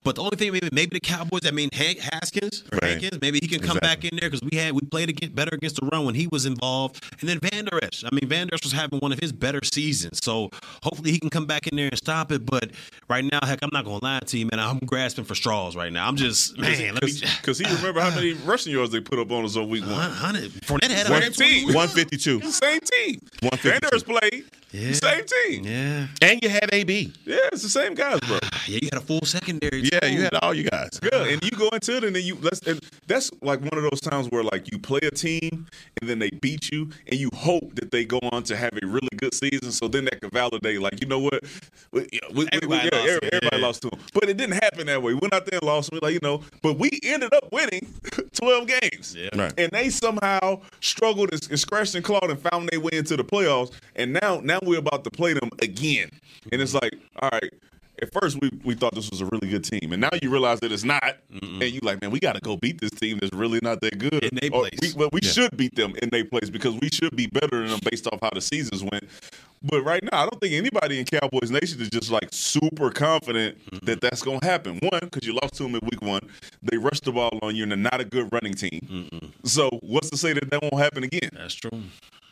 But 0.02 0.16
the 0.16 0.22
only 0.22 0.36
thing 0.36 0.52
maybe 0.52 0.68
maybe 0.72 0.90
the 0.96 1.00
Cowboys. 1.00 1.46
I 1.46 1.50
mean 1.50 1.68
Hank 1.72 1.98
Haskins, 1.98 2.64
or 2.72 2.78
Right. 2.82 2.90
Hankins, 2.92 3.20
maybe 3.20 3.38
he 3.40 3.48
can 3.48 3.60
come 3.60 3.78
back 3.78 4.04
in 4.04 4.16
there 4.18 4.30
because 4.30 4.42
we 4.50 4.56
had 4.56 4.72
we 4.72 4.80
played 4.82 5.08
against, 5.10 5.34
better 5.34 5.54
against 5.54 5.76
the 5.80 5.86
run 5.86 6.04
when 6.04 6.14
he 6.14 6.26
was 6.30 6.46
involved. 6.46 7.02
And 7.20 7.28
then 7.28 7.38
Van 7.40 7.64
Der 7.66 7.78
Esch. 7.82 8.04
I 8.04 8.14
mean 8.14 8.28
Van 8.28 8.46
Der 8.48 8.54
Esch 8.54 8.64
was 8.64 8.72
having 8.72 8.98
one 9.00 9.12
of 9.12 9.18
his 9.18 9.32
better 9.32 9.60
seasons, 9.64 9.93
so 10.12 10.50
hopefully 10.82 11.10
he 11.12 11.18
can 11.18 11.30
come 11.30 11.46
back 11.46 11.66
in 11.66 11.76
there 11.76 11.88
and 11.88 11.96
stop 11.96 12.32
it. 12.32 12.44
But 12.46 12.70
right 13.08 13.24
now, 13.24 13.40
heck, 13.42 13.60
I'm 13.62 13.70
not 13.72 13.84
gonna 13.84 14.02
lie 14.02 14.20
to 14.20 14.38
you, 14.38 14.46
man. 14.46 14.60
I'm 14.60 14.78
grasping 14.78 15.24
for 15.24 15.34
straws 15.34 15.76
right 15.76 15.92
now. 15.92 16.06
I'm 16.08 16.16
just 16.16 16.58
man. 16.58 16.94
Because 17.00 17.58
he 17.58 17.64
remember 17.76 18.00
how 18.00 18.14
many 18.14 18.32
rushing 18.44 18.72
yards 18.72 18.92
they 18.92 19.00
put 19.00 19.18
up 19.18 19.30
on 19.30 19.44
us 19.44 19.56
on 19.56 19.68
week 19.68 19.84
one. 19.86 20.10
Hundred. 20.10 20.50
Fournette 20.52 20.90
had 20.90 21.08
One 21.10 21.32
team. 21.32 21.66
152. 21.66 22.40
Same 22.50 22.80
team. 22.80 23.20
152. 23.40 23.68
Vander's 23.68 24.02
played. 24.02 24.44
Yeah. 24.74 24.92
Same 24.92 25.24
team. 25.24 25.64
Yeah, 25.64 26.06
And 26.20 26.42
you 26.42 26.48
had 26.48 26.68
AB. 26.72 27.12
Yeah, 27.24 27.36
it's 27.52 27.62
the 27.62 27.68
same 27.68 27.94
guys, 27.94 28.18
bro. 28.26 28.40
Ah, 28.42 28.64
yeah. 28.66 28.80
You 28.82 28.88
had 28.92 29.00
a 29.00 29.04
full 29.06 29.20
secondary. 29.24 29.82
Yeah, 29.82 30.00
too. 30.00 30.08
you 30.12 30.22
had 30.22 30.34
all 30.42 30.52
you 30.52 30.64
guys. 30.64 30.98
Yeah, 31.00 31.24
and 31.26 31.40
you 31.44 31.52
go 31.52 31.68
into 31.68 31.96
it, 31.96 32.02
and 32.02 32.16
then 32.16 32.24
you 32.24 32.36
let's. 32.42 32.60
And 32.66 32.80
that's 33.06 33.30
like 33.40 33.60
one 33.60 33.78
of 33.78 33.84
those 33.88 34.00
times 34.00 34.28
where 34.30 34.42
like 34.42 34.72
you 34.72 34.80
play 34.80 34.98
a 35.04 35.12
team, 35.12 35.68
and 36.00 36.10
then 36.10 36.18
they 36.18 36.30
beat 36.30 36.72
you, 36.72 36.90
and 37.06 37.20
you 37.20 37.30
hope 37.34 37.76
that 37.76 37.92
they 37.92 38.04
go 38.04 38.18
on 38.32 38.42
to 38.44 38.56
have 38.56 38.72
a 38.82 38.84
really 38.84 39.08
good 39.16 39.32
season. 39.32 39.70
So 39.70 39.86
then 39.86 40.06
that 40.06 40.20
can 40.20 40.30
validate, 40.30 40.80
like 40.80 41.00
you 41.00 41.06
know 41.06 41.20
what, 41.20 41.44
we, 41.92 42.00
we, 42.10 42.20
we- 42.34 42.48
Everybody 42.52 42.88
yeah, 42.92 42.98
lost, 42.98 43.08
every- 43.10 43.28
everybody 43.32 43.56
yeah. 43.56 43.66
lost 43.66 43.82
to 43.82 43.90
them. 43.90 44.00
But 44.12 44.28
it 44.28 44.36
didn't 44.36 44.60
happen 44.60 44.86
that 44.88 45.00
way. 45.00 45.14
We 45.14 45.20
went 45.20 45.34
out 45.34 45.46
there 45.46 45.60
and 45.60 45.66
lost. 45.68 45.92
We 45.92 46.00
like 46.00 46.14
you 46.14 46.20
know, 46.20 46.42
but 46.62 46.78
we 46.80 46.90
ended 47.04 47.32
up 47.32 47.52
winning 47.52 47.94
twelve 48.32 48.66
games. 48.66 49.14
Yeah. 49.16 49.28
Right. 49.36 49.52
And 49.56 49.70
they 49.70 49.90
somehow 49.90 50.62
struggled 50.80 51.32
and, 51.32 51.46
and 51.48 51.60
scratched 51.60 51.94
and 51.94 52.04
clawed 52.04 52.28
and 52.28 52.40
found 52.40 52.70
their 52.70 52.80
way 52.80 52.90
into 52.94 53.16
the 53.16 53.24
playoffs. 53.24 53.70
And 53.94 54.12
now, 54.14 54.40
now 54.42 54.58
we're 54.64 54.78
about 54.78 55.04
to 55.04 55.10
play 55.10 55.34
them 55.34 55.50
again. 55.60 56.10
And 56.52 56.60
it's 56.60 56.74
like, 56.74 56.94
all 57.20 57.30
right. 57.32 57.52
At 58.02 58.12
first, 58.12 58.40
we, 58.40 58.50
we 58.64 58.74
thought 58.74 58.92
this 58.92 59.08
was 59.08 59.20
a 59.20 59.26
really 59.26 59.48
good 59.48 59.62
team, 59.62 59.92
and 59.92 60.00
now 60.00 60.10
you 60.20 60.28
realize 60.28 60.58
that 60.60 60.72
it's 60.72 60.82
not. 60.82 61.16
And 61.30 61.62
you 61.62 61.78
like, 61.84 62.02
man, 62.02 62.10
we 62.10 62.18
got 62.18 62.34
to 62.34 62.40
go 62.40 62.56
beat 62.56 62.80
this 62.80 62.90
team 62.90 63.18
that's 63.20 63.32
really 63.32 63.60
not 63.62 63.80
that 63.82 63.98
good. 63.98 64.24
In 64.24 64.36
they 64.42 64.48
Or 64.48 64.62
place. 64.62 64.80
We, 64.82 64.94
well, 64.94 65.10
we 65.12 65.20
should 65.22 65.56
beat 65.56 65.76
them 65.76 65.94
in 66.02 66.08
their 66.10 66.24
place 66.24 66.50
because 66.50 66.74
we 66.74 66.88
should 66.88 67.14
be 67.14 67.28
better 67.28 67.60
than 67.60 67.68
them 67.68 67.80
based 67.88 68.08
off 68.08 68.18
how 68.20 68.30
the 68.34 68.40
seasons 68.40 68.82
went. 68.82 69.04
But 69.62 69.84
right 69.84 70.02
now, 70.02 70.24
I 70.24 70.28
don't 70.28 70.40
think 70.40 70.54
anybody 70.54 70.98
in 70.98 71.04
Cowboys 71.04 71.52
Nation 71.52 71.80
is 71.80 71.88
just 71.88 72.10
like 72.10 72.28
super 72.32 72.90
confident 72.90 73.58
that 73.86 74.00
that's 74.00 74.22
going 74.22 74.40
to 74.40 74.46
happen. 74.46 74.80
One, 74.80 75.00
because 75.00 75.24
you 75.24 75.34
lost 75.40 75.54
to 75.54 75.62
them 75.62 75.76
in 75.76 75.80
week 75.84 76.02
one. 76.02 76.28
They 76.62 76.76
rushed 76.78 77.04
the 77.04 77.12
ball 77.12 77.38
on 77.42 77.54
you, 77.54 77.62
and 77.62 77.70
they're 77.70 77.78
not 77.78 78.00
a 78.00 78.04
good 78.04 78.30
running 78.32 78.54
team. 78.54 79.32
So 79.44 79.70
what's 79.82 80.10
to 80.10 80.16
say 80.16 80.32
that 80.32 80.50
that 80.50 80.62
won't 80.62 80.82
happen 80.82 81.04
again? 81.04 81.30
That's 81.32 81.54
true. 81.54 81.70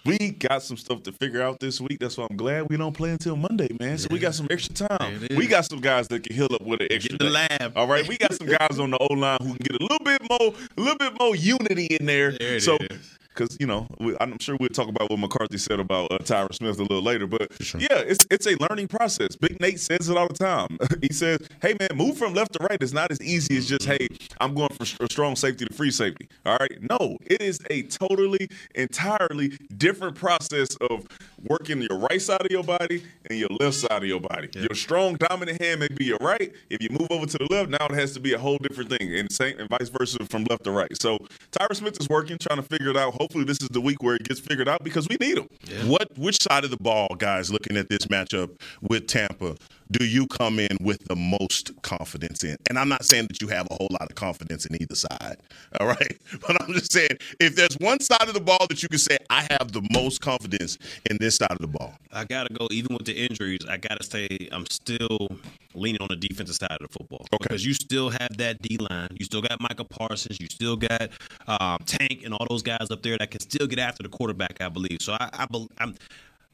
We 0.05 0.33
got 0.33 0.62
some 0.62 0.77
stuff 0.77 1.05
to 1.05 1.12
figure 1.12 1.43
out 1.43 1.61
this 1.61 1.81
week. 1.81 2.01
That's 2.01 2.19
why 2.19 2.27
I'm 2.29 2.37
glad 2.37 2.69
we 2.69 2.77
don't 2.77 2.93
play 2.93 3.11
until 3.11 3.37
Monday, 3.37 3.69
man. 3.79 3.99
So 3.99 4.09
we 4.11 4.19
got 4.19 4.35
some 4.35 4.49
extra 4.51 4.75
time. 4.75 5.27
We 5.37 5.47
got 5.47 5.65
some 5.65 5.81
guys 5.81 6.09
that 6.09 6.25
can 6.25 6.35
heal 6.35 6.49
up 6.53 6.62
with 6.62 6.81
an 6.81 6.88
extra 6.91 7.17
Get 7.17 7.21
in 7.23 7.33
the 7.33 7.47
day. 7.49 7.57
lab. 7.61 7.77
All 7.77 7.87
right, 7.87 8.07
we 8.09 8.19
got 8.19 8.35
some 8.35 8.49
guys 8.49 8.81
on 8.81 8.91
the 8.91 8.99
O 8.99 9.15
line 9.15 9.38
who 9.41 9.55
can 9.55 9.59
get 9.59 9.81
a 9.81 9.83
little 9.83 10.05
bit 10.05 10.21
more, 10.29 10.55
a 10.77 10.81
little 10.81 10.99
bit 10.99 11.21
more 11.21 11.37
unity 11.37 11.87
in 11.87 12.07
there. 12.07 12.33
There 12.33 12.59
so, 12.59 12.77
is. 12.91 13.19
Because 13.35 13.57
you 13.61 13.66
know, 13.66 13.87
we, 13.99 14.16
I'm 14.21 14.38
sure 14.38 14.57
we'll 14.59 14.68
talk 14.68 14.88
about 14.88 15.11
what 15.11 15.18
McCarthy 15.18 15.59
said 15.59 15.81
about 15.81 16.12
uh, 16.12 16.18
Tyron 16.18 16.55
Smith 16.55 16.79
a 16.79 16.83
little 16.83 17.03
later. 17.03 17.27
But 17.27 17.53
yeah, 17.79 17.99
it's 17.99 18.27
it's 18.31 18.47
a 18.47 18.57
learning 18.57 18.88
process. 18.88 19.37
Big 19.37 19.61
Nate 19.61 19.81
says 19.81 20.09
it 20.09 20.16
all 20.16 20.29
the 20.29 20.35
time. 20.35 20.79
he 21.03 21.12
says, 21.12 21.38
"Hey 21.61 21.75
man, 21.79 21.90
move 21.97 22.16
from 22.16 22.35
left 22.35 22.53
to 22.55 22.64
right. 22.64 22.83
is 22.83 22.92
not 22.92 23.11
as 23.11 23.21
easy 23.21 23.57
as 23.57 23.68
just 23.68 23.85
hey, 23.85 24.09
I'm 24.40 24.55
going 24.55 24.68
from 24.71 24.87
str- 24.87 25.07
strong 25.11 25.37
safety 25.37 25.64
to 25.64 25.75
free 25.75 25.90
safety. 25.90 26.29
All 26.47 26.57
right, 26.59 26.79
no, 26.90 27.18
it 27.27 27.42
is 27.42 27.61
a 27.71 27.83
totally, 27.83 28.49
entirely 28.75 29.59
different 29.77 30.16
process 30.16 30.75
of 30.77 31.07
working 31.49 31.83
your 31.83 31.99
right 31.99 32.21
side 32.21 32.42
of 32.42 32.51
your 32.51 32.64
body 32.64 33.03
and 33.29 33.38
your 33.38 33.49
left 33.61 33.77
side 33.77 34.02
of 34.02 34.04
your 34.04 34.21
body. 34.21 34.48
Your 34.54 34.75
strong 34.75 35.15
dominant 35.17 35.61
hand 35.61 35.81
may 35.81 35.88
be 35.88 36.04
your 36.04 36.19
right. 36.21 36.52
If 36.71 36.83
you 36.83 36.88
move 36.90 37.09
over 37.11 37.27
to 37.27 37.38
the 37.38 37.46
left, 37.50 37.71
now 37.71 37.87
it 37.87 37.92
has 37.92 38.13
to 38.15 38.21
be 38.21 38.33
a 38.33 38.38
whole 38.38 38.59
different 38.59 38.90
thing, 38.90 39.15
and 39.15 39.31
same 39.33 39.59
and 39.59 39.69
vice 39.69 39.88
versa 39.88 40.25
from 40.27 40.44
left 40.44 40.65
to 40.65 40.71
right. 40.71 40.90
So 41.00 41.19
Tyron 41.52 41.77
Smith 41.77 42.00
is 42.00 42.09
working, 42.09 42.38
trying 42.38 42.59
to 42.59 42.63
figure 42.63 42.90
it 42.90 42.96
out. 42.96 43.15
Hopefully, 43.23 43.44
this 43.44 43.62
is 43.62 43.68
the 43.68 43.81
week 43.81 44.02
where 44.02 44.16
it 44.16 44.25
gets 44.25 44.40
figured 44.40 44.68
out 44.68 44.83
because 44.83 45.08
we 45.08 45.16
need 45.20 45.38
him. 45.38 45.48
What 45.88 46.18
which 46.18 46.42
side 46.42 46.64
of 46.64 46.73
the 46.73 46.77
ball, 46.77 47.06
guys, 47.16 47.52
looking 47.52 47.77
at 47.77 47.88
this 47.88 48.00
matchup 48.06 48.60
with 48.81 49.06
Tampa, 49.06 49.54
do 49.93 50.05
you 50.05 50.27
come 50.27 50.59
in 50.59 50.77
with 50.81 51.05
the 51.05 51.17
most 51.17 51.71
confidence 51.83 52.43
in? 52.43 52.57
And 52.69 52.79
I'm 52.79 52.88
not 52.88 53.05
saying 53.05 53.27
that 53.29 53.40
you 53.40 53.49
have 53.49 53.69
a 53.71 53.75
whole 53.75 53.88
lot 53.90 54.09
of 54.11 54.15
confidence 54.15 54.67
in 54.67 54.81
either 54.81 54.95
side. 54.95 55.37
All 55.81 55.87
right. 55.87 56.19
But 56.40 56.61
I'm 56.63 56.73
just 56.73 56.93
saying 56.93 57.19
if 57.40 57.55
there's 57.55 57.77
one 57.79 58.01
side 58.01 58.27
of 58.27 58.35
the 58.35 58.40
ball 58.40 58.67
that 58.69 58.83
you 58.83 58.88
can 58.88 58.99
say, 58.99 59.19
I 59.31 59.47
have 59.51 59.73
the 59.73 59.87
most 59.93 60.21
confidence 60.21 60.79
in 61.11 61.19
this 61.21 61.37
side 61.37 61.53
of 61.53 61.59
the 61.59 61.67
ball. 61.67 61.95
I 62.13 62.25
gotta 62.25 62.53
go. 62.53 62.69
Even 62.71 62.97
with 62.97 63.07
the 63.07 63.15
injuries, 63.15 63.61
I 63.69 63.77
gotta 63.77 64.03
say 64.03 64.49
I'm 64.51 64.67
still 64.67 65.29
leaning 65.75 66.01
on 66.01 66.09
the 66.09 66.17
defensive 66.17 66.57
side 66.57 66.73
of 66.81 66.90
the 66.90 66.99
football 66.99 67.27
okay. 67.33 67.38
because 67.40 67.65
you 67.65 67.75
still 67.75 68.11
have 68.11 68.37
that 68.38 68.61
D 68.63 68.79
line. 68.79 69.09
You 69.19 69.25
still 69.25 69.43
got 69.43 69.61
Micah 69.61 69.85
Parsons. 69.85 70.40
You 70.40 70.47
still 70.47 70.77
got 70.77 71.11
um, 71.47 71.79
Tank 71.87 72.23
and 72.25 72.35
all 72.35 72.47
those 72.49 72.63
guys 72.63 72.90
up 72.90 73.03
there 73.03 73.19
that 73.19 73.31
can 73.31 73.40
still 73.40 73.67
get 73.67 73.79
after 73.79 74.03
the 74.03 74.09
quarterback. 74.09 74.61
I 74.61 74.69
believe. 74.69 74.99
So 75.01 75.15
I, 75.15 75.29
I 75.33 75.47
I'm 75.79 75.95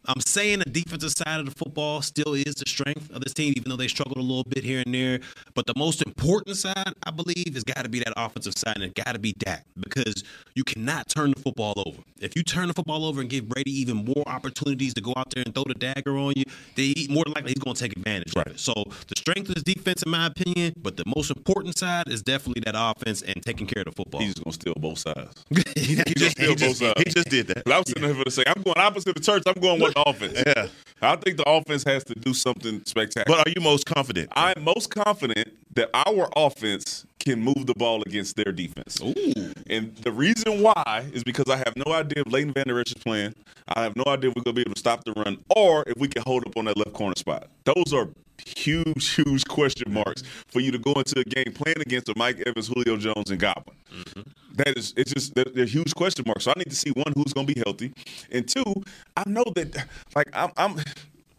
I'm 0.09 0.21
saying 0.23 0.61
the 0.61 0.71
defensive 0.71 1.11
side 1.11 1.39
of 1.39 1.45
the 1.45 1.53
football 1.53 2.01
still 2.01 2.33
is 2.33 2.55
the 2.55 2.67
strength 2.67 3.11
of 3.11 3.23
this 3.23 3.35
team, 3.35 3.53
even 3.57 3.69
though 3.69 3.77
they 3.77 3.89
struggled 3.89 4.17
a 4.17 4.23
little 4.23 4.45
bit 4.45 4.65
here 4.65 4.83
and 4.85 4.95
there. 4.95 5.21
But 5.55 5.67
the 5.67 5.75
most 5.77 6.01
important 6.01 6.57
side, 6.57 6.95
I 7.03 7.11
believe, 7.11 7.53
has 7.53 7.63
got 7.63 7.83
to 7.83 7.91
be 7.91 7.99
that 7.99 8.15
offensive 8.17 8.57
side, 8.57 8.77
and 8.77 8.85
it 8.85 8.95
got 8.95 9.13
to 9.13 9.19
be 9.19 9.35
Dak 9.35 9.67
because 9.79 10.25
you 10.55 10.65
cannot 10.65 11.11
turn 11.11 11.33
the 11.33 11.41
football 11.41 11.75
over. 11.85 11.99
If 12.21 12.37
you 12.37 12.43
turn 12.43 12.69
the 12.69 12.75
football 12.75 13.05
over 13.05 13.21
and 13.21 13.29
give 13.29 13.51
Brady 13.51 13.71
even 13.81 13.97
more 13.97 14.25
opportunities 14.27 14.95
to 14.95 15.03
go 15.03 15.13
out 15.15 15.31
there 15.31 15.45
and 15.45 15.55
throw 15.55 15.65
the 15.65 15.75
dagger 15.75 16.17
on 16.17 16.33
you, 16.37 16.45
they 16.75 16.95
more 17.11 17.25
likely 17.27 17.51
he's 17.51 17.59
going 17.59 17.77
to 17.77 17.81
take 17.81 17.97
advantage 17.97 18.35
right. 18.35 18.47
of 18.47 18.55
it. 18.55 18.61
So 18.61 18.73
the 19.09 19.17
strength 19.17 19.51
of 19.51 19.57
his 19.57 19.65
defense, 19.65 20.03
in 20.03 20.11
my 20.11 20.27
opinion, 20.27 20.73
but 20.81 20.97
the 20.97 21.05
most 21.15 21.31
important 21.31 21.77
side 21.77 22.09
is 22.09 22.23
definitely 22.23 22.63
that 22.65 22.75
offense 22.77 23.21
and 23.21 23.43
taking 23.43 23.67
care 23.67 23.83
of 23.83 23.87
the 23.87 23.93
football. 23.93 24.23
He's 24.23 24.35
going 24.35 24.53
to 24.53 24.53
steal 24.53 24.75
both 24.75 24.99
sides. 24.99 25.45
he, 25.77 25.97
just, 26.17 26.33
steal 26.33 26.57
both 26.57 26.77
sides. 26.77 26.95
He 26.97 27.11
just 27.11 27.29
did 27.29 27.49
that. 27.49 27.71
I 27.71 27.79
was 27.79 27.89
sitting 27.89 28.05
there 28.05 28.15
for 28.15 28.25
to 28.25 28.31
say, 28.31 28.45
I'm 28.47 28.63
going 28.63 28.79
opposite 28.79 29.15
the 29.15 29.21
church. 29.21 29.43
I'm 29.47 29.61
going 29.61 29.81
with 29.81 29.95
the 29.95 29.98
offense. 30.07 30.43
Yeah. 30.47 30.69
I 31.01 31.17
think 31.17 31.37
the 31.37 31.49
offense 31.49 31.85
has 31.85 32.03
to 32.05 32.15
do 32.15 32.35
something 32.35 32.85
spectacular. 32.85 33.39
But 33.39 33.47
are 33.47 33.53
you 33.55 33.63
most 33.63 33.87
confident? 33.87 34.31
I'm 34.33 34.65
most 34.65 34.91
confident 34.91 35.53
that 35.75 35.91
our 35.95 36.29
offense 36.35 37.07
can 37.21 37.41
move 37.41 37.67
the 37.67 37.75
ball 37.75 38.03
against 38.03 38.37
their 38.37 38.53
defense. 38.53 39.01
Ooh. 39.01 39.53
And 39.69 39.95
the 39.97 40.11
reason 40.11 40.61
why 40.61 41.07
is 41.13 41.23
because 41.23 41.49
I 41.49 41.57
have 41.57 41.75
no 41.77 41.93
idea 41.93 42.25
if 42.27 42.33
Leighton 42.33 42.53
Vander 42.53 42.81
Esch 42.81 42.89
is 42.89 42.95
playing. 42.95 43.35
I 43.69 43.83
have 43.83 43.95
no 43.95 44.05
idea 44.07 44.31
if 44.31 44.37
we're 44.37 44.43
going 44.43 44.57
to 44.57 44.61
be 44.61 44.63
able 44.63 44.75
to 44.75 44.81
stop 44.81 45.05
the 45.05 45.13
run 45.13 45.39
or 45.55 45.85
if 45.87 45.97
we 45.99 46.09
can 46.09 46.23
hold 46.23 46.47
up 46.47 46.57
on 46.57 46.65
that 46.65 46.77
left 46.77 46.95
corner 46.95 47.15
spot. 47.17 47.49
Those 47.65 47.93
are 47.93 48.09
huge, 48.45 49.15
huge 49.15 49.45
question 49.47 49.93
marks 49.93 50.23
for 50.49 50.61
you 50.61 50.73
to 50.73 50.79
go 50.79 50.93
into 50.95 51.21
a 51.21 51.25
game 51.25 51.53
playing 51.53 51.81
against 51.81 52.09
a 52.09 52.15
Mike 52.17 52.43
Evans, 52.47 52.69
Julio 52.69 52.97
Jones, 52.97 53.31
and 53.31 53.39
Godwin. 53.39 53.77
Mm-hmm. 53.93 54.31
That 54.59 54.77
is, 54.77 54.93
it's 54.97 55.13
just 55.13 55.35
they're, 55.35 55.45
they're, 55.45 55.65
huge 55.65 55.95
question 55.95 56.25
marks. 56.27 56.45
So 56.45 56.53
I 56.55 56.59
need 56.59 56.71
to 56.71 56.77
see 56.77 56.91
one 56.91 57.13
who's 57.15 57.33
going 57.33 57.47
to 57.47 57.55
be 57.55 57.61
healthy, 57.65 57.93
and 58.31 58.47
two, 58.47 58.65
I 59.17 59.23
know 59.27 59.45
that 59.55 59.87
like 60.15 60.29
I'm, 60.33 60.51
I'm, 60.57 60.81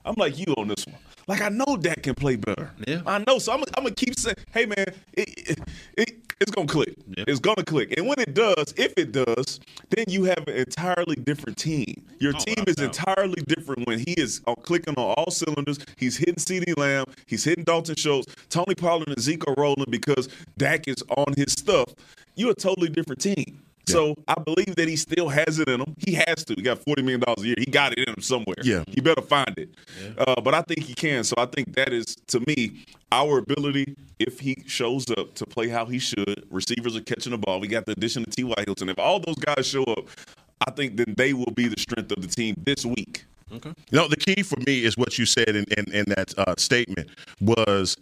I'm 0.05 0.15
like 0.17 0.37
you 0.39 0.53
on 0.57 0.69
this 0.69 0.85
one. 0.87 0.95
Like 1.27 1.41
I 1.41 1.49
know 1.49 1.77
Dak 1.77 2.03
can 2.03 2.15
play 2.15 2.37
better. 2.37 2.71
Yeah, 2.87 3.01
I 3.05 3.23
know. 3.27 3.37
So 3.37 3.53
I'm, 3.53 3.63
I'm 3.77 3.83
gonna 3.83 3.93
keep 3.93 4.17
saying, 4.17 4.37
hey 4.51 4.65
man, 4.65 4.85
it, 5.13 5.49
it, 5.49 5.59
it 5.95 6.29
it's 6.41 6.51
gonna 6.51 6.67
click. 6.67 6.95
Yep. 7.17 7.27
It's 7.27 7.39
gonna 7.39 7.63
click. 7.63 7.97
And 7.97 8.07
when 8.07 8.19
it 8.19 8.33
does, 8.33 8.73
if 8.77 8.93
it 8.97 9.11
does, 9.11 9.59
then 9.89 10.05
you 10.07 10.23
have 10.23 10.47
an 10.47 10.55
entirely 10.55 11.15
different 11.17 11.57
team. 11.57 12.05
Your 12.19 12.33
oh, 12.35 12.39
team 12.39 12.63
is 12.65 12.79
entirely 12.79 13.41
different 13.47 13.85
when 13.87 13.99
he 13.99 14.13
is 14.13 14.41
uh, 14.47 14.55
clicking 14.55 14.95
on 14.97 15.15
all 15.17 15.31
cylinders. 15.31 15.79
He's 15.97 16.17
hitting 16.17 16.35
CeeDee 16.35 16.77
Lamb, 16.77 17.05
he's 17.25 17.43
hitting 17.43 17.63
Dalton 17.63 17.95
Schultz, 17.95 18.33
Tony 18.49 18.73
Pollard 18.75 19.09
and 19.09 19.19
Zeke 19.19 19.47
are 19.47 19.55
rolling 19.57 19.89
because 19.89 20.29
Dak 20.57 20.87
is 20.87 21.03
on 21.09 21.33
his 21.35 21.51
stuff. 21.51 21.93
You're 22.39 22.51
a 22.51 22.55
totally 22.55 22.87
different 22.87 23.19
team. 23.19 23.59
So 23.85 24.15
I 24.27 24.35
believe 24.35 24.75
that 24.75 24.87
he 24.87 24.95
still 24.95 25.27
has 25.29 25.59
it 25.59 25.67
in 25.67 25.81
him. 25.81 25.95
He 25.97 26.13
has 26.13 26.45
to. 26.45 26.53
He 26.53 26.61
got 26.61 26.79
forty 26.79 27.01
million 27.01 27.21
dollars 27.21 27.43
a 27.43 27.47
year. 27.47 27.55
He 27.57 27.65
got 27.65 27.91
it 27.91 27.99
in 27.99 28.13
him 28.13 28.21
somewhere. 28.21 28.55
Yeah, 28.63 28.83
he 28.87 29.01
better 29.01 29.21
find 29.21 29.57
it. 29.57 29.69
Yeah. 30.01 30.23
Uh, 30.23 30.41
but 30.41 30.53
I 30.53 30.61
think 30.61 30.83
he 30.83 30.93
can. 30.93 31.23
So 31.23 31.35
I 31.37 31.47
think 31.47 31.75
that 31.75 31.91
is 31.91 32.15
to 32.27 32.39
me 32.41 32.85
our 33.11 33.39
ability 33.39 33.97
if 34.19 34.39
he 34.39 34.63
shows 34.67 35.09
up 35.11 35.33
to 35.35 35.45
play 35.45 35.67
how 35.67 35.85
he 35.85 35.99
should. 35.99 36.45
Receivers 36.49 36.95
are 36.95 37.01
catching 37.01 37.31
the 37.31 37.37
ball. 37.37 37.59
We 37.59 37.67
got 37.67 37.85
the 37.85 37.93
addition 37.93 38.23
of 38.23 38.35
T.Y. 38.35 38.53
Hilton. 38.65 38.89
If 38.89 38.99
all 38.99 39.19
those 39.19 39.37
guys 39.37 39.67
show 39.67 39.83
up, 39.83 40.07
I 40.65 40.71
think 40.71 40.95
then 40.95 41.15
they 41.17 41.33
will 41.33 41.51
be 41.53 41.67
the 41.67 41.79
strength 41.79 42.11
of 42.11 42.21
the 42.21 42.27
team 42.27 42.55
this 42.63 42.85
week. 42.85 43.25
Okay. 43.51 43.73
You 43.91 43.97
know, 43.97 44.07
the 44.07 44.17
key 44.17 44.43
for 44.43 44.59
me 44.67 44.83
is 44.85 44.95
what 44.97 45.17
you 45.17 45.25
said 45.25 45.49
in, 45.49 45.65
in, 45.75 45.91
in 45.91 46.05
that 46.09 46.33
uh, 46.37 46.53
statement 46.57 47.09
was 47.41 47.97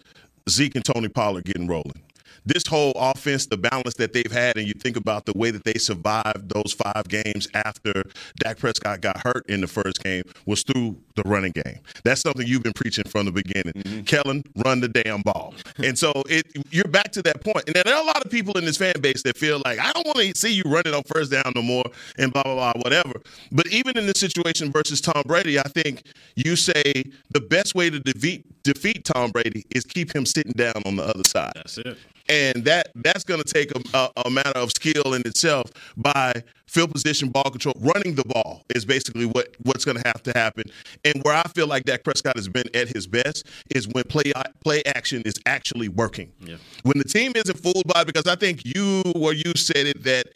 Zeke 0.49 0.75
and 0.75 0.83
Tony 0.83 1.07
Pollard 1.07 1.45
getting 1.45 1.67
rolling 1.67 2.01
this 2.47 2.65
whole 2.65 2.93
offense, 2.95 3.45
the 3.45 3.57
balance 3.57 3.95
that 3.95 4.13
they've 4.13 4.31
had, 4.31 4.57
and 4.57 4.65
you 4.67 4.73
think 4.73 4.95
about 4.95 5.25
the 5.25 5.33
way 5.35 5.51
that 5.51 5.65
they 5.65 5.73
survived 5.73 6.49
those 6.49 6.73
five 6.73 7.07
games 7.09 7.47
after 7.53 8.03
Dak 8.37 8.57
Prescott 8.57 9.01
got 9.01 9.17
hurt 9.17 9.45
in 9.49 9.61
the 9.61 9.67
first 9.67 10.01
game 10.01 10.23
was 10.45 10.63
through 10.63 10.97
the 11.15 11.23
running 11.23 11.51
game. 11.51 11.79
That's 12.03 12.21
something 12.21 12.47
you've 12.47 12.63
been 12.63 12.73
preaching 12.73 13.03
from 13.05 13.25
the 13.25 13.31
beginning. 13.31 13.73
Mm-hmm. 13.73 14.01
Kellen, 14.03 14.43
run 14.65 14.79
the 14.79 14.87
damn 14.87 15.21
ball. 15.21 15.53
and 15.77 15.97
so 15.97 16.13
it, 16.29 16.45
you're 16.71 16.85
back 16.85 17.11
to 17.13 17.21
that 17.23 17.43
point. 17.43 17.67
And 17.67 17.75
there 17.75 17.93
are 17.93 18.01
a 18.01 18.05
lot 18.05 18.23
of 18.23 18.31
people 18.31 18.57
in 18.57 18.65
this 18.65 18.77
fan 18.77 18.93
base 19.01 19.23
that 19.23 19.37
feel 19.37 19.61
like, 19.65 19.79
I 19.79 19.91
don't 19.91 20.05
want 20.05 20.17
to 20.19 20.31
see 20.35 20.53
you 20.53 20.63
running 20.65 20.93
on 20.93 21.03
first 21.03 21.31
down 21.31 21.51
no 21.53 21.61
more 21.61 21.83
and 22.17 22.31
blah, 22.31 22.43
blah, 22.43 22.55
blah, 22.55 22.73
whatever. 22.83 23.21
But 23.51 23.67
even 23.67 23.97
in 23.97 24.05
this 24.05 24.19
situation 24.19 24.71
versus 24.71 25.01
Tom 25.01 25.23
Brady, 25.25 25.59
I 25.59 25.67
think 25.67 26.03
you 26.35 26.55
say 26.55 27.03
the 27.31 27.41
best 27.41 27.75
way 27.75 27.89
to 27.89 27.99
defeat, 27.99 28.45
defeat 28.63 29.03
Tom 29.03 29.31
Brady 29.31 29.65
is 29.75 29.83
keep 29.83 30.15
him 30.15 30.25
sitting 30.25 30.53
down 30.53 30.81
on 30.85 30.95
the 30.95 31.03
other 31.03 31.23
side. 31.25 31.53
That's 31.55 31.77
it 31.79 31.97
and 32.29 32.65
that 32.65 32.89
that's 32.95 33.23
going 33.23 33.41
to 33.41 33.53
take 33.53 33.71
a, 33.71 33.97
a, 33.97 34.11
a, 34.25 34.29
matter 34.29 34.59
of 34.59 34.71
skill 34.71 35.13
in 35.13 35.21
itself 35.25 35.65
by 35.95 36.33
field 36.67 36.91
position, 36.91 37.29
ball 37.29 37.45
control, 37.45 37.73
running 37.79 38.15
the 38.15 38.23
ball 38.25 38.63
is 38.75 38.85
basically 38.85 39.25
what 39.25 39.55
what's 39.63 39.85
going 39.85 39.97
to 39.97 40.03
have 40.05 40.21
to 40.23 40.31
happen. 40.35 40.63
And 41.05 41.21
where 41.23 41.35
I 41.35 41.43
feel 41.49 41.67
like 41.67 41.85
Dak 41.85 42.03
Prescott 42.03 42.35
has 42.35 42.49
been 42.49 42.65
at 42.73 42.89
his 42.89 43.07
best 43.07 43.47
is 43.73 43.87
when 43.87 44.03
play 44.05 44.31
play 44.63 44.83
action 44.85 45.21
is 45.23 45.35
actually 45.45 45.89
working. 45.89 46.31
Yeah. 46.39 46.57
When 46.83 46.97
the 46.97 47.05
team 47.05 47.33
isn't 47.35 47.57
fooled 47.57 47.87
by 47.87 48.01
it, 48.01 48.07
because 48.07 48.27
I 48.27 48.35
think 48.35 48.63
you 48.65 49.03
or 49.15 49.33
you 49.33 49.53
said 49.55 49.87
it 49.87 50.03
that 50.03 50.27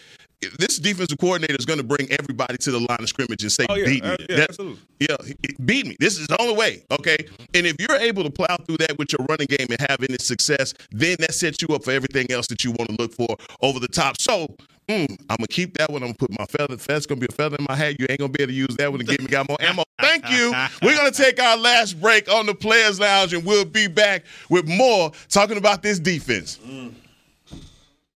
this 0.57 0.77
defensive 0.77 1.17
coordinator 1.19 1.55
is 1.57 1.65
going 1.65 1.79
to 1.79 1.85
bring 1.85 2.11
everybody 2.11 2.57
to 2.57 2.71
the 2.71 2.79
line 2.79 2.97
of 2.99 3.09
scrimmage 3.09 3.43
and 3.43 3.51
say, 3.51 3.65
oh, 3.69 3.75
yeah, 3.75 3.85
"Beat 3.85 4.03
me." 4.03 4.09
Uh, 4.09 4.17
yeah, 4.29 4.35
that, 4.37 4.49
absolutely. 4.49 4.79
Yeah, 4.99 5.17
beat 5.65 5.87
me. 5.87 5.97
This 5.99 6.17
is 6.17 6.27
the 6.27 6.41
only 6.41 6.55
way. 6.55 6.83
Okay, 6.91 7.17
and 7.53 7.65
if 7.65 7.75
you're 7.79 7.97
able 7.97 8.23
to 8.23 8.31
plow 8.31 8.57
through 8.65 8.77
that 8.77 8.97
with 8.97 9.11
your 9.11 9.25
running 9.29 9.47
game 9.47 9.67
and 9.69 9.79
have 9.89 10.03
any 10.03 10.17
success, 10.19 10.73
then 10.91 11.17
that 11.19 11.33
sets 11.33 11.61
you 11.61 11.67
up 11.75 11.83
for 11.83 11.91
everything 11.91 12.31
else 12.31 12.47
that 12.47 12.63
you 12.63 12.71
want 12.71 12.89
to 12.89 12.95
look 12.99 13.13
for 13.13 13.35
over 13.61 13.79
the 13.79 13.87
top. 13.87 14.19
So. 14.19 14.55
Mm, 14.89 15.11
I'm 15.29 15.37
gonna 15.37 15.47
keep 15.47 15.77
that 15.77 15.89
one. 15.91 16.01
I'm 16.01 16.09
gonna 16.09 16.17
put 16.17 16.37
my 16.37 16.45
feather. 16.45 16.75
That's 16.75 17.05
gonna 17.05 17.21
be 17.21 17.27
a 17.29 17.33
feather 17.33 17.55
in 17.57 17.65
my 17.69 17.75
hat. 17.75 17.99
You 17.99 18.07
ain't 18.09 18.19
gonna 18.19 18.31
be 18.31 18.41
able 18.41 18.51
to 18.51 18.57
use 18.57 18.75
that 18.77 18.91
one 18.91 18.99
to 18.99 19.05
get 19.05 19.21
me 19.21 19.27
got 19.27 19.47
more 19.47 19.57
ammo. 19.61 19.83
Thank 20.01 20.29
you. 20.29 20.53
We're 20.81 20.97
gonna 20.97 21.11
take 21.11 21.41
our 21.41 21.55
last 21.55 22.01
break 22.01 22.29
on 22.29 22.47
the 22.47 22.55
Players 22.55 22.99
Lounge, 22.99 23.33
and 23.33 23.45
we'll 23.45 23.63
be 23.63 23.87
back 23.87 24.25
with 24.49 24.67
more 24.67 25.11
talking 25.29 25.57
about 25.57 25.83
this 25.83 25.99
defense. 25.99 26.59
Mm. 26.65 26.93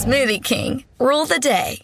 Smoothie 0.00 0.42
King, 0.42 0.84
rule 0.98 1.26
the 1.26 1.38
day. 1.38 1.82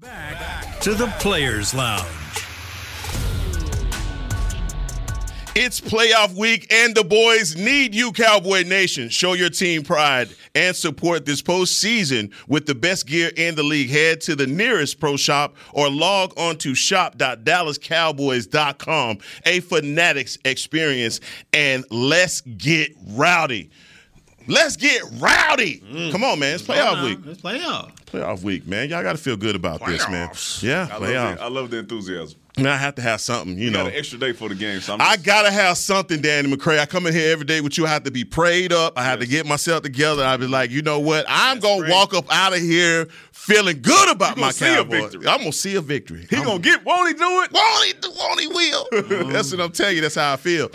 Back 0.00 0.80
To 0.80 0.94
the 0.94 1.06
Players 1.20 1.72
Lounge. 1.72 2.04
It's 5.54 5.80
playoff 5.80 6.34
week, 6.34 6.66
and 6.72 6.96
the 6.96 7.04
boys 7.04 7.54
need 7.54 7.94
you, 7.94 8.10
Cowboy 8.10 8.64
Nation. 8.64 9.08
Show 9.08 9.34
your 9.34 9.50
team 9.50 9.84
pride 9.84 10.30
and 10.56 10.74
support 10.74 11.26
this 11.26 11.42
postseason 11.42 12.32
with 12.48 12.66
the 12.66 12.74
best 12.74 13.06
gear 13.06 13.30
in 13.36 13.54
the 13.54 13.62
league. 13.62 13.90
Head 13.90 14.20
to 14.22 14.34
the 14.34 14.48
nearest 14.48 14.98
pro 14.98 15.16
shop 15.16 15.54
or 15.72 15.88
log 15.88 16.36
on 16.36 16.58
to 16.58 16.74
shop.dallascowboys.com. 16.74 19.18
A 19.46 19.60
Fanatics 19.60 20.38
experience, 20.44 21.20
and 21.52 21.84
let's 21.92 22.40
get 22.40 22.96
rowdy. 23.10 23.70
Let's 24.46 24.76
get 24.76 25.02
rowdy. 25.18 26.10
Come 26.12 26.24
on, 26.24 26.38
man. 26.38 26.54
It's 26.54 26.62
playoff 26.64 27.04
week. 27.04 27.18
It's 27.26 27.40
playoff. 27.40 27.94
Playoff 28.06 28.42
week, 28.42 28.66
man. 28.66 28.88
Y'all 28.90 29.02
got 29.02 29.12
to 29.12 29.18
feel 29.18 29.36
good 29.36 29.54
about 29.54 29.84
this, 29.86 30.08
man. 30.08 30.30
Yeah, 30.60 30.88
I 30.90 30.96
love, 30.98 31.36
the, 31.36 31.42
I 31.44 31.48
love 31.48 31.70
the 31.70 31.78
enthusiasm. 31.78 32.38
Man, 32.56 32.66
I 32.66 32.76
have 32.76 32.96
to 32.96 33.02
have 33.02 33.20
something, 33.20 33.56
you 33.56 33.66
You 33.66 33.70
know. 33.70 33.84
got 33.84 33.92
an 33.92 33.98
extra 33.98 34.18
day 34.18 34.32
for 34.32 34.48
the 34.48 34.56
game. 34.56 34.80
So 34.80 34.94
I'm 34.94 35.00
I 35.00 35.14
just- 35.14 35.24
gotta 35.24 35.50
have 35.52 35.78
something, 35.78 36.20
Danny 36.20 36.52
McCray. 36.52 36.80
I 36.80 36.86
come 36.86 37.06
in 37.06 37.14
here 37.14 37.30
every 37.32 37.44
day 37.46 37.60
with 37.60 37.78
you. 37.78 37.86
I 37.86 37.90
have 37.90 38.02
to 38.04 38.10
be 38.10 38.24
prayed 38.24 38.72
up. 38.72 38.98
I 38.98 39.04
have 39.04 39.20
to 39.20 39.26
get 39.26 39.46
myself 39.46 39.82
together. 39.84 40.24
I 40.24 40.36
be 40.36 40.48
like, 40.48 40.70
you 40.70 40.82
know 40.82 40.98
what? 40.98 41.24
I'm 41.28 41.60
gonna 41.60 41.88
walk 41.88 42.12
up 42.12 42.24
out 42.34 42.52
of 42.52 42.58
here 42.60 43.06
feeling 43.32 43.80
good 43.80 44.10
about 44.10 44.36
my 44.36 44.50
see 44.50 44.66
a 44.66 44.76
Cowboys. 44.78 45.12
victory. 45.12 45.28
I'm 45.28 45.38
gonna 45.38 45.52
see 45.52 45.76
a 45.76 45.80
victory. 45.80 46.26
he 46.28 46.36
gonna 46.42 46.58
get. 46.58 46.84
Won't 46.84 47.08
he 47.08 47.14
do 47.14 47.42
it? 47.42 47.52
Won't 47.52 47.84
he? 47.86 47.92
Do 47.94 48.10
won't 48.18 48.40
he? 48.40 48.48
Will. 48.48 48.88
That's 49.32 49.52
what 49.52 49.60
I'm 49.60 49.70
telling 49.72 49.94
you. 49.96 50.02
That's 50.02 50.16
how 50.16 50.32
I 50.32 50.36
feel. 50.36 50.70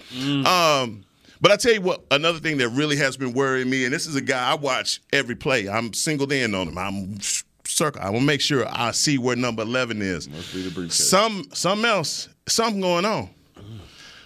Um, 0.47 1.03
but 1.46 1.52
I 1.52 1.58
tell 1.58 1.74
you 1.74 1.82
what, 1.82 2.02
another 2.10 2.39
thing 2.39 2.58
that 2.58 2.70
really 2.70 2.96
has 2.96 3.18
been 3.18 3.32
worrying 3.32 3.70
me, 3.70 3.86
and 3.86 3.93
this 3.93 4.08
is 4.08 4.16
a 4.16 4.22
guy 4.22 4.50
I 4.50 4.56
watch 4.56 5.00
every 5.14 5.36
play. 5.36 5.70
I'm 5.70 5.93
singled 5.93 6.32
in 6.32 6.56
on 6.56 6.70
him. 6.70 6.76
I'm 6.76 7.20
circle. 7.68 8.02
I 8.02 8.10
will 8.10 8.20
make 8.20 8.41
sure 8.41 8.66
I 8.68 8.89
see 8.89 9.20
where 9.20 9.36
number 9.36 9.62
11 9.62 10.02
is. 10.02 10.28
Must 10.28 10.52
be 10.52 10.64
the 10.64 10.72
briefcase. 10.72 11.08
Some, 11.08 11.46
something 11.54 11.86
else, 11.86 12.30
something 12.48 12.82
going 12.82 13.06
on. 13.06 13.30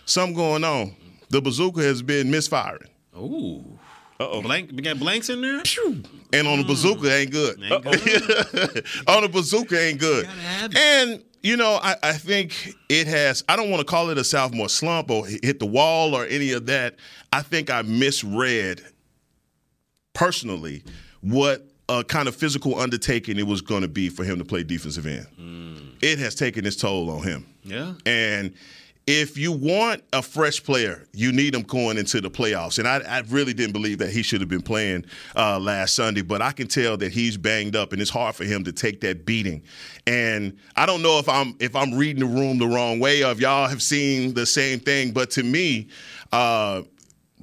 Something 0.05 0.33
going 0.33 0.63
on. 0.63 0.95
The 1.29 1.41
bazooka 1.41 1.81
has 1.81 2.01
been 2.01 2.31
misfiring. 2.31 2.87
Ooh. 3.17 3.78
Uh-oh. 4.19 4.41
Blank, 4.41 4.71
we 4.73 4.81
got 4.81 4.99
blanks 4.99 5.29
in 5.29 5.41
there? 5.41 5.63
And 6.33 6.47
on 6.47 6.57
the 6.57 6.63
hmm. 6.63 6.67
bazooka 6.67 7.13
ain't 7.15 7.31
good. 7.31 7.61
Ain't 7.63 7.83
good. 7.83 8.85
on 9.07 9.21
the 9.21 9.29
bazooka 9.31 9.79
ain't 9.79 9.99
good. 9.99 10.25
Gotta 10.25 10.39
have 10.39 10.71
it. 10.71 10.77
And 10.77 11.23
you 11.41 11.55
know, 11.55 11.79
I, 11.81 11.95
I 12.03 12.13
think 12.13 12.75
it 12.89 13.07
has. 13.07 13.45
I 13.47 13.55
don't 13.55 13.69
want 13.69 13.79
to 13.79 13.85
call 13.85 14.09
it 14.09 14.17
a 14.17 14.23
sophomore 14.25 14.67
slump 14.67 15.09
or 15.09 15.25
hit 15.25 15.59
the 15.59 15.65
wall 15.65 16.13
or 16.13 16.25
any 16.25 16.51
of 16.51 16.65
that. 16.65 16.97
I 17.31 17.41
think 17.41 17.69
I 17.69 17.81
misread 17.81 18.81
personally 20.13 20.83
what 21.21 21.65
a 21.87 22.03
kind 22.03 22.27
of 22.27 22.35
physical 22.35 22.77
undertaking 22.77 23.39
it 23.39 23.47
was 23.47 23.61
going 23.61 23.81
to 23.83 23.87
be 23.87 24.09
for 24.09 24.25
him 24.25 24.37
to 24.39 24.45
play 24.45 24.63
defensive 24.63 25.05
end. 25.07 25.27
Hmm. 25.37 25.77
It 26.01 26.19
has 26.19 26.35
taken 26.35 26.65
its 26.65 26.75
toll 26.75 27.09
on 27.09 27.23
him. 27.23 27.45
Yeah. 27.63 27.93
And 28.05 28.53
if 29.11 29.39
you 29.39 29.51
want 29.51 30.03
a 30.13 30.21
fresh 30.21 30.63
player, 30.63 31.07
you 31.13 31.31
need 31.31 31.55
him 31.55 31.63
going 31.63 31.97
into 31.97 32.21
the 32.21 32.29
playoffs. 32.29 32.77
And 32.77 32.87
I, 32.87 32.99
I 32.99 33.21
really 33.21 33.55
didn't 33.55 33.73
believe 33.73 33.97
that 33.97 34.11
he 34.11 34.21
should 34.21 34.39
have 34.39 34.51
been 34.51 34.61
playing 34.61 35.03
uh, 35.35 35.57
last 35.57 35.95
Sunday, 35.95 36.21
but 36.21 36.43
I 36.43 36.51
can 36.51 36.67
tell 36.67 36.95
that 36.97 37.11
he's 37.11 37.35
banged 37.35 37.75
up, 37.75 37.91
and 37.91 37.99
it's 37.99 38.11
hard 38.11 38.35
for 38.35 38.43
him 38.43 38.63
to 38.65 38.71
take 38.71 39.01
that 39.01 39.25
beating. 39.25 39.63
And 40.05 40.55
I 40.75 40.85
don't 40.85 41.01
know 41.01 41.17
if 41.17 41.27
I'm 41.27 41.55
if 41.59 41.75
I'm 41.75 41.95
reading 41.95 42.19
the 42.19 42.27
room 42.27 42.59
the 42.59 42.67
wrong 42.67 42.99
way, 42.99 43.23
or 43.23 43.31
if 43.31 43.39
y'all 43.39 43.67
have 43.67 43.81
seen 43.81 44.35
the 44.35 44.45
same 44.45 44.79
thing. 44.79 45.09
But 45.09 45.31
to 45.31 45.43
me, 45.43 45.87
uh, 46.31 46.83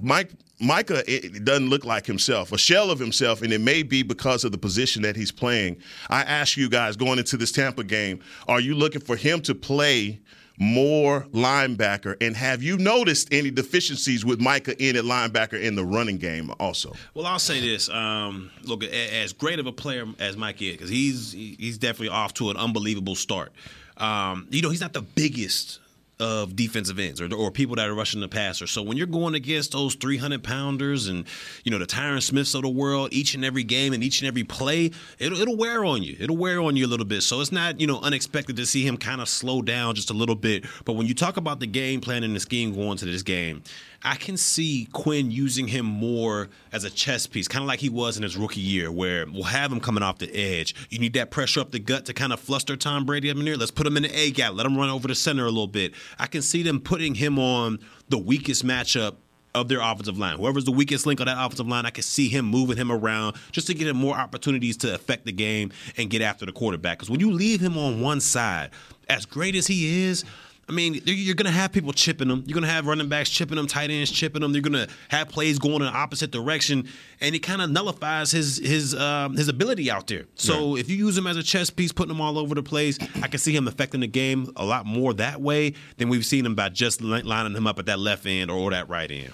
Mike. 0.01 0.31
Micah 0.59 1.05
it 1.07 1.45
doesn't 1.45 1.69
look 1.69 1.85
like 1.85 2.07
himself, 2.07 2.51
a 2.51 2.57
shell 2.57 2.91
of 2.91 2.99
himself, 2.99 3.43
and 3.43 3.53
it 3.53 3.61
may 3.61 3.83
be 3.83 4.03
because 4.03 4.43
of 4.43 4.53
the 4.53 4.57
position 4.59 5.03
that 5.03 5.15
he's 5.15 5.31
playing. 5.31 5.77
I 6.09 6.23
ask 6.23 6.57
you 6.57 6.71
guys 6.71 6.97
going 6.97 7.19
into 7.19 7.37
this 7.37 7.53
Tampa 7.53 7.85
game, 7.85 8.21
are 8.49 8.59
you 8.59 8.75
looking 8.75 9.03
for 9.03 9.17
him 9.17 9.43
to 9.43 9.55
play 9.55 10.19
more 10.59 11.23
linebacker? 11.33 12.17
And 12.21 12.37
have 12.37 12.63
you 12.63 12.79
noticed 12.79 13.33
any 13.33 13.51
deficiencies 13.51 14.25
with 14.25 14.41
Micah 14.41 14.81
in 14.83 14.97
at 14.97 15.05
linebacker 15.05 15.61
in 15.61 15.75
the 15.75 15.85
running 15.85 16.19
game 16.19 16.51
also? 16.59 16.95
Well, 17.15 17.27
I'll 17.27 17.39
say 17.39 17.61
this. 17.61 17.89
Um, 17.89 18.51
look, 18.63 18.85
as 18.85 19.33
great 19.33 19.59
of 19.59 19.67
a 19.67 19.73
player 19.73 20.07
as 20.19 20.37
Mike 20.37 20.63
is, 20.63 20.73
because 20.73 20.91
he's 20.91 21.33
he's 21.33 21.79
definitely 21.79 22.09
off 22.09 22.35
to 22.35 22.51
an 22.51 22.57
unbelievable 22.57 23.15
start. 23.15 23.53
Um, 23.97 24.47
you 24.51 24.63
know, 24.63 24.71
he's 24.71 24.81
not 24.81 24.93
the 24.93 25.03
biggest 25.03 25.81
of 26.19 26.57
defensive 26.57 26.99
ends 26.99 27.21
or, 27.21 27.33
or 27.35 27.51
people 27.51 27.77
that 27.77 27.89
are 27.89 27.95
rushing 27.95 28.21
the 28.21 28.29
passer. 28.29 28.67
So 28.67 28.83
when 28.83 28.97
you're 28.97 29.07
going 29.07 29.35
against 29.35 29.73
those 29.73 29.95
300 29.95 30.43
pounders 30.43 31.09
and 31.09 31.27
you 31.65 31.71
know 31.71 31.79
the 31.79 31.87
Tyron 31.87 32.23
Smiths 32.23 32.55
of 32.55 32.63
the 32.63 32.69
world, 32.69 33.13
each 33.13 33.35
and 33.35 33.45
every 33.45 33.65
game 33.65 33.93
and 33.93 34.03
each 34.03 34.21
and 34.21 34.29
every 34.29 34.45
play, 34.45 34.91
it'll, 35.19 35.39
it'll 35.41 35.57
wear 35.57 35.85
on 35.85 36.03
you. 36.03 36.17
It'll 36.19 36.37
wear 36.37 36.61
on 36.61 36.77
you 36.77 36.87
a 36.87 36.89
little 36.89 37.07
bit. 37.07 37.23
So 37.23 37.41
it's 37.41 37.53
not 37.53 37.81
you 37.81 37.87
know 37.87 38.01
unexpected 38.01 38.57
to 38.57 38.67
see 38.67 38.87
him 38.87 38.97
kind 38.97 39.21
of 39.21 39.29
slow 39.29 39.61
down 39.61 39.95
just 39.95 40.11
a 40.11 40.15
little 40.15 40.35
bit. 40.35 40.65
But 40.85 40.95
when 40.95 41.07
you 41.07 41.15
talk 41.15 41.37
about 41.37 41.61
the 41.61 41.67
game 41.67 42.01
plan 42.01 42.25
and 42.25 42.35
the 42.35 42.41
scheme 42.41 42.75
going 42.75 42.97
to 42.99 43.05
this 43.05 43.23
game, 43.23 43.63
I 44.03 44.17
can 44.17 44.37
see 44.37 44.89
Quinn 44.93 45.31
using 45.31 45.69
him 45.69 45.87
more 45.87 46.49
as 46.73 46.85
a 46.85 46.91
chess 46.91 47.27
piece, 47.27 47.49
kind 47.49 47.63
of 47.63 47.69
like 47.69 47.81
he 47.81 47.89
was 47.89 48.17
in 48.17 48.23
his 48.23 48.37
rookie 48.37 48.61
year, 48.61 48.91
where 48.91 49.27
we'll 49.27 49.45
have 49.45 49.73
him 49.73 49.81
coming 49.81 50.03
off 50.03 50.19
the 50.19 50.35
edge. 50.35 50.75
You 50.91 50.99
need 50.99 51.15
that 51.15 51.31
pressure 51.31 51.61
up 51.61 51.71
the 51.71 51.79
gut 51.79 52.07
to 52.07 52.15
kind 52.15 52.33
of 52.33 52.41
fluster 52.41 52.77
Tom 52.77 53.05
Brady 53.05 53.31
up 53.31 53.37
in 53.37 53.45
there. 53.45 53.57
Let's 53.57 53.71
put 53.71 53.87
him 53.87 53.97
in 53.97 54.05
the 54.05 54.19
A 54.19 54.31
gap, 54.31 54.55
let 54.55 54.67
him 54.67 54.77
run 54.77 54.91
over 54.91 55.09
the 55.09 55.15
center 55.15 55.45
a 55.45 55.51
little 55.51 55.67
bit. 55.67 55.93
I 56.19 56.27
can 56.27 56.43
see 56.43 56.63
them 56.63 56.81
putting 56.81 57.15
him 57.15 57.39
on 57.39 57.79
the 58.09 58.19
weakest 58.19 58.65
matchup 58.65 59.17
of 59.57 59.69
their 59.69 59.81
offensive 59.81 60.19
line. 60.19 60.37
Whoever's 60.37 60.65
the 60.65 60.73
weakest 60.73 61.07
link 61.07 61.19
on 61.21 61.27
that 61.27 61.43
offensive 61.43 61.67
line, 61.67 61.87
I 61.87 61.91
can 61.91 62.03
see 62.03 62.29
him 62.29 62.45
moving 62.45 62.77
him 62.77 62.93
around 62.93 63.37
just 63.53 63.67
to 63.69 63.75
get 63.75 63.89
him 63.89 63.97
more 63.97 64.15
opportunities 64.15 64.77
to 64.79 64.95
affect 64.95 65.25
the 65.25 65.33
game 65.33 65.73
and 65.97 66.11
get 66.11 66.21
after 66.21 66.45
the 66.45 66.53
quarterback. 66.53 66.99
Because 66.99 67.09
when 67.09 67.21
you 67.21 67.33
leave 67.33 67.61
him 67.61 67.79
on 67.79 68.01
one 68.03 68.21
side, 68.21 68.71
as 69.09 69.25
great 69.25 69.55
as 69.55 69.67
he 69.67 70.05
is, 70.05 70.25
I 70.69 70.73
mean, 70.73 70.95
you're- 70.95 71.15
you're 71.15 71.37
going 71.37 71.47
to 71.47 71.53
have 71.53 71.71
people 71.73 71.93
chipping 71.93 72.27
them. 72.27 72.43
You're 72.45 72.55
going 72.55 72.65
to 72.65 72.71
have 72.71 72.87
running 72.89 73.09
backs 73.09 73.31
chipping 73.31 73.57
them, 73.57 73.69
tight 73.69 73.89
ends 73.91 74.11
chipping 74.11 74.43
them. 74.43 74.53
You're 74.53 74.63
going 74.63 74.73
to 74.73 74.89
have 75.11 75.29
plays 75.29 75.61
going 75.61 75.77
in 75.77 75.83
the 75.83 75.93
opposite 75.93 76.33
direction, 76.33 76.89
and 77.21 77.35
it 77.37 77.39
kind 77.39 77.63
of 77.63 77.71
nullifies 77.71 78.33
his 78.33 78.59
his 78.59 78.93
um, 78.95 79.37
his 79.37 79.47
ability 79.47 79.91
out 79.93 80.09
there. 80.09 80.25
So 80.35 80.77
if 80.77 80.91
you 80.91 80.97
use 80.97 81.17
him 81.17 81.29
as 81.29 81.37
a 81.37 81.43
chess 81.45 81.71
piece, 81.71 81.93
putting 81.93 82.13
him 82.15 82.21
all 82.21 82.37
over 82.37 82.55
the 82.57 82.65
place, 82.65 82.99
I 83.23 83.29
can 83.29 83.39
see 83.39 83.55
him 83.55 83.69
affecting 83.69 84.01
the 84.01 84.09
game 84.09 84.51
a 84.57 84.65
lot 84.65 84.87
more 84.87 85.15
that 85.15 85.41
way 85.41 85.75
than 85.99 86.09
we've 86.09 86.27
seen 86.27 86.45
him 86.45 86.57
by 86.57 86.69
just 86.71 87.01
lining 87.01 87.57
him 87.57 87.67
up 87.69 87.79
at 87.79 87.87
that 87.87 88.01
left 88.01 88.27
end 88.27 88.51
or 88.51 88.71
that 88.73 88.89
right 88.89 89.11
end. 89.11 89.33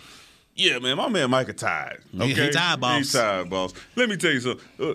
Yeah, 0.54 0.80
man, 0.80 0.98
my 0.98 1.08
man 1.08 1.30
Micah 1.30 1.54
tied. 1.54 2.00
Yeah, 2.12 2.24
Okay, 2.24 2.44
he 2.46 2.50
tired, 2.50 2.78
boss. 2.78 2.98
He's 2.98 3.12
tired, 3.14 3.48
boss. 3.48 3.72
Let 3.96 4.10
me 4.10 4.18
tell 4.18 4.32
you 4.32 4.40
something. 4.40 4.66
Uh, 4.78 4.94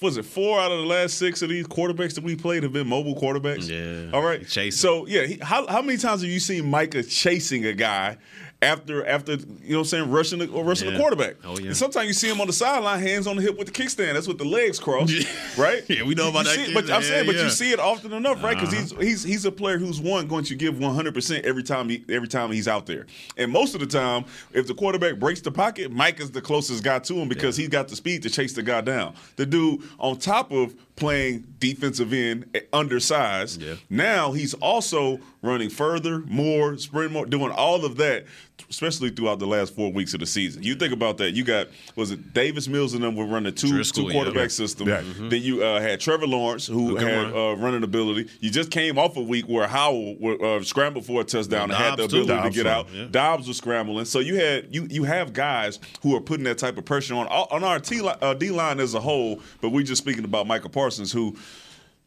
was 0.00 0.16
it 0.16 0.24
four 0.24 0.60
out 0.60 0.70
of 0.70 0.78
the 0.78 0.86
last 0.86 1.18
six 1.18 1.42
of 1.42 1.48
these 1.48 1.66
quarterbacks 1.66 2.14
that 2.14 2.24
we 2.24 2.36
played 2.36 2.62
have 2.62 2.72
been 2.72 2.86
mobile 2.86 3.14
quarterbacks? 3.14 3.68
Yeah. 3.68 4.10
All 4.16 4.22
right. 4.22 4.46
Chasing. 4.46 4.72
So 4.72 5.06
yeah, 5.06 5.24
he, 5.24 5.38
how 5.40 5.66
how 5.66 5.82
many 5.82 5.98
times 5.98 6.22
have 6.22 6.30
you 6.30 6.40
seen 6.40 6.68
Micah 6.68 7.02
chasing 7.02 7.64
a 7.66 7.72
guy 7.72 8.18
after 8.60 9.06
after 9.06 9.32
you 9.34 9.38
know 9.38 9.46
what 9.70 9.78
I'm 9.78 9.84
saying 9.84 10.10
rushing 10.10 10.38
the, 10.40 10.48
or 10.48 10.64
rushing 10.64 10.88
Yeah. 10.88 10.94
the 10.94 10.98
quarterback? 11.00 11.36
Oh, 11.44 11.58
yeah. 11.58 11.66
And 11.68 11.76
sometimes 11.76 12.08
you 12.08 12.12
see 12.12 12.28
him 12.28 12.40
on 12.40 12.48
the 12.48 12.52
sideline, 12.52 13.00
hands 13.00 13.26
on 13.28 13.36
the 13.36 13.42
hip 13.42 13.56
with 13.56 13.72
the 13.72 13.72
kickstand. 13.72 14.14
That's 14.14 14.26
with 14.26 14.38
the 14.38 14.44
legs 14.44 14.80
crossed, 14.80 15.14
right? 15.56 15.84
Yeah, 15.88 16.02
we 16.02 16.14
know 16.16 16.28
about 16.28 16.46
You 16.46 16.56
that 16.56 16.68
it. 16.70 16.74
But 16.74 16.84
I'm 16.84 17.02
Yeah, 17.02 17.08
saying, 17.08 17.26
but 17.26 17.36
you 17.36 17.50
see 17.50 17.70
it 17.70 17.78
often 17.78 18.12
enough, 18.12 18.42
right? 18.42 18.56
Because 18.56 18.72
Uh-huh. 18.74 19.00
he's 19.00 19.22
he's 19.22 19.22
he's 19.22 19.44
a 19.44 19.52
player 19.52 19.78
who's 19.78 20.00
one 20.00 20.26
going 20.26 20.44
to 20.44 20.54
give 20.56 20.78
100 20.78 21.14
percent 21.14 21.44
every 21.44 21.62
time 21.62 21.88
he 21.88 22.04
every 22.08 22.26
time 22.28 22.50
he's 22.50 22.66
out 22.66 22.86
there. 22.86 23.06
And 23.36 23.52
most 23.52 23.74
of 23.74 23.80
the 23.80 23.86
time, 23.86 24.24
if 24.52 24.66
the 24.66 24.74
quarterback 24.74 25.20
breaks 25.20 25.40
the 25.40 25.52
pocket, 25.52 25.92
Mike 25.92 26.18
is 26.18 26.32
the 26.32 26.40
closest 26.42 26.82
guy 26.82 26.98
to 26.98 27.14
him 27.14 27.28
because 27.28 27.56
he's 27.56 27.68
got 27.68 27.86
the 27.88 27.94
speed 27.96 28.24
to 28.24 28.30
chase 28.30 28.54
the 28.54 28.62
guy 28.64 28.80
down. 28.80 29.14
The 29.36 29.46
dude 29.46 29.82
on 29.98 30.18
top 30.18 30.50
of 30.50 30.74
playing 30.96 31.44
defensive 31.60 32.12
end 32.12 32.46
eh, 32.54 32.60
undersized, 32.72 33.62
Yeah. 33.62 33.74
now 33.88 34.32
he's 34.32 34.54
also 34.54 35.20
running 35.42 35.70
further, 35.70 36.18
more, 36.20 36.76
sprint 36.78 37.12
more, 37.12 37.24
doing 37.26 37.52
all 37.52 37.84
of 37.84 37.96
that, 37.96 38.24
especially 38.68 39.10
throughout 39.10 39.38
the 39.38 39.46
last 39.46 39.74
four 39.74 39.92
weeks 39.92 40.12
of 40.14 40.20
the 40.20 40.26
season. 40.26 40.62
You 40.62 40.74
think 40.74 40.92
about 40.92 41.18
that. 41.18 41.32
You 41.32 41.44
got 41.44 41.68
was 41.94 42.10
it 42.10 42.34
Davis 42.34 42.66
Mills 42.66 42.94
and 42.94 43.04
them 43.04 43.14
were 43.14 43.24
running 43.26 43.54
two 43.54 43.68
Driskel, 43.68 43.94
two 43.94 44.02
yeah. 44.02 44.12
quarterback 44.12 44.50
system. 44.50 44.88
Yeah. 44.88 45.02
Then 45.16 45.42
you 45.42 45.62
uh, 45.62 45.80
had 45.80 46.00
Trevor 46.00 46.26
Lawrence 46.26 46.66
who 46.66 46.96
had 46.96 47.32
uh, 47.32 47.56
running 47.56 47.84
ability. 47.84 48.28
You 48.40 48.50
just 48.50 48.70
came 48.70 48.98
off 48.98 49.16
a 49.16 49.22
week 49.22 49.46
where 49.46 49.68
Howell 49.68 50.16
uh, 50.42 50.62
scrambled 50.64 51.06
for 51.06 51.20
a 51.20 51.24
touchdown 51.24 51.70
Yeah, 51.70 51.76
and 51.76 51.84
had 51.84 51.98
the 51.98 52.04
ability 52.04 52.28
Dobbs 52.28 52.56
to 52.56 52.62
get 52.62 52.66
out. 52.66 52.92
yeah. 52.92 53.06
Dobbs 53.10 53.46
was 53.46 53.56
scrambling. 53.56 54.04
So 54.06 54.18
you 54.18 54.36
had 54.36 54.74
you 54.74 54.86
you 54.90 55.04
have 55.04 55.32
guys 55.32 55.78
who 56.02 56.16
are 56.16 56.20
putting 56.20 56.44
that 56.44 56.58
type 56.58 56.78
of 56.78 56.84
pressure 56.84 57.14
on 57.14 57.26
on 57.28 57.62
our 57.62 57.78
T 57.78 58.00
uh, 58.04 58.34
D 58.34 58.50
line 58.50 58.80
as 58.80 58.94
a 58.94 59.00
whole. 59.00 59.40
But 59.60 59.70
we're 59.70 59.84
just 59.84 60.02
speaking 60.02 60.24
about 60.24 60.46
Micah 60.46 60.68
Parsons, 60.68 61.12
who 61.12 61.36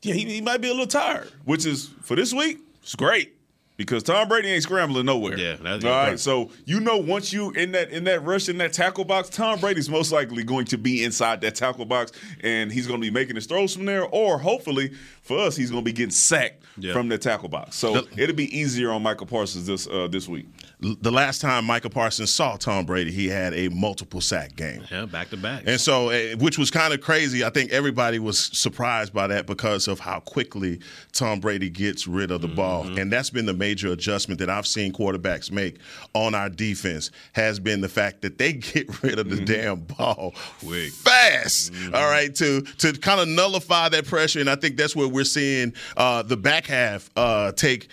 yeah 0.02 0.14
he, 0.14 0.26
he 0.26 0.42
might 0.42 0.60
be 0.62 0.68
a 0.68 0.72
little 0.72 0.86
tired, 0.88 1.32
which 1.46 1.66
is 1.66 1.90
for 2.02 2.16
this 2.16 2.34
week. 2.34 2.60
It's 2.82 2.96
great. 2.96 3.36
Because 3.78 4.04
Tom 4.04 4.28
Brady 4.28 4.50
ain't 4.50 4.62
scrambling 4.62 5.08
nowhere. 5.08 5.36
Yeah, 5.40 5.56
that's- 5.56 5.84
all 5.84 5.90
right. 5.90 6.20
So 6.20 6.52
you 6.66 6.80
know, 6.80 6.98
once 6.98 7.34
you 7.34 7.50
in 7.52 7.72
that 7.72 7.90
in 7.90 8.04
that 8.04 8.24
rush 8.24 8.48
in 8.48 8.60
that 8.60 8.74
tackle 8.74 9.06
box, 9.06 9.28
Tom 9.30 9.60
Brady's 9.60 9.90
most 9.90 10.12
likely 10.12 10.44
going 10.44 10.66
to 10.66 10.78
be 10.78 11.04
inside 11.04 11.42
that 11.42 11.56
tackle 11.56 11.86
box, 11.86 12.12
and 12.42 12.72
he's 12.72 12.86
going 12.86 13.02
to 13.02 13.06
be 13.08 13.10
making 13.10 13.36
his 13.38 13.48
throws 13.48 13.74
from 13.74 13.86
there. 13.86 14.04
Or 14.06 14.38
hopefully 14.38 14.92
for 15.24 15.40
us, 15.40 15.56
he's 15.56 15.72
going 15.72 15.82
to 15.84 15.86
be 15.86 15.94
getting 15.94 16.12
sacked 16.12 16.64
Yeah. 16.78 16.94
from 16.94 17.08
the 17.08 17.18
tackle 17.18 17.50
box. 17.50 17.76
So 17.76 18.06
it'll 18.18 18.36
be 18.36 18.56
easier 18.56 18.92
on 18.92 19.02
Micah 19.02 19.26
Parsons 19.26 19.66
this 19.66 19.88
uh, 19.88 20.08
this 20.12 20.28
week. 20.28 20.46
The 20.82 21.12
last 21.12 21.42
time 21.42 21.66
Micah 21.66 21.92
Parsons 21.92 22.34
saw 22.34 22.56
Tom 22.56 22.88
Brady, 22.88 23.12
he 23.12 23.28
had 23.28 23.54
a 23.54 23.70
multiple 23.70 24.20
sack 24.20 24.56
game. 24.56 24.84
Yeah, 24.90 25.06
back 25.06 25.30
to 25.30 25.38
back. 25.38 25.64
And 25.68 25.80
so, 25.80 26.10
eh, 26.10 26.34
which 26.34 26.58
was 26.58 26.72
kind 26.72 26.92
of 26.92 27.02
crazy. 27.02 27.44
I 27.44 27.52
think 27.52 27.72
everybody 27.72 28.18
was 28.18 28.40
surprised 28.58 29.14
by 29.14 29.28
that 29.28 29.46
because 29.46 29.88
of 29.88 30.00
how 30.00 30.22
quickly 30.22 30.80
Tom 31.14 31.40
Brady 31.40 31.70
gets 31.70 32.08
rid 32.08 32.32
of 32.32 32.42
the 32.42 32.48
ball. 32.48 32.98
And 32.98 33.12
that's 33.12 33.30
been 33.30 33.46
the 33.46 33.54
major 33.54 33.92
adjustment 33.92 34.40
that 34.40 34.50
I've 34.50 34.66
seen 34.66 34.92
quarterbacks 34.92 35.52
make 35.52 35.78
on 36.16 36.34
our 36.34 36.50
defense 36.50 37.12
has 37.34 37.60
been 37.60 37.82
the 37.82 37.90
fact 37.90 38.24
that 38.24 38.40
they 38.40 38.54
get 38.54 39.04
rid 39.04 39.20
of 39.20 39.30
the 39.30 39.46
damn 39.46 39.82
ball 39.82 40.34
Quick. 40.62 40.92
fast. 40.94 41.74
All 41.94 42.10
right, 42.10 42.34
to 42.36 42.62
to 42.80 42.94
kind 42.94 43.22
of 43.22 43.28
nullify 43.28 43.90
that 43.90 44.08
pressure. 44.08 44.40
And 44.40 44.50
I 44.50 44.56
think 44.56 44.78
that's 44.78 44.96
where 44.96 45.08
we're 45.08 45.26
seeing 45.26 45.74
uh, 45.96 46.24
the 46.24 46.38
back 46.38 46.66
half 46.66 47.12
uh, 47.16 47.52
take 47.52 47.88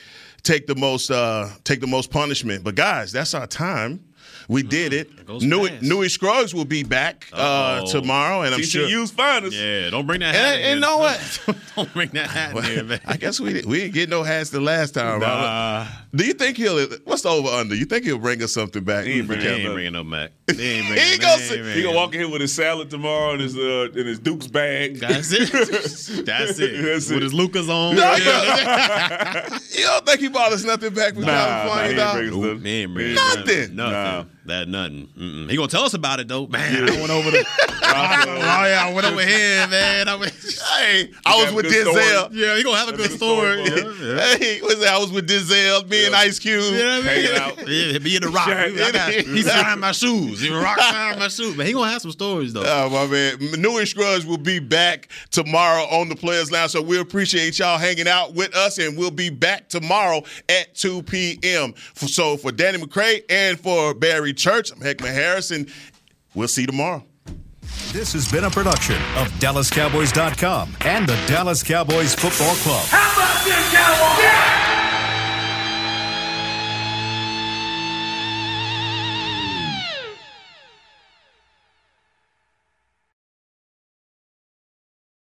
take 0.49 0.67
the 0.67 0.75
most 0.75 1.11
uh, 1.11 1.49
take 1.65 1.81
the 1.81 1.87
most 1.87 2.11
punishment. 2.11 2.65
But 2.65 2.75
guys, 2.75 3.13
that's 3.13 3.35
our 3.35 3.47
time. 3.47 4.05
We 4.49 4.63
did 4.63 4.95
it. 4.95 5.27
goes 5.27 5.45
Newy, 5.45 5.69
fast. 5.69 6.15
Scruggs 6.15 6.55
will 6.55 6.65
be 6.65 6.83
back 6.83 7.29
uh, 7.35 7.85
tomorrow, 7.87 8.43
and 8.43 8.55
I'm 8.55 8.63
sure. 8.63 8.89
TCU's 8.89 9.11
finest. 9.11 9.55
yeah, 9.55 9.91
don't 9.91 10.07
bring 10.07 10.21
that 10.21 10.35
hat. 10.35 10.55
And, 10.55 10.63
in 10.65 10.71
and 10.73 10.81
know 10.81 10.97
what? 10.97 11.41
don't 11.77 11.93
bring 11.93 12.09
that 12.11 12.31
hat 12.31 12.57
in 12.57 12.65
here, 12.65 12.83
man. 12.83 13.01
I 13.05 13.19
guess 13.19 13.39
we 13.39 13.53
didn't- 13.53 13.69
we 13.69 13.81
didn't 13.81 13.95
get 13.95 14.09
no 14.09 14.23
hats 14.23 14.49
the 14.49 14.61
last 14.61 14.95
time. 14.95 15.21
Nah. 15.21 15.87
Do 16.15 16.25
you 16.25 16.33
think 16.33 16.57
he'll? 16.57 16.79
What's 17.05 17.23
the 17.23 17.29
over 17.29 17.49
under? 17.49 17.75
You 17.75 17.85
think 17.85 18.05
he'll 18.05 18.19
bring 18.19 18.43
us 18.43 18.53
something 18.53 18.83
back? 18.83 19.05
He 19.05 19.13
ain't 19.13 19.21
He 19.23 19.27
bringing 19.27 19.47
ain't 19.47 19.73
bringing 19.75 19.93
no 19.93 20.05
Mac. 20.05 20.31
He 20.51 20.53
ain't 20.53 20.87
bringing. 20.89 21.05
ain't 21.05 21.21
gonna 21.21 21.43
he 21.43 21.55
ain't 21.55 21.77
He 21.77 21.83
gonna 21.83 21.95
walk 21.97 22.15
in 22.15 22.21
here 22.21 22.31
with 22.31 22.41
his 22.41 22.55
salad 22.55 22.89
tomorrow 22.89 23.33
and 23.33 23.43
his 23.43 23.57
uh, 23.57 23.89
in 23.95 24.07
his 24.07 24.19
Duke's 24.19 24.47
bag. 24.47 25.01
That's 25.01 25.31
it. 25.33 25.51
That's 26.27 26.59
it. 26.59 26.83
That's 26.83 27.09
With 27.09 27.19
it. 27.19 27.23
his 27.25 27.35
Lucas 27.35 27.69
on. 27.69 27.97
No, 27.97 28.15
Yeah. 28.17 29.59
you 29.77 29.85
don't 29.85 30.07
think 30.07 30.21
he 30.21 30.29
bought 30.29 30.53
us 30.53 30.65
nothing 30.65 30.95
back 30.95 31.13
from 31.15 31.25
Nah, 31.25 31.33
nah, 31.33 31.75
California? 31.93 32.59
he 32.63 32.69
ain't 32.83 32.95
bringing 32.95 33.19
us 33.19 33.35
He 33.37 33.41
Nothing. 33.45 33.77
Nothing. 33.77 33.77
Nah. 33.77 34.25
That 34.49 34.67
nothing. 34.67 35.09
Mm-mm. 35.19 35.51
He 35.51 35.57
gonna 35.57 35.69
tell 35.69 35.83
us 35.85 35.93
about 35.93 36.21
it 36.21 36.29
though. 36.29 36.47
Man, 36.47 36.89
I 36.89 36.97
went 36.97 37.11
over 37.11 37.31
the. 37.31 37.45
oh 37.83 38.65
yeah, 38.67 38.87
I 38.87 38.93
went 38.95 39.07
over 39.07 39.21
here, 39.21 39.67
man. 39.69 40.09
I 40.09 40.15
went, 40.15 40.33
Hey, 40.79 41.11
I 41.27 41.45
was 41.45 41.53
with 41.53 41.67
good 41.67 41.87
story. 41.87 42.03
Denzel. 42.03 42.29
yeah, 42.33 42.57
he 42.57 42.63
gonna 42.63 42.79
have 42.79 42.89
a 42.89 42.97
good 42.97 43.11
story. 43.11 43.67
story, 43.67 43.83
Yeah, 44.01 44.15
yeah. 44.17 44.37
Hey, 44.39 44.61
what's? 44.63 44.85
I 44.87 44.97
was 44.99 45.13
with 45.13 45.29
Denzel, 45.29 45.87
me 45.91 46.07
and 46.07 46.15
Ice 46.15 46.39
Cube. 46.39 46.63
You 46.65 46.79
know 46.79 46.99
what 46.99 47.07
I 47.11 47.15
mean? 47.15 47.25
Hanging 47.25 47.41
out. 47.41 47.69
Yeah, 47.69 47.99
be 47.99 48.17
in 48.17 48.23
the 48.23 48.31
rock. 48.31 48.49
I 48.49 48.91
got, 48.91 49.13
he 49.13 49.43
signed 49.43 49.81
my 49.83 49.93
shoes. 49.93 50.41
He 50.41 50.51
rock 50.51 50.79
signed 50.81 51.19
my 51.19 51.29
shoes. 51.29 51.55
Man, 51.55 51.67
he 51.67 51.75
gonna 51.75 51.91
have 51.91 52.01
some 52.01 52.13
stories 52.13 52.55
though. 52.55 52.65
Oh 52.65 52.89
my 52.89 53.07
man, 53.07 53.61
Newy 53.61 53.85
Scruggs 53.85 54.25
will 54.25 54.39
be 54.39 54.61
back 54.61 55.09
tomorrow 55.31 55.83
on 55.85 56.09
the 56.09 56.17
Players 56.17 56.51
Lounge. 56.51 56.71
So 56.71 56.81
we 56.81 56.99
appreciate 56.99 57.59
y'all 57.59 57.77
hanging 57.79 58.09
out 58.09 58.33
with 58.35 58.55
us, 58.57 58.79
and 58.79 58.97
we'll 58.97 59.11
be 59.11 59.29
back 59.29 59.69
tomorrow 59.69 60.23
at 60.49 60.75
2 60.75 61.03
p.m. 61.03 61.75
So 61.95 62.39
for 62.39 62.51
Danny 62.51 62.79
McCray 62.79 63.25
and 63.29 63.61
for 63.61 63.93
Barry 63.93 64.33
Church, 64.39 64.71
I'm 64.71 64.79
Heckman 64.79 65.13
Harrison. 65.13 65.67
We'll 66.35 66.49
see 66.49 66.63
you 66.63 66.69
tomorrow. 66.69 67.05
This 67.93 68.13
has 68.13 68.31
been 68.31 68.45
a 68.45 68.51
production 68.51 68.97
of 69.17 69.29
DallasCowboys.com 69.41 70.77
and 70.83 71.09
the 71.09 71.17
Dallas 71.27 71.63
Cowboys 71.63 72.15
Football 72.15 72.55
Club. 72.57 72.87
How 72.89 73.13
about 73.15 73.45
this, 73.45 73.73
Cowboys? 73.73 74.68